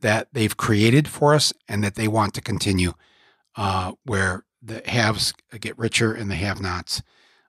that 0.00 0.28
they've 0.32 0.56
created 0.56 1.08
for 1.08 1.34
us 1.34 1.52
and 1.66 1.82
that 1.82 1.96
they 1.96 2.08
want 2.08 2.34
to 2.34 2.40
continue, 2.40 2.92
uh, 3.58 3.92
where 4.04 4.44
the 4.62 4.82
haves 4.86 5.34
get 5.60 5.76
richer 5.78 6.14
and 6.14 6.30
the 6.30 6.34
have-nots 6.36 7.02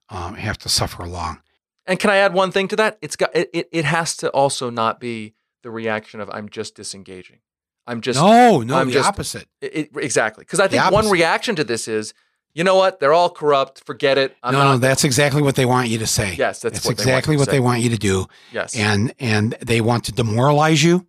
um, 0.10 0.34
have 0.36 0.58
to 0.58 0.68
suffer 0.70 1.04
along. 1.04 1.40
And 1.86 2.00
can 2.00 2.10
I 2.10 2.18
add 2.18 2.34
one 2.34 2.52
thing 2.52 2.68
to 2.70 2.76
that? 2.76 2.98
It's 3.02 3.16
got 3.16 3.30
it. 3.36 3.50
It, 3.54 3.70
it 3.72 3.86
has 3.86 4.18
to 4.18 4.30
also 4.30 4.70
not 4.70 5.00
be 5.00 5.36
the 5.64 5.72
reaction 5.72 6.20
of 6.20 6.30
I'm 6.32 6.50
just 6.50 6.76
disengaging. 6.76 7.40
I'm 7.88 8.02
just 8.02 8.20
no, 8.20 8.62
no, 8.62 8.76
I'm 8.76 8.88
the 8.88 8.94
just, 8.94 9.08
opposite. 9.08 9.48
It, 9.62 9.90
exactly, 9.96 10.44
because 10.44 10.60
I 10.60 10.68
think 10.68 10.92
one 10.92 11.10
reaction 11.10 11.56
to 11.56 11.64
this 11.64 11.88
is, 11.88 12.14
you 12.54 12.64
know 12.64 12.76
what? 12.76 13.00
They're 13.00 13.14
all 13.14 13.32
corrupt. 13.32 13.84
Forget 13.86 14.20
it. 14.20 14.36
I'm 14.44 14.54
no, 14.54 14.60
not. 14.60 14.72
no, 14.74 14.78
that's 14.78 15.04
exactly 15.04 15.42
what 15.42 15.56
they 15.56 15.66
want 15.66 15.90
you 15.90 15.98
to 16.00 16.08
say. 16.08 16.36
yes, 16.36 16.62
that's, 16.62 16.74
That's 16.76 16.86
what 16.86 16.92
exactly 16.92 17.36
they 17.36 17.38
want 17.38 17.40
what 17.40 17.46
to 17.46 17.52
they 17.52 17.60
want 17.60 17.82
you 17.82 17.90
to 17.90 17.98
do, 17.98 18.28
Yes. 18.52 18.76
and 18.76 19.14
and 19.20 19.54
they 19.62 19.82
want 19.82 20.04
to 20.06 20.12
demoralize 20.12 20.84
you. 20.84 21.08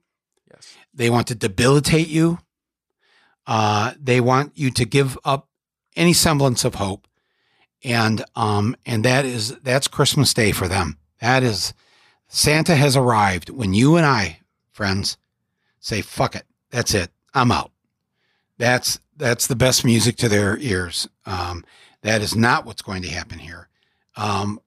yes. 0.51 0.75
They 0.95 1.11
want 1.11 1.27
to 1.29 1.35
debilitate 1.35 2.09
you. 2.09 2.39
Uh, 3.51 3.95
they 4.01 4.21
want 4.21 4.53
you 4.57 4.71
to 4.71 4.85
give 4.85 5.19
up 5.25 5.49
any 5.97 6.13
semblance 6.13 6.65
of 6.65 6.77
hope, 6.77 7.09
and 7.83 8.25
um, 8.37 8.77
and 8.87 9.05
that 9.05 9.25
is 9.25 9.57
that's 9.57 9.89
Christmas 9.89 10.33
Day 10.33 10.53
for 10.53 10.69
them. 10.69 10.99
That 11.21 11.43
is 11.43 11.75
Santa 12.29 12.77
has 12.77 12.97
arrived 12.97 13.51
when 13.51 13.75
you 13.75 13.97
and 13.97 14.07
I, 14.07 14.39
friends, 14.71 15.19
say 15.81 16.01
fuck 16.01 16.37
it. 16.37 16.45
That's 16.71 16.95
it. 16.95 17.11
I'm 17.35 17.51
out. 17.51 17.73
That's 18.57 19.01
that's 19.17 19.49
the 19.49 19.57
best 19.57 19.85
music 19.85 20.15
to 20.19 20.29
their 20.29 20.57
ears. 20.59 21.09
Um, 21.27 21.65
that 22.03 22.23
is 22.23 22.37
not 22.37 22.65
what's 22.65 22.83
going 22.83 23.03
to 23.03 23.11
happen 23.11 23.41
here. 23.41 23.69
Um, 24.17 24.61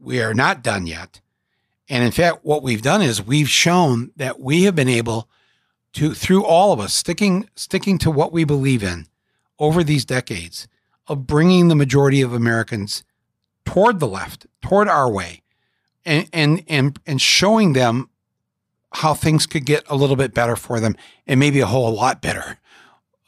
we 0.00 0.20
are 0.20 0.34
not 0.34 0.64
done 0.64 0.88
yet. 0.88 1.20
And 1.88 2.02
in 2.02 2.10
fact, 2.10 2.44
what 2.44 2.64
we've 2.64 2.82
done 2.82 3.00
is 3.00 3.24
we've 3.24 3.48
shown 3.48 4.10
that 4.16 4.40
we 4.40 4.64
have 4.64 4.74
been 4.74 4.88
able 4.88 5.28
to, 5.94 6.12
through 6.12 6.44
all 6.44 6.72
of 6.72 6.80
us, 6.80 6.92
sticking 6.92 7.48
sticking 7.56 7.98
to 7.98 8.10
what 8.10 8.32
we 8.32 8.44
believe 8.44 8.82
in 8.82 9.06
over 9.58 9.82
these 9.82 10.04
decades 10.04 10.68
of 11.06 11.26
bringing 11.26 11.68
the 11.68 11.74
majority 11.74 12.20
of 12.20 12.32
Americans 12.32 13.04
toward 13.64 14.00
the 14.00 14.06
left, 14.06 14.46
toward 14.60 14.88
our 14.88 15.10
way, 15.10 15.42
and 16.04 16.28
and 16.32 16.62
and 16.68 16.98
and 17.06 17.20
showing 17.20 17.72
them 17.72 18.10
how 18.92 19.14
things 19.14 19.46
could 19.46 19.64
get 19.64 19.84
a 19.88 19.96
little 19.96 20.16
bit 20.16 20.34
better 20.34 20.56
for 20.56 20.80
them, 20.80 20.96
and 21.26 21.40
maybe 21.40 21.60
a 21.60 21.66
whole 21.66 21.92
lot 21.92 22.20
better 22.20 22.58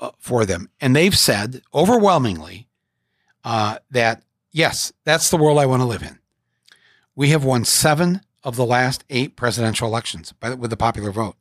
uh, 0.01 0.11
for 0.19 0.45
them. 0.45 0.69
And 0.81 0.95
they've 0.95 1.17
said 1.17 1.63
overwhelmingly 1.75 2.69
uh, 3.45 3.79
that 3.91 4.23
yes, 4.51 4.93
that's 5.05 5.31
the 5.31 5.37
world 5.37 5.59
I 5.59 5.67
want 5.67 5.83
to 5.83 5.87
live 5.87 6.03
in. 6.03 6.19
We 7.15 7.31
have 7.31 7.45
won 7.45 7.65
seven 7.65 8.21
of 8.43 8.57
the 8.57 8.67
last 8.67 9.05
eight 9.09 9.37
presidential 9.37 9.89
elections 9.89 10.33
by, 10.33 10.55
with 10.55 10.71
the 10.71 10.77
popular 10.77 11.11
vote. 11.11 11.37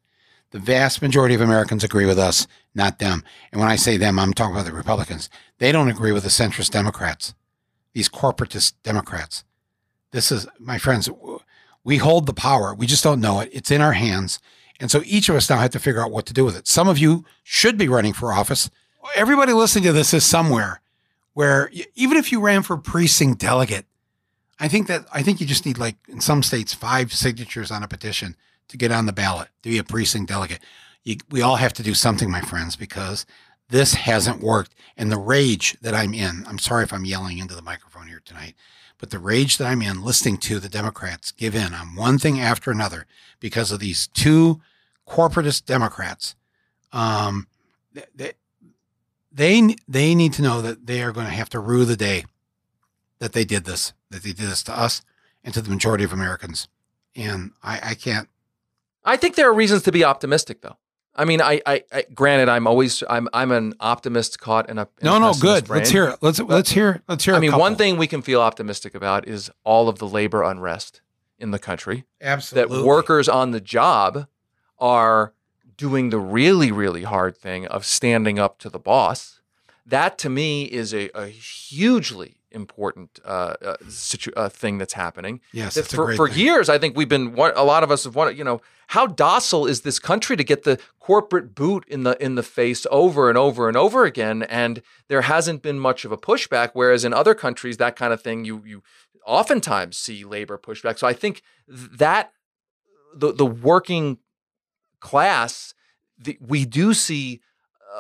The 0.56 0.62
vast 0.62 1.02
majority 1.02 1.36
of 1.36 1.42
Americans 1.42 1.84
agree 1.84 2.06
with 2.06 2.18
us, 2.18 2.48
not 2.74 3.00
them. 3.00 3.26
And 3.52 3.60
when 3.60 3.70
I 3.70 3.76
say 3.76 3.98
them, 3.98 4.18
I'm 4.18 4.34
talking 4.34 4.56
about 4.56 4.66
the 4.66 4.72
Republicans. 4.72 5.30
They 5.58 5.74
don't 5.74 5.90
agree 5.90 6.14
with 6.14 6.24
the 6.24 6.30
centrist 6.30 6.72
Democrats, 6.72 7.34
these 7.92 8.08
corporatist 8.08 8.72
Democrats. 8.82 9.44
This 10.12 10.32
is, 10.32 10.48
my 10.58 10.78
friends, 10.78 11.10
we 11.84 11.98
hold 11.98 12.26
the 12.26 12.34
power. 12.34 12.74
We 12.74 12.88
just 12.88 13.04
don't 13.04 13.20
know 13.20 13.42
it. 13.42 13.50
It's 13.52 13.70
in 13.70 13.82
our 13.82 13.92
hands. 13.92 14.40
And 14.80 14.90
so 14.90 15.02
each 15.04 15.28
of 15.28 15.36
us 15.36 15.50
now 15.50 15.58
have 15.58 15.72
to 15.72 15.80
figure 15.80 16.02
out 16.02 16.12
what 16.12 16.26
to 16.28 16.34
do 16.34 16.46
with 16.46 16.56
it. 16.56 16.70
Some 16.70 16.88
of 16.88 16.98
you 16.98 17.26
should 17.44 17.78
be 17.78 17.90
running 17.90 18.14
for 18.14 18.32
office. 18.32 18.70
Everybody 19.14 19.52
listening 19.52 19.84
to 19.84 19.92
this 19.92 20.14
is 20.14 20.24
somewhere 20.24 20.80
where 21.34 21.70
even 21.96 22.16
if 22.16 22.32
you 22.32 22.40
ran 22.40 22.64
for 22.64 22.78
precinct 22.78 23.42
delegate, 23.42 23.88
I 24.58 24.70
think 24.70 24.88
that 24.88 25.06
I 25.12 25.22
think 25.22 25.42
you 25.42 25.48
just 25.48 25.66
need 25.66 25.78
like 25.78 25.98
in 26.08 26.22
some 26.22 26.42
states 26.44 26.74
five 26.74 27.12
signatures 27.12 27.72
on 27.72 27.84
a 27.84 27.90
petition 27.90 28.38
to 28.68 28.78
get 28.78 28.92
on 28.92 29.06
the 29.06 29.14
ballot 29.14 29.50
to 29.64 29.70
be 29.70 29.78
a 29.78 29.84
precinct 29.84 30.30
delegate. 30.30 30.60
You, 31.04 31.18
we 31.30 31.42
all 31.42 31.58
have 31.58 31.74
to 31.74 31.84
do 31.84 31.94
something, 31.94 32.32
my 32.32 32.42
friends, 32.42 32.76
because 32.76 33.26
this 33.70 33.94
hasn't 33.94 34.42
worked. 34.42 34.76
And 34.98 35.12
the 35.12 35.18
rage 35.18 35.78
that 35.82 35.94
I'm 35.94 36.14
in, 36.14 36.46
I'm 36.48 36.60
sorry 36.60 36.84
if 36.84 36.94
I'm 36.94 37.06
yelling 37.06 37.38
into 37.38 37.56
the 37.56 37.62
microphone 37.62 38.08
here 38.08 38.22
tonight, 38.24 38.56
but 38.98 39.10
the 39.10 39.20
rage 39.20 39.58
that 39.58 39.68
I'm 39.68 39.82
in 39.82 40.04
listening 40.04 40.38
to 40.38 40.60
the 40.60 40.70
Democrats 40.70 41.32
give 41.32 41.56
in 41.56 41.74
on 41.74 41.96
one 41.96 42.18
thing 42.18 42.40
after 42.40 42.72
another 42.72 43.06
because 43.40 43.72
of 43.72 43.80
these 43.80 44.08
two 44.08 44.62
corporatist 45.08 45.66
Democrats, 45.66 46.36
um, 46.92 47.48
they, 48.16 48.34
they, 49.32 49.76
they 49.88 50.16
need 50.16 50.34
to 50.34 50.42
know 50.42 50.62
that 50.62 50.88
they 50.88 51.04
are 51.04 51.12
going 51.12 51.28
to 51.28 51.34
have 51.34 51.50
to 51.50 51.60
rue 51.60 51.86
the 51.86 51.98
day 51.98 52.26
that 53.20 53.34
they 53.34 53.44
did 53.44 53.66
this, 53.66 53.94
that 54.10 54.24
they 54.24 54.32
did 54.32 54.48
this 54.48 54.64
to 54.64 54.78
us 54.78 55.02
and 55.44 55.54
to 55.54 55.62
the 55.62 55.70
majority 55.70 56.04
of 56.04 56.14
Americans. 56.14 56.68
And 57.16 57.52
I, 57.64 57.80
I 57.84 57.94
can't. 57.96 58.28
I 59.06 59.18
think 59.18 59.36
there 59.36 59.50
are 59.50 59.54
reasons 59.54 59.84
to 59.84 59.92
be 59.92 60.04
optimistic, 60.04 60.62
though. 60.62 60.78
I 61.18 61.24
mean, 61.24 61.42
I, 61.42 61.62
I, 61.66 61.84
I 61.94 62.06
granted, 62.14 62.50
I'm 62.50 62.68
always, 62.68 63.02
I'm, 63.10 63.30
I'm 63.32 63.52
an 63.52 63.74
optimist 63.80 64.40
caught 64.40 64.70
in 64.70 64.78
a 64.78 64.82
in 65.00 65.06
No, 65.06 65.16
a 65.16 65.20
no, 65.20 65.34
good. 65.34 65.66
brain. 65.66 65.80
Let's 65.80 65.90
hear 65.92 66.08
it. 66.10 66.18
Let's 66.22 66.40
let's 66.42 66.72
hear. 66.72 67.02
Let's 67.08 67.24
hear. 67.24 67.36
I 67.36 67.38
a 67.38 67.40
mean, 67.42 67.52
couple. 67.52 67.62
one 67.62 67.76
thing 67.78 67.96
we 67.98 68.08
can 68.08 68.22
feel 68.22 68.42
optimistic 68.42 68.94
about 68.96 69.26
is 69.28 69.50
all 69.64 69.88
of 69.88 70.00
the 70.00 70.08
labor 70.08 70.44
unrest 70.44 71.02
in 71.40 71.52
the 71.52 71.60
country. 71.60 72.06
absolutely 72.22 72.78
that 72.80 72.86
workers 72.86 73.30
on 73.30 73.52
the 73.52 73.62
job 73.62 74.28
are 74.80 75.34
doing 75.78 76.10
the 76.10 76.20
really, 76.20 76.72
really 76.72 77.04
hard 77.04 77.38
thing 77.38 77.66
of 77.68 77.86
standing 77.86 78.40
up 78.40 78.58
to 78.60 78.70
the 78.70 78.80
boss. 78.80 79.40
That 79.86 80.18
to 80.20 80.30
me 80.30 80.64
is 80.64 80.94
a, 80.94 81.10
a 81.18 81.28
hugely 81.28 82.38
important 82.52 83.20
uh, 83.26 83.56
uh, 83.62 83.76
situ- 83.90 84.32
uh, 84.36 84.50
thing 84.50 84.78
that's 84.78 84.94
happening. 84.94 85.42
Yes, 85.52 85.76
That 85.76 85.82
it's 85.86 85.94
a 85.94 85.96
for 85.96 86.06
great 86.06 86.16
for 86.18 86.30
thing. 86.30 86.40
years, 86.40 86.70
I 86.70 86.78
think 86.78 86.96
we've 86.98 87.10
been 87.10 87.34
a 87.38 87.64
lot 87.64 87.84
of 87.84 87.92
us 87.92 88.04
have 88.06 88.16
wanted. 88.16 88.38
You 88.38 88.44
know, 88.44 88.62
how 88.88 89.08
docile 89.08 89.66
is 89.66 89.82
this 89.82 90.00
country 90.00 90.36
to 90.38 90.44
get 90.44 90.64
the 90.64 90.80
corporate 91.00 91.56
boot 91.56 91.86
in 91.88 92.04
the 92.04 92.22
in 92.24 92.36
the 92.36 92.44
face 92.44 92.86
over 92.92 93.30
and 93.30 93.38
over 93.38 93.68
and 93.68 93.78
over 93.78 94.06
again? 94.06 94.44
And 94.44 94.82
there 95.08 95.22
hasn't 95.22 95.62
been 95.62 95.80
much 95.80 96.06
of 96.06 96.12
a 96.12 96.18
pushback. 96.18 96.72
Whereas 96.74 97.04
in 97.06 97.14
other 97.14 97.34
countries, 97.36 97.78
that 97.78 97.96
kind 97.96 98.14
of 98.14 98.22
thing 98.22 98.46
you 98.46 98.64
you 98.66 98.84
oftentimes 99.26 99.98
see 99.98 100.24
labor 100.24 100.58
pushback. 100.58 101.00
So 101.00 101.08
I 101.08 101.14
think 101.14 101.42
that 101.68 102.32
the 103.16 103.34
the 103.34 103.46
working 103.46 104.18
class, 105.00 105.74
the, 106.18 106.38
we 106.40 106.66
do 106.66 106.94
see 106.94 107.42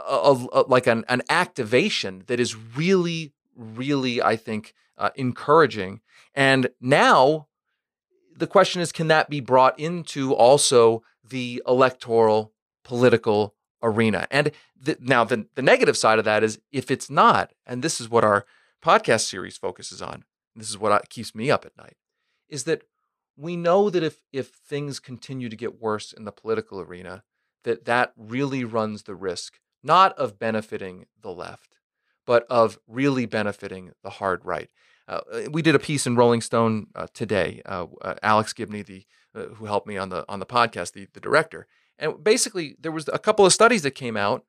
a, 0.08 0.14
a- 0.14 0.48
a- 0.62 0.68
like 0.68 0.88
an, 0.88 1.06
an 1.08 1.22
activation 1.30 2.24
that 2.28 2.40
is 2.40 2.56
really, 2.56 3.34
really, 3.56 4.22
I 4.22 4.36
think, 4.36 4.74
uh, 4.98 5.10
encouraging. 5.16 6.02
And 6.34 6.70
now 6.82 7.48
the 8.36 8.48
question 8.48 8.82
is, 8.82 8.92
can 8.92 9.08
that 9.08 9.30
be 9.30 9.40
brought 9.40 9.80
into 9.80 10.34
also 10.34 11.04
the 11.24 11.62
electoral 11.68 12.54
political 12.84 13.56
arena? 13.82 14.28
And 14.30 14.52
the, 14.80 14.98
now 15.00 15.24
the, 15.24 15.48
the 15.56 15.62
negative 15.62 15.98
side 15.98 16.20
of 16.20 16.26
that 16.26 16.44
is 16.44 16.60
if 16.72 16.92
it's 16.92 17.10
not, 17.10 17.54
and 17.66 17.82
this 17.82 18.02
is 18.02 18.10
what 18.10 18.24
our 18.24 18.46
podcast 18.84 19.22
series 19.22 19.58
focuses 19.58 20.02
on, 20.02 20.24
this 20.56 20.70
is 20.70 20.78
what 20.78 21.10
keeps 21.10 21.34
me 21.34 21.50
up 21.50 21.66
at 21.66 21.78
night, 21.78 21.96
is 22.50 22.66
that 22.66 22.84
we 23.38 23.58
know 23.58 23.90
that 23.90 24.04
if 24.04 24.22
if 24.32 24.48
things 24.48 25.00
continue 25.00 25.50
to 25.50 25.56
get 25.56 25.82
worse 25.82 26.14
in 26.14 26.24
the 26.24 26.32
political 26.32 26.80
arena, 26.80 27.24
that 27.64 27.86
that 27.86 28.14
really 28.16 28.64
runs 28.64 29.04
the 29.04 29.16
risk 29.16 29.60
not 29.86 30.18
of 30.18 30.40
benefiting 30.40 31.06
the 31.22 31.32
left, 31.32 31.78
but 32.26 32.46
of 32.50 32.80
really 32.88 33.28
benefiting 33.28 33.92
the 34.04 34.10
hard 34.10 34.44
right. 34.44 34.70
Uh, 35.08 35.20
we 35.52 35.62
did 35.62 35.76
a 35.76 35.80
piece 35.80 36.08
in 36.08 36.16
Rolling 36.16 36.42
Stone 36.42 36.88
uh, 36.96 37.08
today. 37.14 37.62
Uh, 37.66 37.88
uh 38.02 38.16
Alex 38.24 38.54
Gibney, 38.54 38.82
the 38.82 39.06
uh, 39.36 39.54
who 39.56 39.66
helped 39.66 39.88
me 39.88 39.98
on 39.98 40.10
the 40.10 40.26
on 40.28 40.40
the 40.40 40.46
podcast, 40.46 40.94
the 40.94 41.08
the 41.14 41.20
director, 41.20 41.68
and 42.00 42.24
basically 42.24 42.76
there 42.80 42.92
was 42.92 43.08
a 43.14 43.20
couple 43.20 43.46
of 43.46 43.54
studies 43.54 43.84
that 43.84 43.92
came 43.92 44.18
out. 44.18 44.46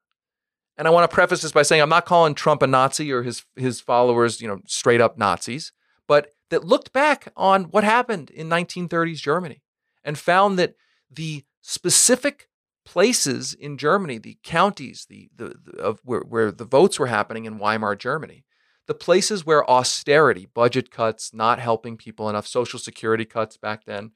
And 0.79 0.87
I 0.87 0.91
want 0.91 1.11
to 1.11 1.15
preface 1.15 1.41
this 1.41 1.53
by 1.53 1.63
saying 1.63 1.81
I'm 1.81 1.89
not 1.89 2.05
calling 2.05 2.35
Trump 2.35 2.61
a 2.61 2.67
Nazi 2.67 3.11
or 3.11 3.23
his 3.23 3.45
his 3.55 3.81
followers, 3.81 4.41
you 4.41 4.49
know, 4.49 4.61
straight 4.67 5.01
up 5.01 5.17
Nazis, 5.17 5.73
but 6.07 6.33
that 6.51 6.65
looked 6.65 6.93
back 6.93 7.33
on 7.37 7.65
what 7.65 7.85
happened 7.85 8.31
in 8.31 8.49
1930s 8.49 9.17
Germany 9.17 9.63
and 10.05 10.19
found 10.19 10.59
that 10.59 10.75
the 11.11 11.45
specific 11.61 12.49
places 12.85 13.53
in 13.53 13.77
Germany, 13.77 14.19
the 14.19 14.39
counties, 14.43 15.07
the, 15.11 15.29
the, 15.35 15.55
the 15.63 15.79
of 15.83 16.01
where, 16.05 16.21
where 16.21 16.53
the 16.53 16.65
votes 16.65 16.99
were 16.99 17.09
happening 17.09 17.45
in 17.45 17.59
Weimar 17.59 17.97
Germany, 17.97 18.45
the 18.87 18.95
places 18.95 19.45
where 19.45 19.69
austerity, 19.69 20.47
budget 20.55 20.91
cuts, 20.91 21.35
not 21.35 21.59
helping 21.59 21.97
people 21.97 22.29
enough, 22.29 22.47
social 22.47 22.79
security 22.79 23.25
cuts 23.25 23.57
back 23.57 23.85
then, 23.85 24.13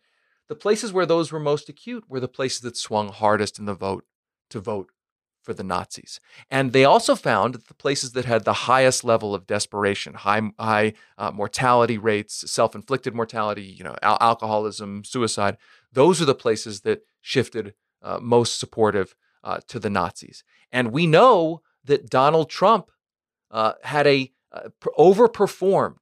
the 0.49 0.55
places 0.55 0.93
where 0.93 1.07
those 1.07 1.31
were 1.31 1.41
most 1.41 1.69
acute 1.69 2.05
were 2.09 2.21
the 2.21 2.29
places 2.29 2.61
that 2.61 2.77
swung 2.77 3.09
hardest 3.09 3.59
in 3.59 3.67
the 3.67 3.75
vote 3.75 4.05
to 4.51 4.61
vote 4.61 4.91
for 5.43 5.55
the 5.55 5.65
Nazis. 5.65 6.21
And 6.51 6.73
they 6.73 6.85
also 6.85 7.15
found 7.15 7.55
that 7.55 7.69
the 7.69 7.75
places 7.75 8.13
that 8.13 8.25
had 8.27 8.45
the 8.45 8.53
highest 8.53 9.05
level 9.05 9.35
of 9.35 9.47
desperation, 9.47 10.15
high, 10.15 10.43
high 10.59 10.93
uh, 11.17 11.31
mortality 11.31 11.99
rates, 11.99 12.51
self-inflicted 12.51 13.15
mortality, 13.15 13.63
you 13.63 13.85
know, 13.85 13.97
al- 14.03 14.19
alcoholism, 14.21 15.03
suicide, 15.05 15.57
those 15.93 16.21
are 16.21 16.27
the 16.27 16.35
places 16.35 16.83
that 16.83 17.05
shifted 17.21 17.75
uh, 18.03 18.19
most 18.21 18.59
supportive 18.59 19.15
uh, 19.43 19.61
to 19.69 19.79
the 19.79 19.91
Nazis. 19.91 20.45
And 20.71 20.93
we 20.93 21.07
know 21.07 21.63
that 21.85 22.11
Donald 22.11 22.51
Trump 22.51 22.91
uh, 23.51 23.73
had 23.83 24.07
a 24.07 24.31
uh, 24.53 24.69
overperformed 24.99 25.97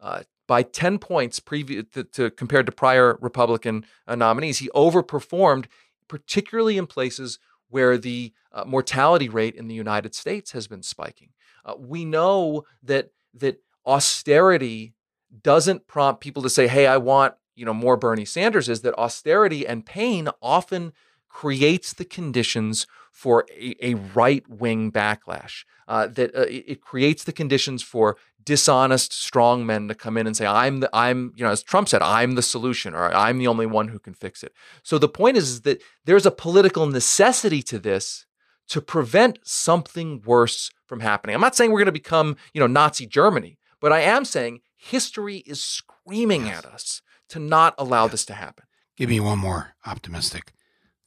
uh, 0.00 0.22
by 0.46 0.62
10 0.62 0.98
points 0.98 1.40
previous 1.40 1.84
to, 1.92 2.04
to, 2.04 2.30
compared 2.30 2.66
to 2.66 2.72
prior 2.72 3.18
Republican 3.20 3.84
uh, 4.06 4.14
nominees. 4.14 4.58
He 4.58 4.68
overperformed, 4.74 5.66
particularly 6.08 6.76
in 6.76 6.86
places 6.86 7.38
where 7.68 7.96
the 7.98 8.32
uh, 8.52 8.64
mortality 8.64 9.28
rate 9.28 9.54
in 9.54 9.68
the 9.68 9.74
United 9.74 10.14
States 10.14 10.52
has 10.52 10.66
been 10.66 10.82
spiking. 10.82 11.30
Uh, 11.64 11.74
we 11.78 12.04
know 12.04 12.64
that 12.82 13.10
that 13.32 13.60
austerity 13.86 14.94
doesn't 15.42 15.86
prompt 15.86 16.20
people 16.20 16.42
to 16.42 16.50
say, 16.50 16.68
"Hey, 16.68 16.86
I 16.86 16.98
want 16.98 17.34
you 17.56 17.64
know 17.64 17.74
more 17.74 17.96
Bernie 17.96 18.24
Sanders." 18.24 18.68
Is 18.68 18.82
that 18.82 18.96
austerity 18.98 19.66
and 19.66 19.84
pain 19.84 20.28
often 20.40 20.92
creates 21.28 21.92
the 21.92 22.04
conditions 22.04 22.86
for 23.14 23.46
a, 23.56 23.76
a 23.80 23.94
right 23.94 24.46
wing 24.48 24.90
backlash. 24.90 25.64
Uh, 25.86 26.06
that 26.08 26.34
uh, 26.34 26.46
it, 26.48 26.80
creates 26.80 27.24
the 27.24 27.32
conditions 27.32 27.82
for 27.82 28.16
dishonest 28.42 29.12
strong 29.12 29.64
men 29.64 29.86
to 29.88 29.94
come 29.94 30.16
in 30.16 30.26
and 30.26 30.36
say 30.36 30.46
i'm 30.46 30.80
the 30.80 30.90
i'm 30.92 31.32
you 31.36 31.44
know 31.44 31.50
as 31.50 31.62
trump 31.62 31.88
said 31.88 32.02
i'm 32.02 32.34
the 32.34 32.42
solution 32.42 32.94
or 32.94 33.14
i'm 33.14 33.38
the 33.38 33.46
only 33.46 33.66
one 33.66 33.88
who 33.88 33.98
can 33.98 34.12
fix 34.14 34.42
it 34.42 34.52
so 34.82 34.98
the 34.98 35.08
point 35.08 35.36
is, 35.36 35.48
is 35.48 35.60
that 35.62 35.82
there's 36.04 36.26
a 36.26 36.30
political 36.30 36.86
necessity 36.86 37.62
to 37.62 37.78
this 37.78 38.26
to 38.68 38.80
prevent 38.80 39.38
something 39.44 40.22
worse 40.24 40.70
from 40.86 41.00
happening 41.00 41.34
i'm 41.34 41.40
not 41.40 41.54
saying 41.54 41.70
we're 41.70 41.78
going 41.78 41.86
to 41.86 41.92
become 41.92 42.36
you 42.52 42.60
know 42.60 42.66
nazi 42.66 43.06
germany 43.06 43.58
but 43.80 43.92
i 43.92 44.00
am 44.00 44.24
saying 44.24 44.60
history 44.76 45.38
is 45.46 45.62
screaming 45.62 46.46
yes. 46.46 46.58
at 46.58 46.64
us 46.66 47.02
to 47.28 47.38
not 47.38 47.74
allow 47.78 48.04
yes. 48.04 48.12
this 48.12 48.26
to 48.26 48.34
happen 48.34 48.64
give 48.96 49.08
me 49.08 49.20
one 49.20 49.38
more 49.38 49.74
optimistic 49.86 50.52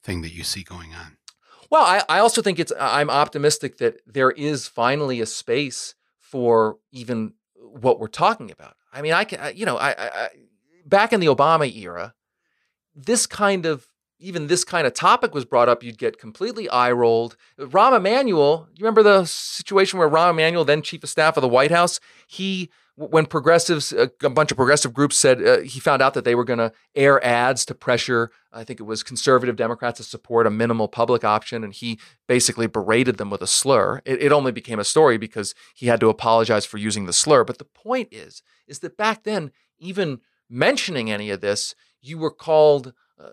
thing 0.04 0.22
that 0.22 0.34
you 0.34 0.44
see 0.44 0.64
going 0.64 0.94
on 0.94 1.18
well 1.70 1.84
I, 1.84 2.04
I 2.10 2.20
also 2.20 2.42
think 2.42 2.60
it's 2.60 2.72
i'm 2.80 3.10
optimistic 3.10 3.78
that 3.78 4.02
there 4.06 4.32
is 4.32 4.68
finally 4.68 5.22
a 5.22 5.26
space 5.26 5.96
for 6.20 6.78
even 6.92 7.34
what 7.56 8.00
we're 8.00 8.08
talking 8.08 8.52
about. 8.52 8.76
I 8.92 9.02
mean, 9.02 9.14
I 9.14 9.24
can, 9.24 9.56
you 9.56 9.66
know, 9.66 9.78
I, 9.78 9.96
I, 9.98 10.30
back 10.86 11.14
in 11.14 11.20
the 11.20 11.28
Obama 11.28 11.74
era, 11.74 12.14
this 12.96 13.26
kind 13.26 13.66
of 13.66 13.88
even 14.20 14.48
this 14.48 14.64
kind 14.64 14.88
of 14.88 14.96
topic 14.96 15.36
was 15.36 15.46
brought 15.46 15.70
up, 15.70 15.84
you'd 15.84 16.00
get 16.00 16.18
completely 16.18 16.68
eye 16.70 16.92
rolled. 16.92 17.38
Rahm 17.60 17.96
Emanuel, 17.96 18.68
you 18.74 18.84
remember 18.84 19.04
the 19.04 19.26
situation 19.26 20.00
where 20.00 20.10
Rahm 20.10 20.32
Emanuel, 20.32 20.66
then 20.66 20.82
chief 20.82 21.04
of 21.04 21.10
staff 21.10 21.38
of 21.38 21.42
the 21.42 21.48
White 21.48 21.70
House, 21.70 22.00
he 22.26 22.72
when 22.98 23.28
progressives, 23.28 23.94
a 23.94 24.30
bunch 24.30 24.50
of 24.50 24.58
progressive 24.58 24.92
groups 24.92 25.16
said 25.18 25.46
uh, 25.46 25.60
he 25.60 25.80
found 25.80 26.02
out 26.02 26.16
that 26.16 26.26
they 26.26 26.34
were 26.34 26.44
going 26.44 26.58
to 26.58 26.72
air 26.96 27.24
ads 27.24 27.64
to 27.66 27.76
pressure, 27.76 28.32
I 28.52 28.64
think 28.64 28.80
it 28.80 28.86
was 28.86 29.04
conservative 29.04 29.56
Democrats 29.56 29.98
to 29.98 30.04
support 30.04 30.48
a 30.48 30.50
minimal 30.50 30.88
public 30.88 31.24
option, 31.24 31.64
and 31.64 31.72
he 31.72 32.00
basically 32.28 32.66
berated 32.66 33.18
them 33.18 33.30
with 33.30 33.44
a 33.44 33.48
slur. 33.48 34.02
It, 34.04 34.24
it 34.24 34.32
only 34.32 34.52
became 34.52 34.80
a 34.80 34.84
story 34.84 35.20
because 35.20 35.54
he 35.76 35.86
had 35.86 36.00
to 36.00 36.10
apologize 36.10 36.66
for 36.66 36.80
using 36.80 37.06
the 37.06 37.14
slur. 37.14 37.44
But 37.44 37.60
the 37.60 37.66
point 37.66 38.10
is, 38.12 38.42
is 38.68 38.80
that 38.80 38.98
back 38.98 39.24
then, 39.24 39.52
even 39.78 40.22
mentioning 40.50 41.12
any 41.12 41.30
of 41.30 41.40
this, 41.40 41.76
you 42.02 42.18
were 42.18 42.32
called 42.32 42.94
uh, 43.20 43.30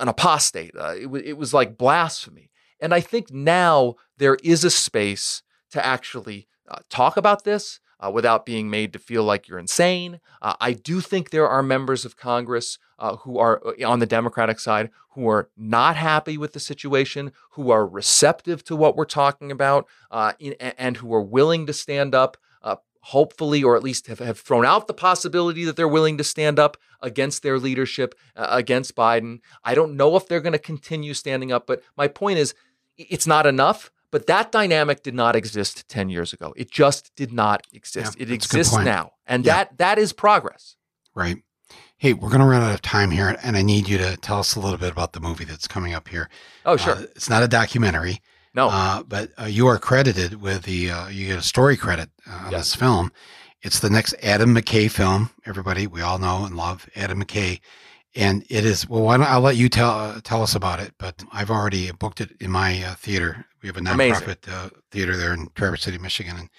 an 0.00 0.08
apostate. 0.08 0.74
Uh, 0.76 0.94
it, 0.96 1.02
w- 1.02 1.24
it 1.24 1.38
was 1.38 1.54
like 1.54 1.78
blasphemy. 1.78 2.50
And 2.80 2.92
I 2.92 3.00
think 3.00 3.30
now 3.30 3.94
there 4.18 4.36
is 4.42 4.64
a 4.64 4.70
space 4.70 5.44
to 5.70 5.84
actually 5.84 6.48
uh, 6.68 6.80
talk 6.90 7.16
about 7.16 7.44
this 7.44 7.78
uh, 8.00 8.10
without 8.10 8.46
being 8.46 8.68
made 8.70 8.92
to 8.92 8.98
feel 8.98 9.24
like 9.24 9.48
you're 9.48 9.58
insane. 9.58 10.20
Uh, 10.42 10.54
I 10.60 10.72
do 10.72 11.00
think 11.00 11.30
there 11.30 11.48
are 11.48 11.62
members 11.62 12.04
of 12.04 12.16
Congress 12.16 12.78
uh, 12.98 13.16
who 13.16 13.38
are 13.38 13.62
uh, 13.66 13.88
on 13.88 13.98
the 13.98 14.06
Democratic 14.06 14.60
side 14.60 14.90
who 15.10 15.28
are 15.28 15.48
not 15.56 15.96
happy 15.96 16.36
with 16.36 16.52
the 16.52 16.60
situation, 16.60 17.32
who 17.52 17.70
are 17.70 17.86
receptive 17.86 18.62
to 18.64 18.76
what 18.76 18.96
we're 18.96 19.04
talking 19.04 19.50
about, 19.50 19.86
uh, 20.10 20.32
in, 20.38 20.52
and 20.54 20.98
who 20.98 21.12
are 21.14 21.22
willing 21.22 21.66
to 21.66 21.72
stand 21.72 22.14
up. 22.14 22.36
Uh, 22.62 22.76
hopefully, 23.00 23.62
or 23.62 23.76
at 23.76 23.82
least 23.82 24.08
have, 24.08 24.18
have 24.18 24.38
thrown 24.38 24.66
out 24.66 24.88
the 24.88 24.94
possibility 24.94 25.64
that 25.64 25.76
they're 25.76 25.88
willing 25.88 26.18
to 26.18 26.24
stand 26.24 26.58
up 26.58 26.76
against 27.00 27.42
their 27.42 27.58
leadership, 27.58 28.14
against 28.34 28.96
Biden. 28.96 29.40
I 29.64 29.74
don't 29.74 29.96
know 29.96 30.16
if 30.16 30.26
they're 30.26 30.40
going 30.40 30.54
to 30.54 30.58
continue 30.58 31.14
standing 31.14 31.52
up, 31.52 31.66
but 31.66 31.82
my 31.96 32.08
point 32.08 32.38
is 32.38 32.54
it's 32.98 33.26
not 33.26 33.46
enough 33.46 33.90
but 34.10 34.26
that 34.26 34.52
dynamic 34.52 35.02
did 35.02 35.14
not 35.14 35.36
exist 35.36 35.88
10 35.88 36.08
years 36.08 36.32
ago. 36.32 36.54
It 36.56 36.70
just 36.70 37.14
did 37.16 37.32
not 37.32 37.66
exist. 37.72 38.16
Yeah, 38.18 38.22
it 38.22 38.30
exists 38.30 38.76
now. 38.76 39.12
And 39.26 39.44
yeah. 39.44 39.54
that 39.54 39.78
that 39.78 39.98
is 39.98 40.12
progress. 40.12 40.76
Right. 41.14 41.38
Hey, 41.98 42.12
we're 42.12 42.28
going 42.28 42.40
to 42.40 42.46
run 42.46 42.62
out 42.62 42.74
of 42.74 42.82
time 42.82 43.10
here, 43.10 43.36
and 43.42 43.56
I 43.56 43.62
need 43.62 43.88
you 43.88 43.96
to 43.96 44.18
tell 44.18 44.38
us 44.38 44.54
a 44.54 44.60
little 44.60 44.78
bit 44.78 44.92
about 44.92 45.14
the 45.14 45.20
movie 45.20 45.44
that's 45.44 45.66
coming 45.66 45.94
up 45.94 46.08
here. 46.08 46.28
Oh, 46.66 46.76
sure. 46.76 46.94
Uh, 46.94 47.02
it's 47.14 47.30
not 47.30 47.42
a 47.42 47.48
documentary. 47.48 48.20
No. 48.54 48.68
Uh, 48.68 49.02
but 49.02 49.30
uh, 49.40 49.46
you 49.46 49.66
are 49.66 49.78
credited 49.78 50.40
with 50.42 50.64
the, 50.64 50.90
uh, 50.90 51.08
you 51.08 51.28
get 51.28 51.38
a 51.38 51.42
story 51.42 51.76
credit 51.76 52.10
uh, 52.28 52.44
on 52.46 52.52
yes. 52.52 52.60
this 52.60 52.74
film. 52.74 53.12
It's 53.62 53.80
the 53.80 53.88
next 53.88 54.14
Adam 54.22 54.54
McKay 54.54 54.90
film. 54.90 55.30
Everybody, 55.46 55.86
we 55.86 56.02
all 56.02 56.18
know 56.18 56.44
and 56.44 56.54
love 56.54 56.88
Adam 56.94 57.24
McKay 57.24 57.60
and 58.16 58.44
it 58.48 58.64
is 58.64 58.88
well. 58.88 59.02
Why 59.02 59.18
don't 59.18 59.26
I'll 59.26 59.40
let 59.40 59.56
you 59.56 59.68
tell 59.68 59.90
uh, 59.90 60.20
tell 60.24 60.42
us 60.42 60.54
about 60.54 60.80
it? 60.80 60.94
But 60.98 61.22
I've 61.32 61.50
already 61.50 61.90
booked 61.92 62.20
it 62.20 62.32
in 62.40 62.50
my 62.50 62.82
uh, 62.82 62.94
theater. 62.94 63.44
We 63.66 63.68
have 63.68 63.78
a 63.78 63.80
nonprofit 63.80 64.48
uh, 64.48 64.70
theater 64.92 65.16
there 65.16 65.34
in 65.34 65.48
Traverse 65.56 65.82
City, 65.82 65.98
Michigan, 65.98 66.36
and 66.38 66.50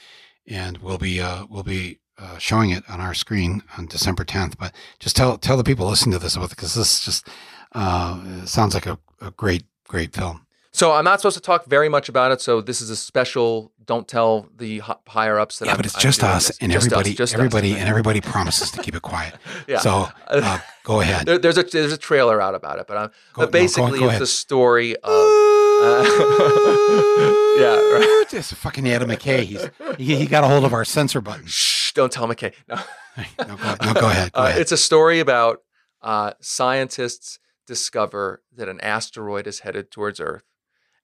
and 0.46 0.78
we'll 0.80 0.98
be 0.98 1.22
uh, 1.22 1.46
we'll 1.50 1.64
be 1.64 2.00
uh, 2.18 2.38
showing 2.38 2.72
it 2.72 2.84
on 2.90 3.00
our 3.00 3.14
screen 3.14 3.64
on 3.78 3.86
December 3.86 4.26
10th. 4.26 4.58
But 4.58 4.74
just 5.00 5.16
tell 5.16 5.38
tell 5.38 5.56
the 5.56 5.64
people 5.64 5.88
listening 5.88 6.12
to 6.14 6.20
this 6.20 6.36
about 6.36 6.50
because 6.50 6.74
this 6.76 7.06
just 7.06 7.26
uh, 7.72 8.46
sounds 8.46 8.74
like 8.74 8.88
a, 8.88 9.00
a 9.22 9.32
great 9.32 9.64
great 9.88 10.14
film. 10.14 10.46
So 10.74 10.92
I'm 10.92 11.06
not 11.06 11.22
supposed 11.22 11.38
to 11.38 11.42
talk 11.42 11.66
very 11.66 11.88
much 11.88 12.10
about 12.10 12.34
it. 12.34 12.42
So 12.42 12.60
this 12.60 12.82
is 12.82 12.90
a 12.90 12.98
special. 12.98 13.72
Don't 13.86 14.06
tell 14.06 14.50
the 14.58 14.82
higher 15.08 15.40
ups 15.40 15.60
that. 15.60 15.68
Yeah, 15.68 15.72
I'm, 15.72 15.78
but 15.78 15.86
it's 15.86 15.96
just 15.96 16.26
us 16.26 16.50
and 16.60 16.74
just 16.74 16.88
everybody, 16.88 17.18
us, 17.18 17.34
everybody, 17.34 17.72
us. 17.72 17.80
and 17.80 17.88
everybody 17.88 18.20
promises 18.20 18.70
to 18.72 18.82
keep 18.82 18.96
it 18.96 19.02
quiet. 19.02 19.34
yeah. 19.68 19.80
So 19.80 20.10
uh, 20.28 20.60
go 20.84 21.00
ahead. 21.00 21.26
There, 21.26 21.38
there's 21.38 21.58
a 21.58 21.64
there's 21.64 21.94
a 21.94 21.98
trailer 21.98 22.42
out 22.42 22.54
about 22.54 22.80
it, 22.80 22.86
but 22.86 22.98
I'm, 22.98 23.08
go, 23.08 23.44
but 23.44 23.52
basically 23.54 23.92
no, 23.92 24.00
go, 24.00 24.06
go 24.08 24.10
it's 24.10 24.20
the 24.20 24.28
story 24.28 24.98
of. 24.98 25.67
Uh, 25.80 26.04
yeah, 27.58 27.76
right. 27.76 28.26
It's 28.32 28.52
fucking 28.54 28.90
Adam 28.90 29.10
McKay. 29.10 29.44
He's 29.44 29.70
he, 29.98 30.16
he, 30.16 30.26
got 30.26 30.44
a 30.44 30.48
hold 30.48 30.66
of 30.66 30.74
our 30.74 30.86
censor 30.86 31.22
button. 31.22 31.46
Shh! 31.46 31.94
Don't 31.94 32.12
tell 32.12 32.28
McKay. 32.28 32.54
No. 32.68 32.76
no, 33.48 33.56
go, 33.56 33.76
no, 33.84 33.94
go 33.94 34.08
ahead. 34.10 34.32
Go 34.32 34.42
uh, 34.42 34.46
ahead. 34.48 34.62
It's 34.62 34.72
a 34.72 34.78
story 34.78 35.20
about 35.20 35.62
uh, 36.02 36.34
scientists 36.40 37.40
discover 37.66 38.44
that 38.56 38.70
an 38.70 38.80
asteroid 38.82 39.48
is 39.48 39.60
headed 39.60 39.92
towards 39.92 40.20
Earth 40.20 40.44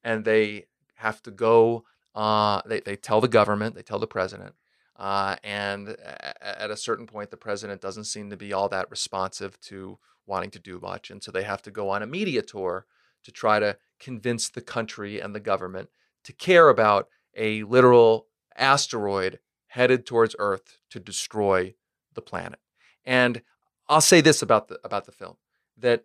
and 0.03 0.25
they 0.25 0.65
have 0.95 1.21
to 1.23 1.31
go. 1.31 1.85
Uh, 2.13 2.61
they 2.65 2.79
they 2.81 2.95
tell 2.95 3.21
the 3.21 3.27
government, 3.27 3.75
they 3.75 3.81
tell 3.81 3.99
the 3.99 4.07
president, 4.07 4.53
uh, 4.97 5.35
and 5.43 5.95
at 6.41 6.69
a 6.69 6.77
certain 6.77 7.07
point, 7.07 7.31
the 7.31 7.37
president 7.37 7.81
doesn't 7.81 8.03
seem 8.03 8.29
to 8.29 8.37
be 8.37 8.53
all 8.53 8.69
that 8.69 8.91
responsive 8.91 9.59
to 9.61 9.97
wanting 10.25 10.51
to 10.51 10.59
do 10.59 10.79
much, 10.79 11.09
and 11.09 11.23
so 11.23 11.31
they 11.31 11.43
have 11.43 11.61
to 11.63 11.71
go 11.71 11.89
on 11.89 12.03
a 12.03 12.07
media 12.07 12.41
tour 12.41 12.85
to 13.23 13.31
try 13.31 13.59
to 13.59 13.77
convince 14.03 14.49
the 14.49 14.65
country 14.75 15.21
and 15.23 15.33
the 15.33 15.45
government 15.51 15.89
to 16.23 16.33
care 16.33 16.69
about 16.69 17.07
a 17.35 17.63
literal 17.63 18.27
asteroid 18.55 19.39
headed 19.67 20.05
towards 20.05 20.35
Earth 20.39 20.77
to 20.89 20.99
destroy 20.99 21.73
the 22.13 22.21
planet. 22.21 22.59
And 23.05 23.41
I'll 23.89 24.01
say 24.01 24.21
this 24.21 24.41
about 24.41 24.67
the 24.67 24.77
about 24.83 25.05
the 25.05 25.11
film 25.11 25.35
that 25.77 25.99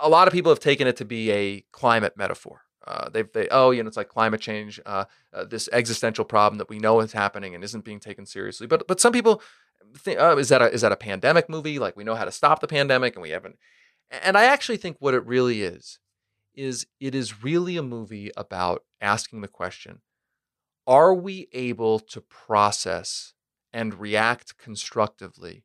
a 0.00 0.08
lot 0.08 0.28
of 0.28 0.34
people 0.34 0.52
have 0.52 0.60
taken 0.60 0.86
it 0.86 0.96
to 0.96 1.04
be 1.04 1.30
a 1.30 1.64
climate 1.72 2.14
metaphor 2.16 2.58
Uh, 2.86 3.08
they've 3.12 3.32
they 3.32 3.46
oh 3.50 3.70
you 3.72 3.82
know 3.82 3.88
it's 3.88 3.96
like 3.96 4.08
climate 4.08 4.40
change, 4.40 4.80
uh, 4.86 5.04
uh, 5.34 5.44
this 5.44 5.68
existential 5.72 6.24
problem 6.24 6.58
that 6.58 6.70
we 6.70 6.78
know 6.78 7.00
is 7.00 7.12
happening 7.12 7.54
and 7.54 7.64
isn't 7.64 7.84
being 7.84 8.00
taken 8.00 8.26
seriously. 8.26 8.66
But 8.66 8.86
but 8.88 9.00
some 9.00 9.12
people 9.12 9.42
think 10.04 10.18
oh, 10.20 10.38
is 10.38 10.48
that 10.48 10.62
a, 10.62 10.72
is 10.72 10.80
that 10.80 10.92
a 10.92 10.96
pandemic 10.96 11.48
movie? 11.48 11.78
Like 11.78 11.96
we 11.96 12.04
know 12.04 12.16
how 12.16 12.24
to 12.24 12.32
stop 12.40 12.60
the 12.60 12.74
pandemic 12.78 13.14
and 13.14 13.22
we 13.22 13.30
haven't. 13.36 13.56
And 14.10 14.36
I 14.38 14.44
actually 14.44 14.78
think 14.78 14.96
what 15.00 15.14
it 15.14 15.26
really 15.26 15.62
is 15.62 15.98
is 16.58 16.86
it 17.00 17.14
is 17.14 17.42
really 17.44 17.76
a 17.76 17.82
movie 17.82 18.30
about 18.36 18.84
asking 19.00 19.40
the 19.42 19.48
question: 19.48 20.00
Are 20.86 21.14
we 21.14 21.48
able 21.52 22.00
to 22.00 22.20
process 22.20 23.34
and 23.72 24.00
react 24.00 24.58
constructively 24.58 25.64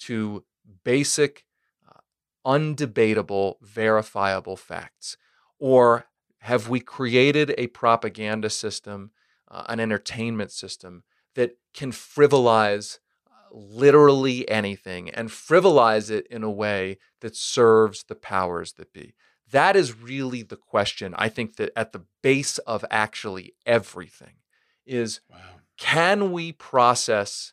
to 0.00 0.44
basic, 0.84 1.44
uh, 1.88 2.00
undebatable, 2.46 3.56
verifiable 3.62 4.56
facts? 4.56 5.16
Or 5.58 6.06
have 6.40 6.68
we 6.68 6.80
created 6.80 7.54
a 7.56 7.68
propaganda 7.68 8.50
system, 8.50 9.12
uh, 9.50 9.64
an 9.68 9.80
entertainment 9.80 10.52
system 10.52 11.04
that 11.36 11.56
can 11.72 11.90
frivolize 11.90 12.98
uh, 13.28 13.32
literally 13.50 14.48
anything 14.50 15.08
and 15.10 15.30
frivolize 15.30 16.10
it 16.10 16.26
in 16.28 16.42
a 16.42 16.50
way 16.50 16.98
that 17.22 17.36
serves 17.36 18.04
the 18.04 18.14
powers 18.14 18.74
that 18.74 18.92
be? 18.92 19.14
That 19.50 19.76
is 19.76 19.98
really 19.98 20.42
the 20.42 20.56
question. 20.56 21.14
I 21.16 21.28
think 21.28 21.56
that 21.56 21.70
at 21.76 21.92
the 21.92 22.04
base 22.22 22.58
of 22.58 22.84
actually 22.90 23.54
everything 23.66 24.36
is 24.86 25.20
Wow. 25.30 25.38
can 25.78 26.32
we 26.32 26.52
process 26.52 27.52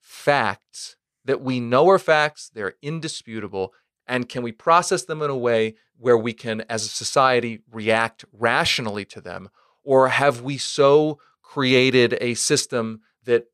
facts 0.00 0.96
that 1.24 1.40
we 1.40 1.58
know 1.60 1.88
are 1.88 1.98
facts, 1.98 2.50
they're 2.52 2.74
indisputable, 2.82 3.72
and 4.06 4.28
can 4.28 4.42
we 4.42 4.52
process 4.52 5.04
them 5.04 5.22
in 5.22 5.30
a 5.30 5.36
way 5.36 5.74
where 5.96 6.18
we 6.18 6.34
can, 6.34 6.60
as 6.68 6.84
a 6.84 6.88
society, 6.88 7.60
react 7.70 8.24
rationally 8.32 9.04
to 9.06 9.20
them? 9.20 9.48
Or 9.82 10.08
have 10.08 10.42
we 10.42 10.58
so 10.58 11.18
created 11.42 12.18
a 12.20 12.34
system 12.34 13.00
that 13.24 13.46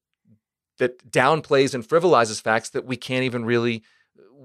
that 0.79 1.11
downplays 1.11 1.75
and 1.75 1.87
frivolizes 1.87 2.41
facts 2.41 2.71
that 2.71 2.87
we 2.87 2.97
can't 2.97 3.25
even 3.25 3.45
really 3.45 3.83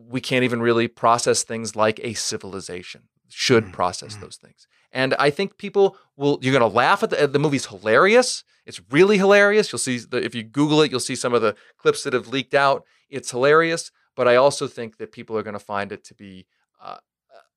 we 0.08 0.20
can't 0.22 0.44
even 0.44 0.62
really 0.62 0.88
process 0.88 1.44
things 1.44 1.76
like 1.76 2.00
a 2.04 2.14
civilization 2.14 3.04
should 3.30 3.66
Mm, 3.66 3.74
process 3.74 4.16
mm. 4.18 4.22
those 4.22 4.36
things. 4.38 4.68
And 4.92 5.14
I 5.20 5.30
think 5.30 5.58
people 5.58 5.98
will 6.16 6.40
you're 6.42 6.58
going 6.58 6.70
to 6.72 6.76
laugh 6.78 7.04
at 7.04 7.10
the 7.10 7.28
the 7.28 7.40
movie's 7.40 7.66
hilarious. 7.68 8.44
It's 8.66 8.82
really 8.90 9.18
hilarious. 9.18 9.72
You'll 9.72 9.80
see 9.80 10.00
the, 10.00 10.24
if 10.24 10.34
you 10.34 10.42
Google 10.44 10.82
it, 10.82 10.90
you'll 10.92 11.00
see 11.00 11.16
some 11.16 11.34
of 11.34 11.42
the 11.42 11.56
clips 11.78 12.04
that 12.04 12.14
have 12.14 12.28
leaked 12.30 12.54
out. 12.56 12.84
It's 13.10 13.30
hilarious, 13.32 13.92
but 14.16 14.28
I 14.28 14.36
also 14.38 14.68
think 14.68 14.98
that 14.98 15.12
people 15.12 15.38
are 15.38 15.44
going 15.44 15.54
to 15.54 15.60
find 15.60 15.92
it 15.92 16.04
to 16.06 16.14
be. 16.16 16.48
Uh, 16.82 16.98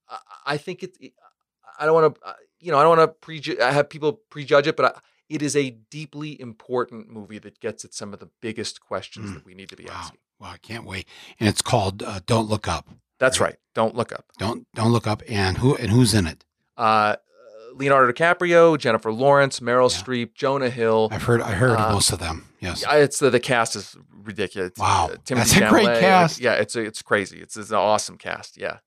I- 0.09 0.19
I 0.55 0.57
think 0.57 0.83
it. 0.83 0.97
I 1.79 1.85
don't 1.87 1.95
want 1.95 2.15
to. 2.15 2.21
You 2.61 2.73
know, 2.73 2.79
I 2.79 2.83
don't 2.83 2.97
want 2.97 3.09
to 3.11 3.15
prejudge. 3.27 3.59
I 3.61 3.73
have 3.73 3.89
people 3.89 4.15
prejudge 4.31 4.67
it, 4.67 4.77
but 4.77 4.97
I, 4.97 5.01
it 5.29 5.43
is 5.43 5.55
a 5.55 5.71
deeply 5.71 6.41
important 6.41 7.09
movie 7.11 7.39
that 7.39 7.61
gets 7.61 7.85
at 7.85 7.93
some 7.95 8.13
of 8.15 8.19
the 8.19 8.31
biggest 8.41 8.81
questions 8.81 9.31
Mm. 9.31 9.35
that 9.35 9.45
we 9.45 9.55
need 9.55 9.69
to 9.69 9.77
be 9.77 9.85
Wow. 9.85 9.93
asking. 9.95 10.21
Wow. 10.41 10.51
I 10.53 10.57
can't 10.57 10.85
wait. 10.85 11.07
And 11.39 11.49
it's 11.49 11.61
called 11.63 12.03
uh, 12.03 12.21
Don't 12.27 12.49
Look 12.49 12.67
Up. 12.67 12.89
That's 13.19 13.41
Right. 13.41 13.49
right. 13.49 13.57
Don't 13.75 13.95
look 13.95 14.13
up. 14.13 14.25
Don't 14.39 14.67
don't 14.75 14.93
look 14.93 15.07
up. 15.07 15.23
And 15.29 15.59
who 15.59 15.77
and 15.77 15.91
who's 15.91 16.15
in 16.15 16.27
it? 16.27 16.45
Uh, 16.77 17.17
Leonardo 17.75 18.13
DiCaprio, 18.13 18.77
Jennifer 18.79 19.13
Lawrence, 19.13 19.61
Meryl 19.61 19.91
Yeah. 19.93 20.03
Streep, 20.03 20.35
Jonah 20.35 20.71
Hill. 20.71 21.09
I've 21.13 21.23
heard 21.25 21.41
I 21.43 21.53
heard 21.53 21.79
Uh, 21.79 21.93
most 21.93 22.11
of 22.13 22.19
them. 22.19 22.49
Yes. 22.61 22.85
It's 22.91 23.19
the, 23.21 23.31
the 23.31 23.39
cast 23.41 23.77
is 23.77 23.97
ridiculous. 24.25 24.73
Wow. 24.79 25.11
uh, 25.13 25.17
Timothy 25.25 25.61
That's 25.61 25.67
a 25.67 25.69
great 25.71 26.01
cast. 26.01 26.41
Yeah, 26.41 26.55
it's 26.55 26.75
a, 26.75 26.81
it's 26.81 27.03
crazy. 27.03 27.39
It's, 27.41 27.57
it's 27.57 27.71
an 27.71 27.77
awesome 27.77 28.19
cast. 28.19 28.57
Yeah, 28.57 28.79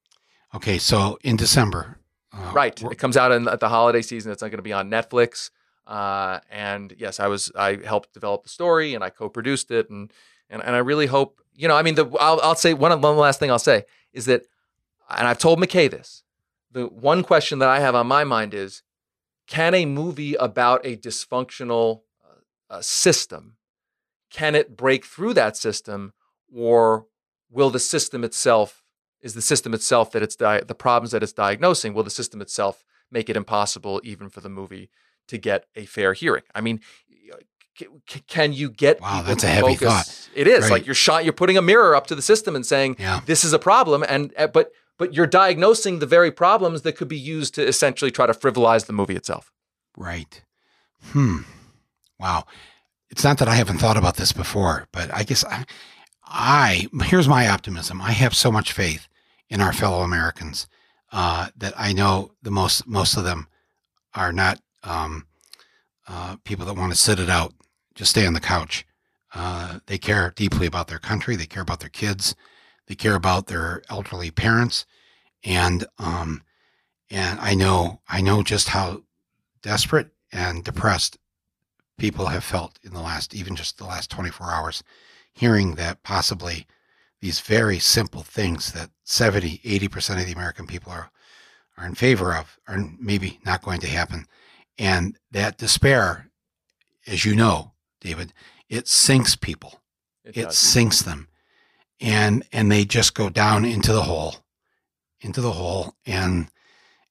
Okay. 0.54 0.78
So 0.78 1.18
in 1.24 1.38
December. 1.38 1.98
Uh, 2.34 2.52
right. 2.54 2.82
It 2.84 2.98
comes 2.98 3.16
out 3.18 3.32
in, 3.32 3.48
at 3.48 3.60
the 3.62 3.70
holiday 3.70 4.02
season. 4.02 4.32
It's 4.32 4.42
not 4.42 4.50
going 4.52 4.58
to 4.58 4.62
be 4.64 4.74
on 4.74 4.90
Netflix. 4.90 5.52
Uh, 5.88 6.40
and 6.50 6.94
yes, 6.98 7.20
I 7.20 7.28
was 7.28 7.52
I 7.56 7.78
helped 7.84 8.14
develop 8.14 8.44
the 8.44 8.50
story 8.50 8.94
and 8.94 9.04
I 9.04 9.10
co-produced 9.10 9.72
it 9.72 9.90
and 9.90 10.12
and, 10.50 10.62
and 10.64 10.76
I 10.76 10.80
really 10.80 11.08
hope 11.08 11.42
you 11.56 11.68
know 11.68 11.76
I 11.76 11.82
mean 11.82 11.96
the 11.96 12.06
I'll, 12.20 12.40
I'll 12.42 12.56
say 12.56 12.74
one 12.74 13.00
one 13.02 13.18
last 13.18 13.40
thing 13.40 13.50
I'll 13.52 13.60
say 13.60 13.84
is 14.14 14.26
that 14.26 14.44
and 15.10 15.28
I've 15.28 15.38
told 15.38 15.60
McKay 15.60 15.90
this 15.90 16.24
the 16.72 16.86
one 16.86 17.24
question 17.24 17.60
that 17.60 17.70
I 17.70 17.80
have 17.80 17.96
on 17.96 18.08
my 18.08 18.24
mind 18.24 18.54
is 18.54 18.84
can 19.48 19.74
a 19.74 19.86
movie 19.86 20.36
about 20.36 20.86
a 20.86 20.96
dysfunctional 20.96 22.02
uh, 22.24 22.76
uh, 22.76 22.82
system 22.82 23.58
can 24.30 24.56
it 24.56 24.78
break 24.78 25.06
through 25.06 25.34
that 25.34 25.58
system 25.58 26.14
or 26.54 27.06
will 27.50 27.70
the 27.70 27.80
system 27.80 28.24
itself 28.24 28.84
is 29.22 29.34
the 29.34 29.42
system 29.42 29.74
itself 29.74 30.12
that 30.12 30.24
it's 30.24 30.36
di- 30.36 30.62
the 30.62 30.76
problems 30.76 31.12
that 31.12 31.24
it's 31.24 31.34
diagnosing 31.34 31.94
will 31.94 32.04
the 32.04 32.10
system 32.10 32.42
itself 32.42 32.84
make 33.12 33.30
it 33.30 33.38
impossible 33.38 34.02
even 34.04 34.30
for 34.30 34.42
the 34.42 34.50
movie 34.50 34.90
to 35.28 35.38
get 35.38 35.66
a 35.76 35.86
fair 35.86 36.14
hearing? 36.14 36.44
I 36.56 36.62
mean 36.62 36.80
can 38.28 38.54
you 38.54 38.70
get 38.70 39.00
Wow, 39.02 39.22
that's 39.22 39.44
a 39.44 39.48
heavy 39.48 39.76
focus- 39.76 39.88
thought. 39.88 40.30
it 40.36 40.48
is 40.48 40.64
Right. 40.64 40.72
like 40.72 40.86
you're 40.86 40.96
shot 40.96 41.24
you're 41.24 41.34
putting 41.34 41.58
a 41.58 41.62
mirror 41.62 41.96
up 41.96 42.08
to 42.08 42.16
the 42.16 42.22
system 42.22 42.56
and 42.56 42.66
saying 42.66 42.96
Yeah. 43.00 43.22
this 43.26 43.44
is 43.44 43.54
a 43.54 43.60
problem 43.60 44.04
and 44.08 44.34
uh, 44.38 44.48
but 44.48 44.72
but 44.98 45.14
you're 45.14 45.28
diagnosing 45.28 46.00
the 46.00 46.06
very 46.06 46.32
problems 46.32 46.82
that 46.84 46.94
could 46.94 47.08
be 47.08 47.18
used 47.18 47.56
to 47.56 47.66
essentially 47.68 48.12
try 48.12 48.26
to 48.28 48.34
frivolize 48.34 48.86
the 48.86 48.94
movie 48.94 49.16
itself 49.16 49.52
Right. 49.98 50.42
Hmm. 51.12 51.40
Wow. 52.20 52.46
It's 53.10 53.24
not 53.24 53.40
that 53.40 53.48
I 53.50 53.56
haven't 53.56 53.80
thought 53.80 53.98
about 53.98 54.16
this 54.16 54.32
before, 54.32 54.88
but 54.94 55.14
I 55.14 55.24
guess 55.24 55.44
I, 55.44 55.66
I 56.26 56.88
here's 57.04 57.28
my 57.28 57.48
optimism. 57.50 58.02
I 58.02 58.12
have 58.12 58.36
so 58.36 58.52
much 58.52 58.72
faith 58.72 59.08
in 59.50 59.60
our 59.60 59.74
fellow 59.74 60.02
Americans 60.02 60.68
uh, 61.12 61.48
that 61.58 61.74
I 61.78 61.92
know 61.94 62.32
the 62.42 62.52
most 62.52 62.88
most 62.88 63.18
of 63.18 63.24
them 63.26 63.48
are 64.14 64.32
not 64.32 64.62
um, 64.84 65.26
uh, 66.08 66.38
people 66.46 66.66
that 66.68 66.76
want 66.76 66.94
to 66.94 66.98
sit 66.98 67.20
it 67.20 67.30
out, 67.30 67.54
just 67.96 68.12
stay 68.12 68.26
on 68.26 68.34
the 68.34 68.40
couch. 68.40 68.86
Uh, 69.34 69.80
they 69.86 69.98
care 69.98 70.34
deeply 70.36 70.68
about 70.68 70.88
their 70.88 71.00
country. 71.00 71.36
They 71.36 71.46
care 71.46 71.64
about 71.64 71.80
their 71.80 71.90
kids. 71.90 72.36
They 72.88 72.96
care 72.96 73.16
about 73.16 73.48
their 73.48 73.82
elderly 73.90 74.32
parents, 74.32 74.86
and 75.44 75.86
um, 75.98 76.44
and 77.10 77.40
I 77.40 77.54
know 77.54 78.02
I 78.10 78.22
know 78.22 78.44
just 78.44 78.70
how 78.70 79.04
desperate 79.62 80.10
and 80.32 80.64
depressed 80.64 81.18
people 81.98 82.28
have 82.28 82.44
felt 82.44 82.80
in 82.84 82.94
the 82.94 83.02
last, 83.02 83.36
even 83.36 83.56
just 83.56 83.78
the 83.78 83.86
last 83.86 84.10
24 84.10 84.52
hours, 84.52 84.84
hearing 85.34 85.76
that 85.76 86.02
possibly 86.04 86.66
these 87.22 87.40
very 87.40 87.78
simple 87.78 88.24
things 88.24 88.72
that 88.74 88.90
70, 89.04 89.60
80% 89.60 90.20
of 90.20 90.26
the 90.26 90.32
American 90.32 90.66
people 90.66 90.92
are, 90.92 91.12
are 91.78 91.86
in 91.86 91.94
favor 91.94 92.34
of 92.36 92.58
are 92.68 92.90
maybe 93.00 93.40
not 93.46 93.62
going 93.62 93.80
to 93.82 93.88
happen. 93.88 94.26
And 94.80 95.18
that 95.30 95.60
despair, 95.60 96.32
as 97.06 97.24
you 97.24 97.36
know, 97.36 97.74
David, 98.02 98.34
it 98.70 98.88
sinks 98.88 99.36
people. 99.36 99.80
It, 100.26 100.38
it 100.38 100.54
sinks 100.54 101.02
them. 101.02 101.28
And 102.00 102.44
and 102.52 102.72
they 102.72 102.84
just 102.84 103.14
go 103.14 103.30
down 103.30 103.64
into 103.64 103.94
the 103.94 104.04
hole 104.04 104.36
into 105.22 105.42
the 105.42 105.52
hole 105.52 105.96
and 106.06 106.50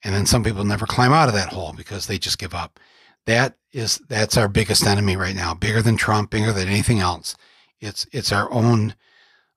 and 0.03 0.15
then 0.15 0.27
some 0.27 0.43
people 0.43 0.65
never 0.65 0.87
climb 0.87 1.13
out 1.13 1.29
of 1.29 1.35
that 1.35 1.51
hole 1.51 1.75
because 1.77 2.07
they 2.07 2.19
just 2.19 2.39
give 2.39 2.55
up. 2.55 2.81
That 3.27 3.57
is 3.73 3.99
that's 4.09 4.37
our 4.37 4.49
biggest 4.49 4.87
enemy 4.87 5.17
right 5.17 5.37
now 5.37 5.55
bigger 5.55 5.83
than 5.83 5.97
trump 5.97 6.31
bigger 6.31 6.53
than 6.53 6.69
anything 6.69 7.01
else. 7.01 7.37
It's 7.81 8.07
it's 8.13 8.33
our 8.33 8.51
own 8.53 8.95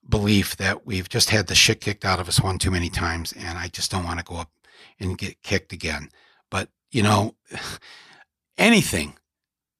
belief 0.07 0.57
that 0.57 0.85
we've 0.85 1.09
just 1.09 1.29
had 1.29 1.47
the 1.47 1.55
shit 1.55 1.81
kicked 1.81 2.05
out 2.05 2.19
of 2.19 2.27
us 2.27 2.41
one 2.41 2.57
too 2.57 2.69
many 2.69 2.89
times 2.89 3.31
and 3.31 3.57
i 3.57 3.69
just 3.69 3.89
don't 3.89 4.03
want 4.03 4.19
to 4.19 4.25
go 4.25 4.35
up 4.35 4.51
and 4.99 5.17
get 5.17 5.41
kicked 5.43 5.73
again. 5.73 6.09
But 6.51 6.69
you 6.91 7.01
know 7.03 7.35
anything 8.57 9.17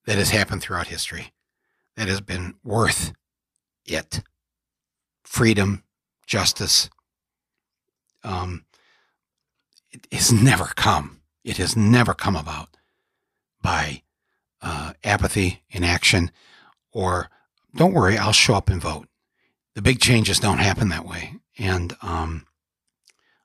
that 0.06 0.18
has 0.18 0.32
happened 0.32 0.62
throughout 0.62 0.88
history 0.88 1.34
that 1.96 2.08
has 2.08 2.22
been 2.22 2.56
worth 2.64 3.14
it. 3.86 4.22
Freedom 5.24 5.84
justice 6.26 6.90
um 8.24 8.66
it 9.92 10.08
has 10.12 10.32
never 10.32 10.66
come. 10.66 11.22
It 11.44 11.58
has 11.58 11.76
never 11.76 12.14
come 12.14 12.36
about 12.36 12.78
by 13.62 14.02
uh, 14.62 14.94
apathy 15.04 15.62
inaction 15.70 16.32
or 16.92 17.30
don't 17.76 17.94
worry 17.94 18.18
i'll 18.18 18.32
show 18.32 18.56
up 18.56 18.70
and 18.70 18.82
vote. 18.82 19.08
The 19.76 19.82
big 19.82 20.00
changes 20.00 20.40
don't 20.40 20.60
happen 20.60 20.90
that 20.90 21.06
way. 21.06 21.36
And 21.58 21.96
um 22.02 22.46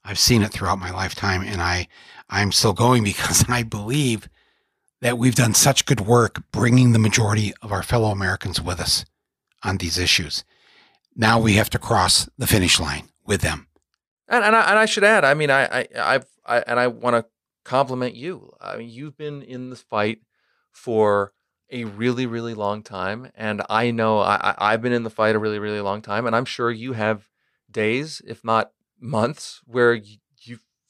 i've 0.05 0.19
seen 0.19 0.43
it 0.43 0.53
throughout 0.53 0.79
my 0.79 0.91
lifetime 0.91 1.43
and 1.43 1.61
i 1.61 1.87
i'm 2.31 2.53
still 2.53 2.73
going 2.73 3.05
because 3.13 3.45
i 3.49 3.63
believe 3.63 4.29
that 5.01 5.19
we've 5.19 5.35
done 5.35 5.55
such 5.55 5.87
good 5.87 6.01
work 6.01 6.43
bringing 6.53 6.93
the 6.93 6.99
majority 6.99 7.53
of 7.63 7.73
our 7.73 7.83
fellow 7.83 8.11
americans 8.11 8.61
with 8.61 8.81
us 8.81 9.05
on 9.63 9.79
these 9.79 9.99
issues 9.99 10.45
now 11.19 11.41
we 11.41 11.55
have 11.55 11.69
to 11.71 11.79
cross 11.81 12.29
the 12.39 12.47
finish 12.47 12.79
line 12.79 13.09
with 13.27 13.41
them. 13.43 13.67
And 14.29 14.45
and 14.45 14.55
I, 14.55 14.71
and 14.71 14.79
I 14.79 14.87
should 14.87 15.05
add, 15.05 15.25
I 15.25 15.35
mean, 15.35 15.51
I 15.51 15.81
I 15.81 15.89
I've, 15.97 16.27
I 16.47 16.59
and 16.61 16.79
I 16.79 16.87
want 16.87 17.17
to 17.17 17.27
compliment 17.65 18.15
you. 18.15 18.53
I 18.61 18.77
mean, 18.77 18.89
you've 18.89 19.17
been 19.17 19.43
in 19.43 19.71
this 19.71 19.83
fight 19.83 20.21
for 20.71 21.33
a 21.71 21.85
really 21.85 22.25
really 22.25 22.55
long 22.55 22.83
time, 22.83 23.31
and 23.35 23.63
I 23.69 23.91
know 23.91 24.21
I 24.21 24.55
I've 24.59 24.81
been 24.81 24.93
in 24.93 25.03
the 25.03 25.11
fight 25.11 25.35
a 25.35 25.41
really 25.41 25.59
really 25.59 25.81
long 25.81 26.03
time, 26.03 26.25
and 26.25 26.37
I'm 26.37 26.45
sure 26.45 26.71
you 26.71 26.93
have 26.93 27.29
days, 27.71 28.23
if 28.27 28.45
not 28.45 28.71
months, 29.01 29.61
where 29.65 30.01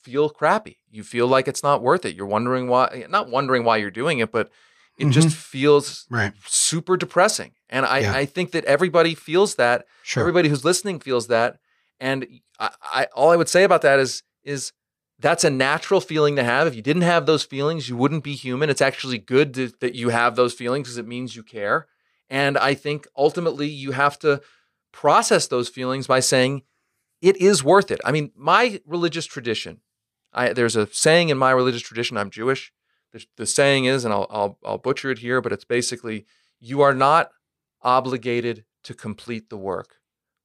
feel 0.09 0.30
crappy. 0.30 0.78
You 0.90 1.02
feel 1.02 1.26
like 1.26 1.48
it's 1.48 1.62
not 1.62 1.82
worth 1.82 2.04
it. 2.04 2.16
You're 2.16 2.26
wondering 2.26 2.68
why, 2.68 3.04
not 3.09 3.28
wondering 3.28 3.64
why 3.64 3.76
you're 3.76 3.90
doing 3.90 4.18
it, 4.20 4.32
but 4.32 4.50
it 4.96 5.06
Mhm. 5.06 5.12
just 5.12 5.36
feels 5.36 6.06
Right. 6.11 6.32
super 6.46 6.96
depressing. 6.96 7.52
And 7.68 7.84
I, 7.86 7.98
Yeah. 8.00 8.14
I 8.14 8.24
think 8.24 8.52
that 8.52 8.64
everybody 8.64 9.14
feels 9.14 9.56
that. 9.56 9.86
Sure. 10.02 10.22
Everybody 10.22 10.48
who's 10.48 10.64
listening 10.64 10.98
feels 11.00 11.26
that. 11.28 11.59
And 12.00 12.26
I, 12.59 12.70
I, 12.82 13.04
all 13.14 13.30
I 13.30 13.36
would 13.36 13.48
say 13.48 13.64
about 13.64 13.82
that 13.82 13.98
is, 13.98 14.22
is 14.44 14.72
that's 15.18 15.44
a 15.44 15.50
natural 15.50 16.00
feeling 16.00 16.36
to 16.36 16.44
have. 16.44 16.66
If 16.66 16.74
you 16.74 16.82
didn't 16.82 17.02
have 17.02 17.26
those 17.26 17.44
feelings, 17.44 17.88
you 17.88 17.96
wouldn't 17.96 18.24
be 18.24 18.34
human. 18.34 18.70
It's 18.70 18.80
actually 18.82 19.18
good 19.18 19.52
to, 19.54 19.68
that 19.80 19.94
you 19.94 20.09
have 20.09 20.36
those 20.36 20.54
feelings 20.54 20.86
because 20.88 20.98
it 20.98 21.06
means 21.06 21.36
you 21.36 21.42
care. 21.42 21.86
And 22.30 22.56
I 22.56 22.74
think 22.74 23.06
ultimately 23.16 23.68
you 23.68 23.92
have 23.92 24.18
to 24.20 24.40
process 24.92 25.46
those 25.48 25.68
feelings 25.68 26.06
by 26.06 26.20
saying 26.20 26.62
it 27.20 27.36
is 27.36 27.64
worth 27.64 27.90
it. 27.90 28.00
I 28.04 28.12
mean, 28.12 28.30
my 28.36 28.80
religious 28.86 29.26
tradition, 29.26 29.80
I, 30.33 30.53
there's 30.53 30.76
a 30.76 30.87
saying 30.93 31.29
in 31.31 31.39
my 31.39 31.51
religious 31.51 31.83
tradition, 31.83 32.16
I'm 32.16 32.31
Jewish. 32.31 32.72
The, 33.12 33.24
the 33.37 33.47
saying 33.47 33.87
is, 33.87 34.05
and 34.05 34.12
I'll, 34.12 34.26
I'll, 34.31 34.59
I'll 34.64 34.79
butcher 34.79 35.11
it 35.11 35.18
here, 35.18 35.41
but 35.41 35.53
it's 35.53 35.64
basically 35.64 36.26
you 36.61 36.83
are 36.83 36.95
not 36.95 37.31
obligated 37.83 38.64
to 38.85 38.95
complete 38.95 39.49
the 39.51 39.57
work, 39.57 39.97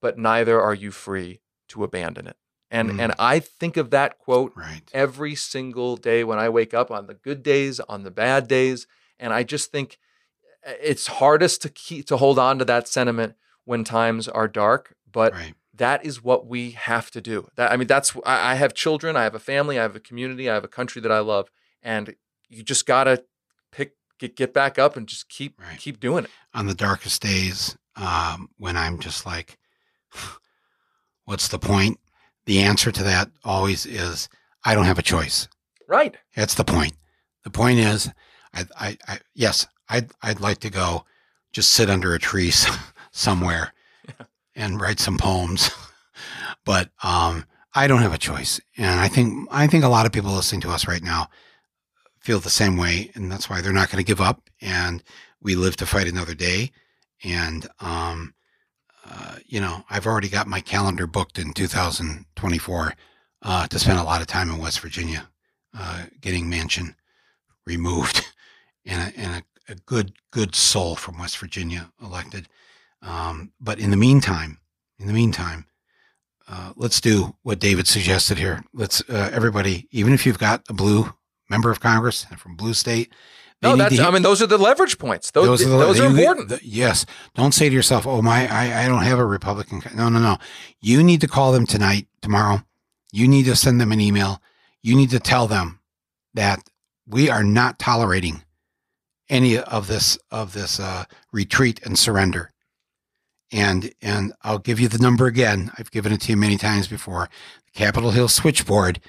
but 0.02 0.18
neither 0.18 0.62
are 0.62 0.74
you 0.74 0.92
free 0.92 1.42
to 1.70 1.84
abandon 1.84 2.28
it. 2.28 2.38
And, 2.72 2.90
Mm. 2.92 3.00
and 3.00 3.14
I 3.20 3.40
think 3.40 3.78
of 3.78 3.90
that 3.92 4.18
quote 4.18 4.54
Right. 4.56 4.90
every 4.94 5.36
single 5.36 5.96
day 5.98 6.24
when 6.24 6.40
I 6.40 6.50
wake 6.50 6.74
up 6.74 6.90
on 6.90 7.08
the 7.08 7.14
good 7.14 7.44
days, 7.44 7.80
on 7.82 8.04
the 8.04 8.12
bad 8.12 8.48
days. 8.48 8.88
And 9.20 9.32
I 9.34 9.44
just 9.44 9.72
think 9.72 10.00
uh, 10.66 10.72
it's 10.82 11.08
hardest 11.08 11.62
to 11.64 11.70
keep 11.70 12.08
to 12.08 12.18
hold 12.18 12.40
on 12.40 12.58
to 12.60 12.66
that 12.66 12.88
sentiment 12.88 13.36
when 13.66 13.84
times 13.84 14.28
are 14.28 14.48
dark, 14.48 14.96
but 15.12 15.34
Right. 15.34 15.54
That 15.74 16.06
is 16.06 16.24
what 16.24 16.46
we 16.46 16.72
have 16.72 17.10
to 17.12 17.22
do. 17.22 17.48
That 17.56 17.72
I 17.72 17.78
mean, 17.78 17.88
that's 17.88 18.16
I, 18.26 18.52
I 18.52 18.56
have 18.56 18.74
children, 18.74 19.16
I 19.16 19.24
have 19.24 19.36
a 19.36 19.40
family, 19.40 19.80
I 19.80 19.82
have 19.84 19.96
a 19.96 20.00
community, 20.00 20.50
I 20.50 20.54
have 20.54 20.64
a 20.64 20.70
country 20.70 21.02
that 21.02 21.12
I 21.12 21.20
love, 21.20 21.50
and 21.82 22.16
you 22.50 22.64
just 22.64 22.86
gotta 22.86 23.24
pick 23.72 23.96
get, 24.20 24.36
get 24.36 24.54
back 24.54 24.78
up 24.78 24.96
and 24.96 25.08
just 25.08 25.30
keep 25.30 25.60
Right. 25.60 25.80
keep 25.80 26.00
doing 26.00 26.26
it. 26.26 26.30
On 26.54 26.68
the 26.68 26.76
darkest 26.76 27.22
days, 27.22 27.76
um, 27.96 28.50
when 28.58 28.78
I'm 28.78 29.00
just 29.00 29.26
like, 29.26 29.58
what's 31.26 31.48
the 31.48 31.60
point? 31.60 32.00
The 32.46 32.60
answer 32.60 32.92
to 32.92 33.04
that 33.04 33.30
always 33.44 33.86
is, 33.86 34.30
I 34.66 34.76
don't 34.76 34.86
have 34.86 35.00
a 35.00 35.04
choice. 35.04 35.48
Right. 35.88 36.16
That's 36.36 36.56
the 36.56 36.64
point. 36.66 36.94
The 37.44 37.50
point 37.50 37.80
is, 37.80 38.12
I, 38.54 38.66
I, 38.80 38.98
I 39.08 39.20
yes, 39.34 39.68
I'd, 39.90 40.12
I'd 40.22 40.40
like 40.40 40.60
to 40.60 40.70
go 40.70 41.06
just 41.52 41.72
sit 41.72 41.90
under 41.90 42.14
a 42.14 42.20
tree 42.20 42.52
somewhere 43.12 43.74
and 44.56 44.80
write 44.80 45.00
some 45.00 45.18
poems, 45.18 45.72
but 46.66 46.90
um, 47.04 47.46
I 47.74 47.88
don't 47.88 48.02
have 48.02 48.14
a 48.14 48.18
choice. 48.18 48.60
And 48.78 49.00
I 49.00 49.08
think, 49.08 49.48
I 49.52 49.68
think 49.68 49.84
a 49.84 49.90
lot 49.90 50.06
of 50.06 50.12
people 50.12 50.32
listening 50.32 50.62
to 50.62 50.70
us 50.70 50.88
right 50.88 51.04
now 51.04 51.30
feel 52.20 52.40
the 52.40 52.50
same 52.50 52.78
way, 52.78 53.12
and 53.16 53.32
that's 53.32 53.50
why 53.50 53.62
they're 53.62 53.74
not 53.74 53.90
going 53.90 54.04
to 54.04 54.08
give 54.08 54.22
up. 54.22 54.50
And 54.62 55.04
we 55.42 55.56
live 55.56 55.76
to 55.78 55.86
fight 55.86 56.08
another 56.08 56.34
day. 56.34 56.72
And 57.24 57.68
um, 57.80 58.34
uh, 59.10 59.36
you 59.46 59.60
know, 59.60 59.84
I've 59.90 60.08
already 60.08 60.30
got 60.30 60.48
my 60.48 60.62
calendar 60.62 61.08
booked 61.08 61.38
in 61.38 61.54
2024 61.54 62.94
uh, 63.42 63.68
to 63.68 63.80
spend 63.80 64.00
a 64.00 64.04
lot 64.04 64.22
of 64.22 64.28
time 64.28 64.50
in 64.50 64.58
West 64.58 64.80
Virginia 64.80 65.30
uh, 65.78 66.04
getting 66.22 66.50
Manchin 66.50 66.96
removed 67.66 68.26
and, 68.86 69.02
a, 69.02 69.20
and 69.20 69.44
a, 69.68 69.72
a 69.74 69.76
good 69.76 70.14
good 70.32 70.56
soul 70.56 70.96
from 70.96 71.20
West 71.20 71.38
Virginia 71.38 71.92
elected. 72.02 72.48
Um, 73.06 73.52
but 73.60 73.80
in 73.80 73.92
the 73.92 73.98
meantime, 73.98 74.60
in 75.00 75.08
the 75.08 75.14
meantime, 75.14 75.66
uh, 76.48 76.74
let's 76.76 77.02
do 77.02 77.36
what 77.44 77.60
David 77.60 77.88
suggested 77.88 78.38
here. 78.38 78.64
Let's 78.74 79.02
uh, 79.10 79.30
everybody, 79.34 79.88
even 79.92 80.14
if 80.14 80.26
you've 80.26 80.40
got 80.40 80.64
a 80.70 80.74
blue 80.74 81.14
member 81.50 81.70
of 81.72 81.80
Congress 81.80 82.26
from 82.38 82.56
blue 82.56 82.74
state, 82.74 83.12
No, 83.62 83.76
that's 83.76 83.96
to- 83.98 84.06
I 84.08 84.12
mean 84.12 84.24
those 84.24 84.42
are 84.42 84.48
the 84.48 84.58
leverage 84.58 84.98
points. 84.98 85.32
Those 85.32 85.64
those 85.66 85.98
the- 85.98 86.04
are, 86.06 86.10
you- 86.10 86.18
important. 86.18 86.50
the- 86.50 86.60
yes. 86.64 87.06
Don't 87.36 87.54
say 87.54 87.70
to 87.70 87.76
yourself, 87.76 88.06
"Oh 88.08 88.22
my, 88.22 88.48
I, 88.48 88.84
I 88.86 88.88
don't 88.88 89.04
have 89.04 89.20
a 89.20 89.26
Republican." 89.26 89.82
No, 89.96 90.10
no, 90.10 90.20
no. 90.20 90.38
You 90.82 91.04
need 91.04 91.22
to 91.22 91.28
call 91.28 91.52
them 91.52 91.66
tonight, 91.66 92.08
tomorrow. 92.22 92.64
You 93.12 93.28
need 93.28 93.46
to 93.46 93.56
send 93.56 93.80
them 93.80 93.92
an 93.92 94.00
email. 94.02 94.42
You 94.82 94.96
need 94.96 95.10
to 95.12 95.20
tell 95.20 95.48
them 95.48 95.80
that 96.34 96.60
we 97.08 97.30
are 97.30 97.44
not 97.44 97.80
tolerating 97.80 98.44
any 99.30 99.58
of 99.58 99.88
this 99.88 100.18
of 100.32 100.54
this 100.54 100.80
uh, 100.80 101.06
retreat 101.32 101.80
and 101.86 101.98
surrender. 101.98 102.50
And 103.54 103.94
and 104.02 104.34
I'll 104.42 104.60
give 104.60 104.80
you 104.80 104.88
the 104.88 104.98
number 104.98 105.28
again. 105.28 105.72
I've 105.78 105.92
given 105.92 106.12
it 106.12 106.22
to 106.22 106.32
you 106.32 106.38
many 106.38 106.58
times 106.58 106.88
before. 106.88 107.30
Capitol 107.74 108.12
Hill 108.12 108.28
switchboard. 108.28 109.00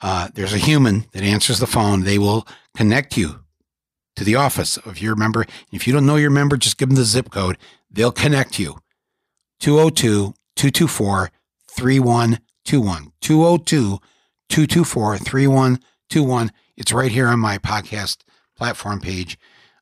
Uh, 0.00 0.28
there's 0.34 0.52
a 0.52 0.58
human 0.58 1.06
that 1.12 1.22
answers 1.22 1.58
the 1.58 1.66
phone. 1.66 2.04
They 2.04 2.18
will 2.18 2.46
connect 2.76 3.16
you 3.16 3.40
to 4.14 4.24
the 4.24 4.36
office 4.36 4.76
of 4.76 5.00
your 5.00 5.16
member. 5.16 5.46
If 5.72 5.86
you 5.86 5.92
don't 5.92 6.06
know 6.06 6.16
your 6.16 6.30
member, 6.30 6.56
just 6.56 6.76
give 6.78 6.88
them 6.88 6.96
the 6.96 7.04
zip 7.04 7.30
code. 7.30 7.56
They'll 7.90 8.12
connect 8.12 8.58
you. 8.58 8.78
202 9.60 10.34
224 10.54 11.30
3121. 11.68 13.12
202 13.20 13.98
224 14.48 15.18
3121. 15.18 16.52
It's 16.76 16.92
right 16.92 17.10
here 17.10 17.28
on 17.28 17.40
my 17.40 17.58
podcast 17.58 18.18
platform 18.56 19.00
page 19.00 19.38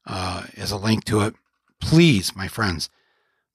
uh, 0.06 0.44
as 0.56 0.70
a 0.70 0.76
link 0.76 1.04
to 1.04 1.20
it. 1.22 1.34
Please, 1.80 2.34
my 2.36 2.48
friends, 2.48 2.88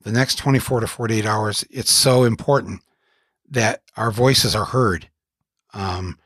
the 0.03 0.11
next 0.11 0.35
24 0.35 0.81
to 0.81 0.87
48 0.87 1.25
hours, 1.25 1.65
it's 1.69 1.91
so 1.91 2.23
important 2.23 2.81
that 3.49 3.83
our 3.97 4.11
voices 4.11 4.55
are 4.55 4.65
heard. 4.65 5.09
Um, 5.73 6.17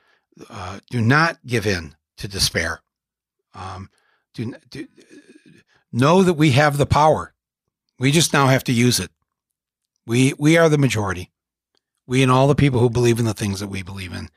uh, 0.50 0.80
do 0.90 1.02
not 1.02 1.38
give 1.46 1.66
in 1.66 1.96
to 2.18 2.28
despair. 2.28 2.82
Um, 3.54 3.90
do, 4.34 4.54
do 4.70 4.88
know 5.92 6.24
that 6.24 6.34
we 6.34 6.52
have 6.52 6.78
the 6.78 6.86
power. 6.86 7.34
We 7.98 8.12
just 8.12 8.34
now 8.34 8.48
have 8.48 8.64
to 8.66 8.74
use 8.74 9.00
it. 9.00 9.10
We 10.06 10.34
we 10.38 10.58
are 10.58 10.70
the 10.70 10.78
majority. 10.78 11.32
We 12.06 12.22
and 12.22 12.32
all 12.32 12.48
the 12.48 12.56
people 12.56 12.80
who 12.80 12.90
believe 12.90 13.18
in 13.18 13.26
the 13.26 13.34
things 13.34 13.60
that 13.60 13.70
we 13.70 13.82
believe 13.82 14.14
in. 14.14 14.30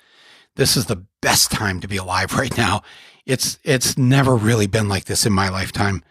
This 0.57 0.77
is 0.77 0.87
the 0.87 1.05
best 1.21 1.51
time 1.51 1.81
to 1.81 1.89
be 1.89 1.97
alive 1.97 2.35
right 2.37 2.57
now. 2.57 2.83
It's 3.27 3.59
it's 3.65 3.99
never 3.99 4.37
really 4.37 4.67
been 4.67 4.89
like 4.89 5.05
this 5.05 5.27
in 5.27 5.33
my 5.33 5.49
lifetime. 5.49 6.03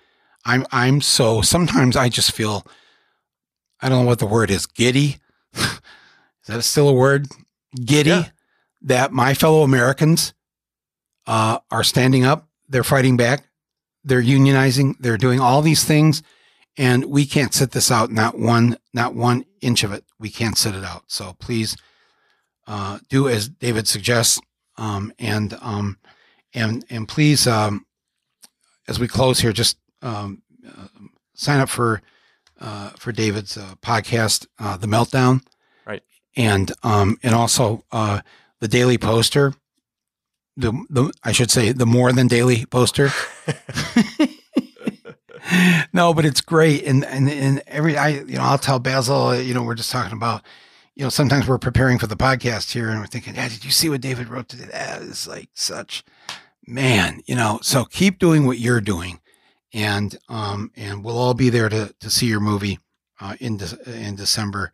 I'm 0.45 0.65
I'm 0.71 1.01
so 1.01 1.41
sometimes 1.41 1.95
I 1.95 2.09
just 2.09 2.31
feel 2.31 2.65
I 3.81 3.89
don't 3.89 4.03
know 4.03 4.07
what 4.07 4.19
the 4.19 4.25
word 4.25 4.49
is, 4.49 4.65
giddy. 4.65 5.17
is 5.53 5.79
that 6.47 6.63
still 6.63 6.89
a 6.89 6.93
word? 6.93 7.27
Giddy 7.83 8.09
Yeah. 8.09 8.25
that 8.81 9.11
my 9.11 9.33
fellow 9.33 9.61
Americans 9.63 10.33
uh, 11.27 11.59
are 11.69 11.83
standing 11.83 12.23
up, 12.25 12.47
they're 12.69 12.83
fighting 12.83 13.17
back, 13.17 13.43
they're 14.03 14.21
unionizing, 14.21 14.95
they're 14.99 15.17
doing 15.17 15.39
all 15.39 15.61
these 15.61 15.83
things, 15.83 16.23
and 16.77 17.05
we 17.05 17.25
can't 17.25 17.53
sit 17.53 17.71
this 17.71 17.91
out. 17.91 18.11
Not 18.11 18.37
one, 18.39 18.77
not 18.93 19.13
one 19.13 19.45
inch 19.61 19.83
of 19.83 19.91
it. 19.91 20.05
We 20.19 20.29
can't 20.29 20.57
sit 20.57 20.73
it 20.75 20.83
out. 20.83 21.03
So 21.07 21.35
please 21.39 21.75
uh, 22.67 22.99
do 23.09 23.27
as 23.27 23.49
David 23.49 23.87
suggests, 23.87 24.39
um, 24.77 25.11
and 25.19 25.57
um, 25.61 25.97
and 26.53 26.85
and 26.89 27.07
please, 27.07 27.47
um, 27.47 27.85
as 28.87 28.99
we 28.99 29.07
close 29.07 29.39
here, 29.39 29.51
just 29.53 29.77
um, 30.01 30.41
uh, 30.67 30.87
sign 31.33 31.59
up 31.59 31.69
for 31.69 32.01
uh, 32.59 32.89
for 32.91 33.11
David's 33.11 33.57
uh, 33.57 33.75
podcast, 33.81 34.47
uh, 34.59 34.77
The 34.77 34.87
Meltdown, 34.87 35.41
Right. 35.85 36.03
And 36.35 36.71
um, 36.83 37.17
and 37.23 37.33
also 37.33 37.83
uh, 37.91 38.21
the 38.59 38.67
Daily 38.67 38.97
Poster. 38.97 39.53
The, 40.59 40.71
the 40.89 41.13
I 41.23 41.33
should 41.33 41.51
say 41.51 41.71
the 41.71 41.85
more 41.85 42.11
than 42.11 42.27
daily 42.27 42.65
poster. 42.65 43.09
no, 45.93 46.13
but 46.13 46.25
it's 46.25 46.41
great, 46.41 46.83
and 46.83 47.05
and 47.05 47.29
and 47.29 47.61
every 47.67 47.95
I 47.97 48.09
you 48.09 48.37
know 48.37 48.41
I'll 48.41 48.57
tell 48.57 48.79
Basel 48.79 49.39
you 49.39 49.53
know 49.53 49.63
we're 49.63 49.75
just 49.75 49.91
talking 49.91 50.17
about 50.17 50.41
you 50.95 51.03
know 51.03 51.09
sometimes 51.09 51.47
we're 51.47 51.59
preparing 51.59 51.99
for 51.99 52.07
the 52.07 52.17
podcast 52.17 52.71
here 52.71 52.89
and 52.89 52.99
we're 52.99 53.05
thinking 53.07 53.35
yeah 53.35 53.47
did 53.47 53.63
you 53.63 53.71
see 53.71 53.89
what 53.89 54.01
David 54.01 54.29
wrote 54.29 54.49
today 54.49 54.67
that 54.71 55.01
is 55.01 55.27
like 55.27 55.49
such 55.53 56.03
man 56.65 57.21
you 57.27 57.35
know 57.35 57.59
so 57.61 57.85
keep 57.85 58.19
doing 58.19 58.45
what 58.45 58.59
you're 58.59 58.81
doing 58.81 59.19
and 59.77 60.17
um 60.27 60.71
and 60.75 61.03
we'll 61.03 61.17
all 61.17 61.35
be 61.35 61.49
there 61.49 61.69
to 61.69 61.93
to 61.99 62.09
see 62.09 62.25
your 62.25 62.39
movie 62.39 62.79
uh, 63.21 63.35
in 63.39 63.57
De- 63.57 63.77
in 63.85 64.15
December 64.15 64.71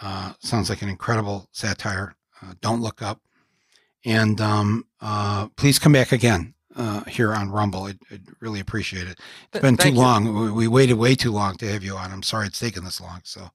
uh, 0.00 0.32
sounds 0.40 0.68
like 0.68 0.82
an 0.82 0.88
incredible 0.88 1.48
satire 1.52 2.14
uh, 2.42 2.52
don't 2.60 2.82
look 2.82 3.02
up 3.02 3.20
and 4.04 4.40
um 4.40 4.86
uh 5.00 5.48
please 5.56 5.78
come 5.78 5.92
back 5.92 6.12
again 6.12 6.54
uh, 6.74 7.04
here 7.04 7.34
on 7.34 7.50
Rumble. 7.50 7.84
I'd, 7.84 7.98
I'd 8.10 8.22
really 8.40 8.58
appreciate 8.58 9.06
it. 9.06 9.18
It's 9.52 9.60
been 9.60 9.76
too 9.76 9.90
you. 9.90 9.94
long. 9.94 10.34
We, 10.34 10.50
we 10.50 10.68
waited 10.68 10.94
way 10.94 11.14
too 11.14 11.30
long 11.30 11.56
to 11.56 11.70
have 11.70 11.84
you 11.84 11.96
on. 11.96 12.10
I'm 12.10 12.22
sorry 12.22 12.46
it's 12.46 12.58
taken 12.58 12.82
this 12.82 12.98
long. 12.98 13.20
So, 13.24 13.50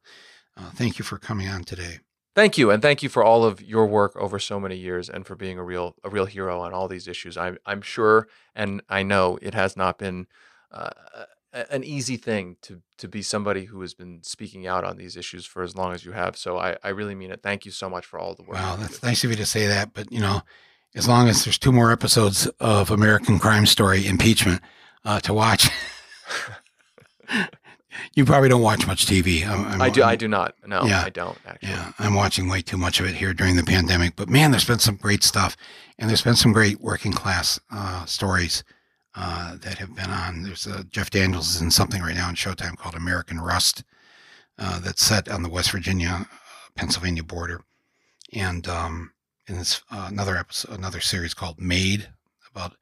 uh, 0.55 0.69
thank 0.75 0.99
you 0.99 1.05
for 1.05 1.17
coming 1.17 1.47
on 1.47 1.63
today. 1.63 1.97
Thank 2.35 2.59
you, 2.59 2.69
and 2.69 2.79
thank 2.79 3.01
you 3.01 3.09
for 3.09 3.23
all 3.23 3.43
of 3.43 3.59
your 3.59 3.87
work 3.87 4.15
over 4.15 4.37
so 4.37 4.59
many 4.59 4.75
years, 4.75 5.09
and 5.09 5.25
for 5.25 5.35
being 5.35 5.57
a 5.57 5.63
real 5.63 5.95
a 6.03 6.09
real 6.09 6.27
hero 6.27 6.61
on 6.61 6.73
all 6.73 6.87
these 6.87 7.07
issues. 7.07 7.35
I'm 7.37 7.57
I'm 7.65 7.81
sure, 7.81 8.27
and 8.55 8.83
I 8.87 9.01
know 9.01 9.39
it 9.41 9.55
has 9.55 9.75
not 9.75 9.97
been 9.97 10.27
uh, 10.77 11.23
an 11.69 11.83
easy 11.83 12.17
thing 12.17 12.57
to 12.61 12.81
to 12.97 13.07
be 13.07 13.21
somebody 13.21 13.65
who 13.65 13.81
has 13.81 13.93
been 13.93 14.21
speaking 14.23 14.67
out 14.67 14.83
on 14.83 14.97
these 14.97 15.15
issues 15.15 15.45
for 15.45 15.63
as 15.63 15.75
long 15.75 15.93
as 15.93 16.05
you 16.05 16.11
have. 16.11 16.37
So 16.37 16.57
I, 16.57 16.77
I 16.83 16.89
really 16.89 17.15
mean 17.15 17.31
it. 17.31 17.41
Thank 17.41 17.65
you 17.65 17.71
so 17.71 17.89
much 17.89 18.05
for 18.05 18.19
all 18.19 18.35
the 18.35 18.43
work. 18.43 18.55
Wow, 18.55 18.75
that's 18.75 19.01
nice 19.01 19.23
of 19.23 19.29
you 19.29 19.35
to 19.37 19.45
say 19.45 19.67
that. 19.67 19.93
But 19.93 20.11
you 20.11 20.19
know, 20.19 20.41
as 20.95 21.07
long 21.07 21.27
as 21.27 21.45
there's 21.45 21.57
two 21.57 21.71
more 21.71 21.91
episodes 21.91 22.47
of 22.59 22.91
American 22.91 23.39
Crime 23.39 23.65
Story 23.65 24.05
impeachment 24.05 24.61
uh, 25.05 25.19
to 25.21 25.33
watch. 25.33 25.69
you 28.15 28.25
probably 28.25 28.49
don't 28.49 28.61
watch 28.61 28.85
much 28.85 29.05
TV. 29.05 29.47
I'm, 29.47 29.65
I'm, 29.65 29.81
I 29.81 29.89
do. 29.89 30.03
I 30.03 30.15
do 30.15 30.27
not. 30.27 30.55
No, 30.65 30.83
Yeah. 30.85 31.03
I 31.03 31.09
don't 31.09 31.37
actually. 31.45 31.69
Yeah, 31.69 31.91
I'm 31.99 32.13
watching 32.13 32.49
way 32.49 32.61
too 32.61 32.77
much 32.77 32.99
of 32.99 33.05
it 33.05 33.15
here 33.15 33.33
during 33.33 33.55
the 33.55 33.63
pandemic. 33.63 34.15
But 34.15 34.29
man, 34.29 34.51
there's 34.51 34.65
been 34.65 34.79
some 34.79 34.95
great 34.95 35.23
stuff, 35.23 35.55
and 35.97 36.09
there's 36.09 36.21
been 36.23 36.35
some 36.35 36.53
great 36.53 36.81
working 36.81 37.13
class 37.13 37.59
uh, 37.71 38.05
stories 38.05 38.63
uh, 39.17 39.57
that 39.57 39.79
have 39.79 39.95
been 39.95 40.11
on. 40.11 40.43
There's 40.43 40.67
uh, 40.67 40.83
Jeff 40.89 41.09
Daniels 41.09 41.55
is 41.55 41.61
in 41.61 41.71
something 41.71 42.01
right 42.01 42.15
now 42.15 42.27
on 42.27 42.35
Showtime 42.35 42.77
called 42.77 42.95
American 42.95 43.39
Rust, 43.39 43.83
uh, 44.59 44.79
that's 44.79 45.03
set 45.03 45.27
on 45.27 45.43
the 45.43 45.49
West 45.49 45.71
Virginia 45.71 46.27
Pennsylvania 46.75 47.23
border, 47.23 47.61
and 48.31 48.67
um, 48.67 49.11
and 49.47 49.57
it's 49.57 49.81
uh, 49.91 50.07
another 50.09 50.37
episode, 50.37 50.77
another 50.77 50.99
series 50.99 51.33
called 51.33 51.59
Maid 51.59 52.09
about 52.51 52.75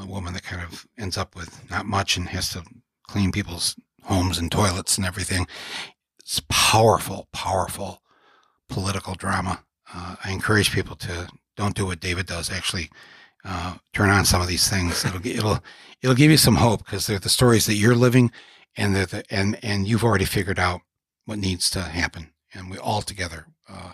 a 0.00 0.06
woman 0.06 0.32
that 0.34 0.44
kind 0.44 0.62
of 0.62 0.86
ends 0.96 1.16
up 1.18 1.34
with 1.34 1.68
not 1.70 1.86
much 1.86 2.16
and 2.16 2.28
has 2.28 2.50
to 2.50 2.62
clean 3.08 3.32
people's 3.32 3.74
homes 4.04 4.38
and 4.38 4.52
toilets 4.52 4.96
and 4.96 5.06
everything. 5.06 5.46
It's 6.20 6.40
powerful, 6.48 7.28
powerful 7.32 8.02
political 8.68 9.14
drama. 9.14 9.64
Uh, 9.92 10.16
I 10.22 10.30
encourage 10.30 10.72
people 10.72 10.94
to 10.96 11.28
don't 11.56 11.74
do 11.74 11.86
what 11.86 12.00
David 12.00 12.26
does. 12.26 12.50
Actually, 12.50 12.90
uh, 13.44 13.76
turn 13.92 14.10
on 14.10 14.24
some 14.24 14.40
of 14.40 14.48
these 14.48 14.68
things. 14.68 15.04
It'll 15.04 15.26
it'll 15.26 15.64
it'll 16.02 16.16
give 16.16 16.30
you 16.30 16.36
some 16.36 16.56
hope 16.56 16.84
because 16.84 17.06
they're 17.06 17.18
the 17.18 17.28
stories 17.28 17.66
that 17.66 17.74
you're 17.74 17.94
living, 17.94 18.30
and 18.76 18.94
they're 18.94 19.06
the, 19.06 19.24
and 19.30 19.58
and 19.62 19.86
you've 19.86 20.04
already 20.04 20.24
figured 20.24 20.58
out 20.58 20.80
what 21.24 21.38
needs 21.38 21.70
to 21.70 21.82
happen, 21.82 22.32
and 22.54 22.70
we 22.70 22.78
all 22.78 23.02
together 23.02 23.46
uh, 23.68 23.92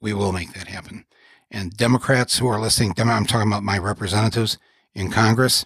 we 0.00 0.12
will 0.12 0.32
make 0.32 0.52
that 0.54 0.68
happen. 0.68 1.04
And 1.50 1.76
Democrats 1.76 2.38
who 2.38 2.48
are 2.48 2.60
listening, 2.60 2.94
I'm 2.98 3.26
talking 3.26 3.48
about 3.48 3.62
my 3.62 3.78
representatives 3.78 4.58
in 4.94 5.10
Congress. 5.10 5.64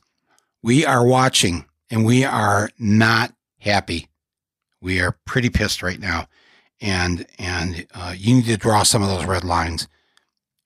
We 0.62 0.85
are 0.85 1.07
watching, 1.07 1.66
and 1.90 2.05
we 2.05 2.24
are 2.24 2.69
not 2.78 3.32
happy. 3.61 4.09
We 4.81 5.01
are 5.01 5.16
pretty 5.24 5.49
pissed 5.51 5.82
right 5.82 5.99
now 5.99 6.28
and 6.81 7.27
and 7.39 7.86
uh, 7.95 8.15
you 8.16 8.35
need 8.36 8.47
to 8.47 8.57
draw 8.57 8.82
some 8.82 9.03
of 9.03 9.09
those 9.09 9.24
red 9.24 9.45
lines, 9.45 9.89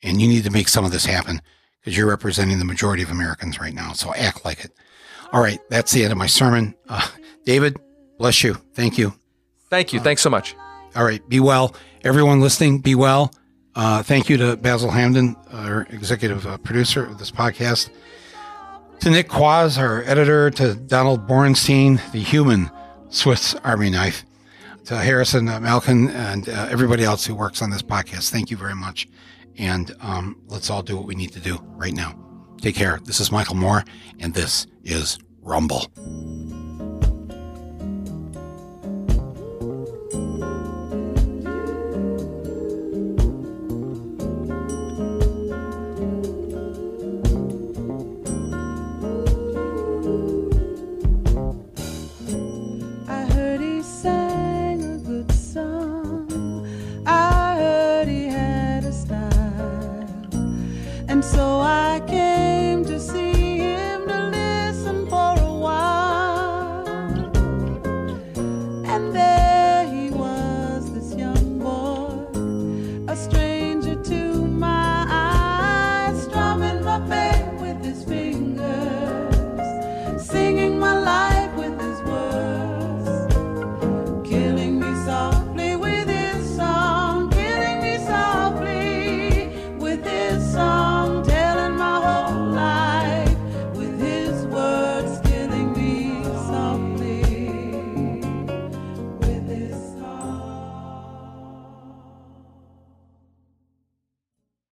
and 0.03 0.21
you 0.21 0.29
need 0.29 0.45
to 0.45 0.51
make 0.51 0.69
some 0.69 0.85
of 0.85 0.93
this 0.93 1.07
happen 1.07 1.41
because 1.83 1.97
you're 1.97 2.09
representing 2.09 2.59
the 2.61 2.65
majority 2.65 3.03
of 3.03 3.11
Americans 3.11 3.59
right 3.59 3.75
now. 3.75 3.93
So 3.93 4.15
act 4.15 4.45
like 4.45 4.65
it. 4.65 4.71
All 5.33 5.43
right, 5.43 5.59
that's 5.69 5.91
the 5.91 6.05
end 6.05 6.13
of 6.13 6.19
my 6.19 6.27
sermon. 6.27 6.75
Uh, 6.89 7.09
David, 7.45 7.77
bless 8.19 8.45
you. 8.45 8.55
Thank 8.75 8.99
you. 8.99 9.13
Thank 9.69 9.93
you. 9.93 9.99
Thanks 10.01 10.23
so 10.23 10.31
much. 10.31 10.55
All 10.95 11.05
right, 11.05 11.27
be 11.29 11.41
well. 11.41 11.75
Everyone 12.05 12.41
listening, 12.41 12.81
be 12.81 12.95
well. 12.95 13.33
Uh, 13.75 14.03
thank 14.03 14.29
you 14.29 14.37
to 14.37 14.57
Basel 14.57 14.91
Hamdan, 14.91 15.35
our 15.53 15.87
executive 15.91 16.47
uh, 16.47 16.59
producer 16.59 17.05
of 17.05 17.19
this 17.19 17.31
podcast. 17.31 17.89
To 19.01 19.11
Nick 19.11 19.29
Quaz, 19.29 19.79
our 19.79 20.03
editor. 20.03 20.51
To 20.51 20.75
Donald 20.75 21.27
Borenstein, 21.27 21.99
the 22.13 22.21
human 22.21 22.71
Swiss 23.09 23.55
Army 23.65 23.91
knife. 23.91 24.25
To 24.85 24.97
Harrison 24.97 25.49
uh, 25.49 25.59
Malkin 25.61 26.11
and 26.11 26.49
uh, 26.49 26.69
everybody 26.71 27.05
else 27.05 27.25
who 27.25 27.35
works 27.35 27.63
on 27.63 27.71
this 27.71 27.83
podcast. 27.83 28.31
Thank 28.31 28.51
you 28.51 28.57
very 28.57 28.75
much. 28.75 29.09
And 29.59 29.95
um, 30.01 30.41
let's 30.49 30.71
all 30.71 30.83
do 30.83 30.97
what 30.97 31.07
we 31.07 31.15
need 31.15 31.33
to 31.33 31.41
do 31.41 31.59
right 31.63 31.95
now. 31.95 32.19
Take 32.61 32.77
care. 32.77 33.01
This 33.05 33.21
is 33.21 33.33
Michael 33.33 33.57
Moore, 33.57 33.85
and 34.21 34.35
this 34.35 34.67
is 34.85 35.19
Rumble. 35.41 35.91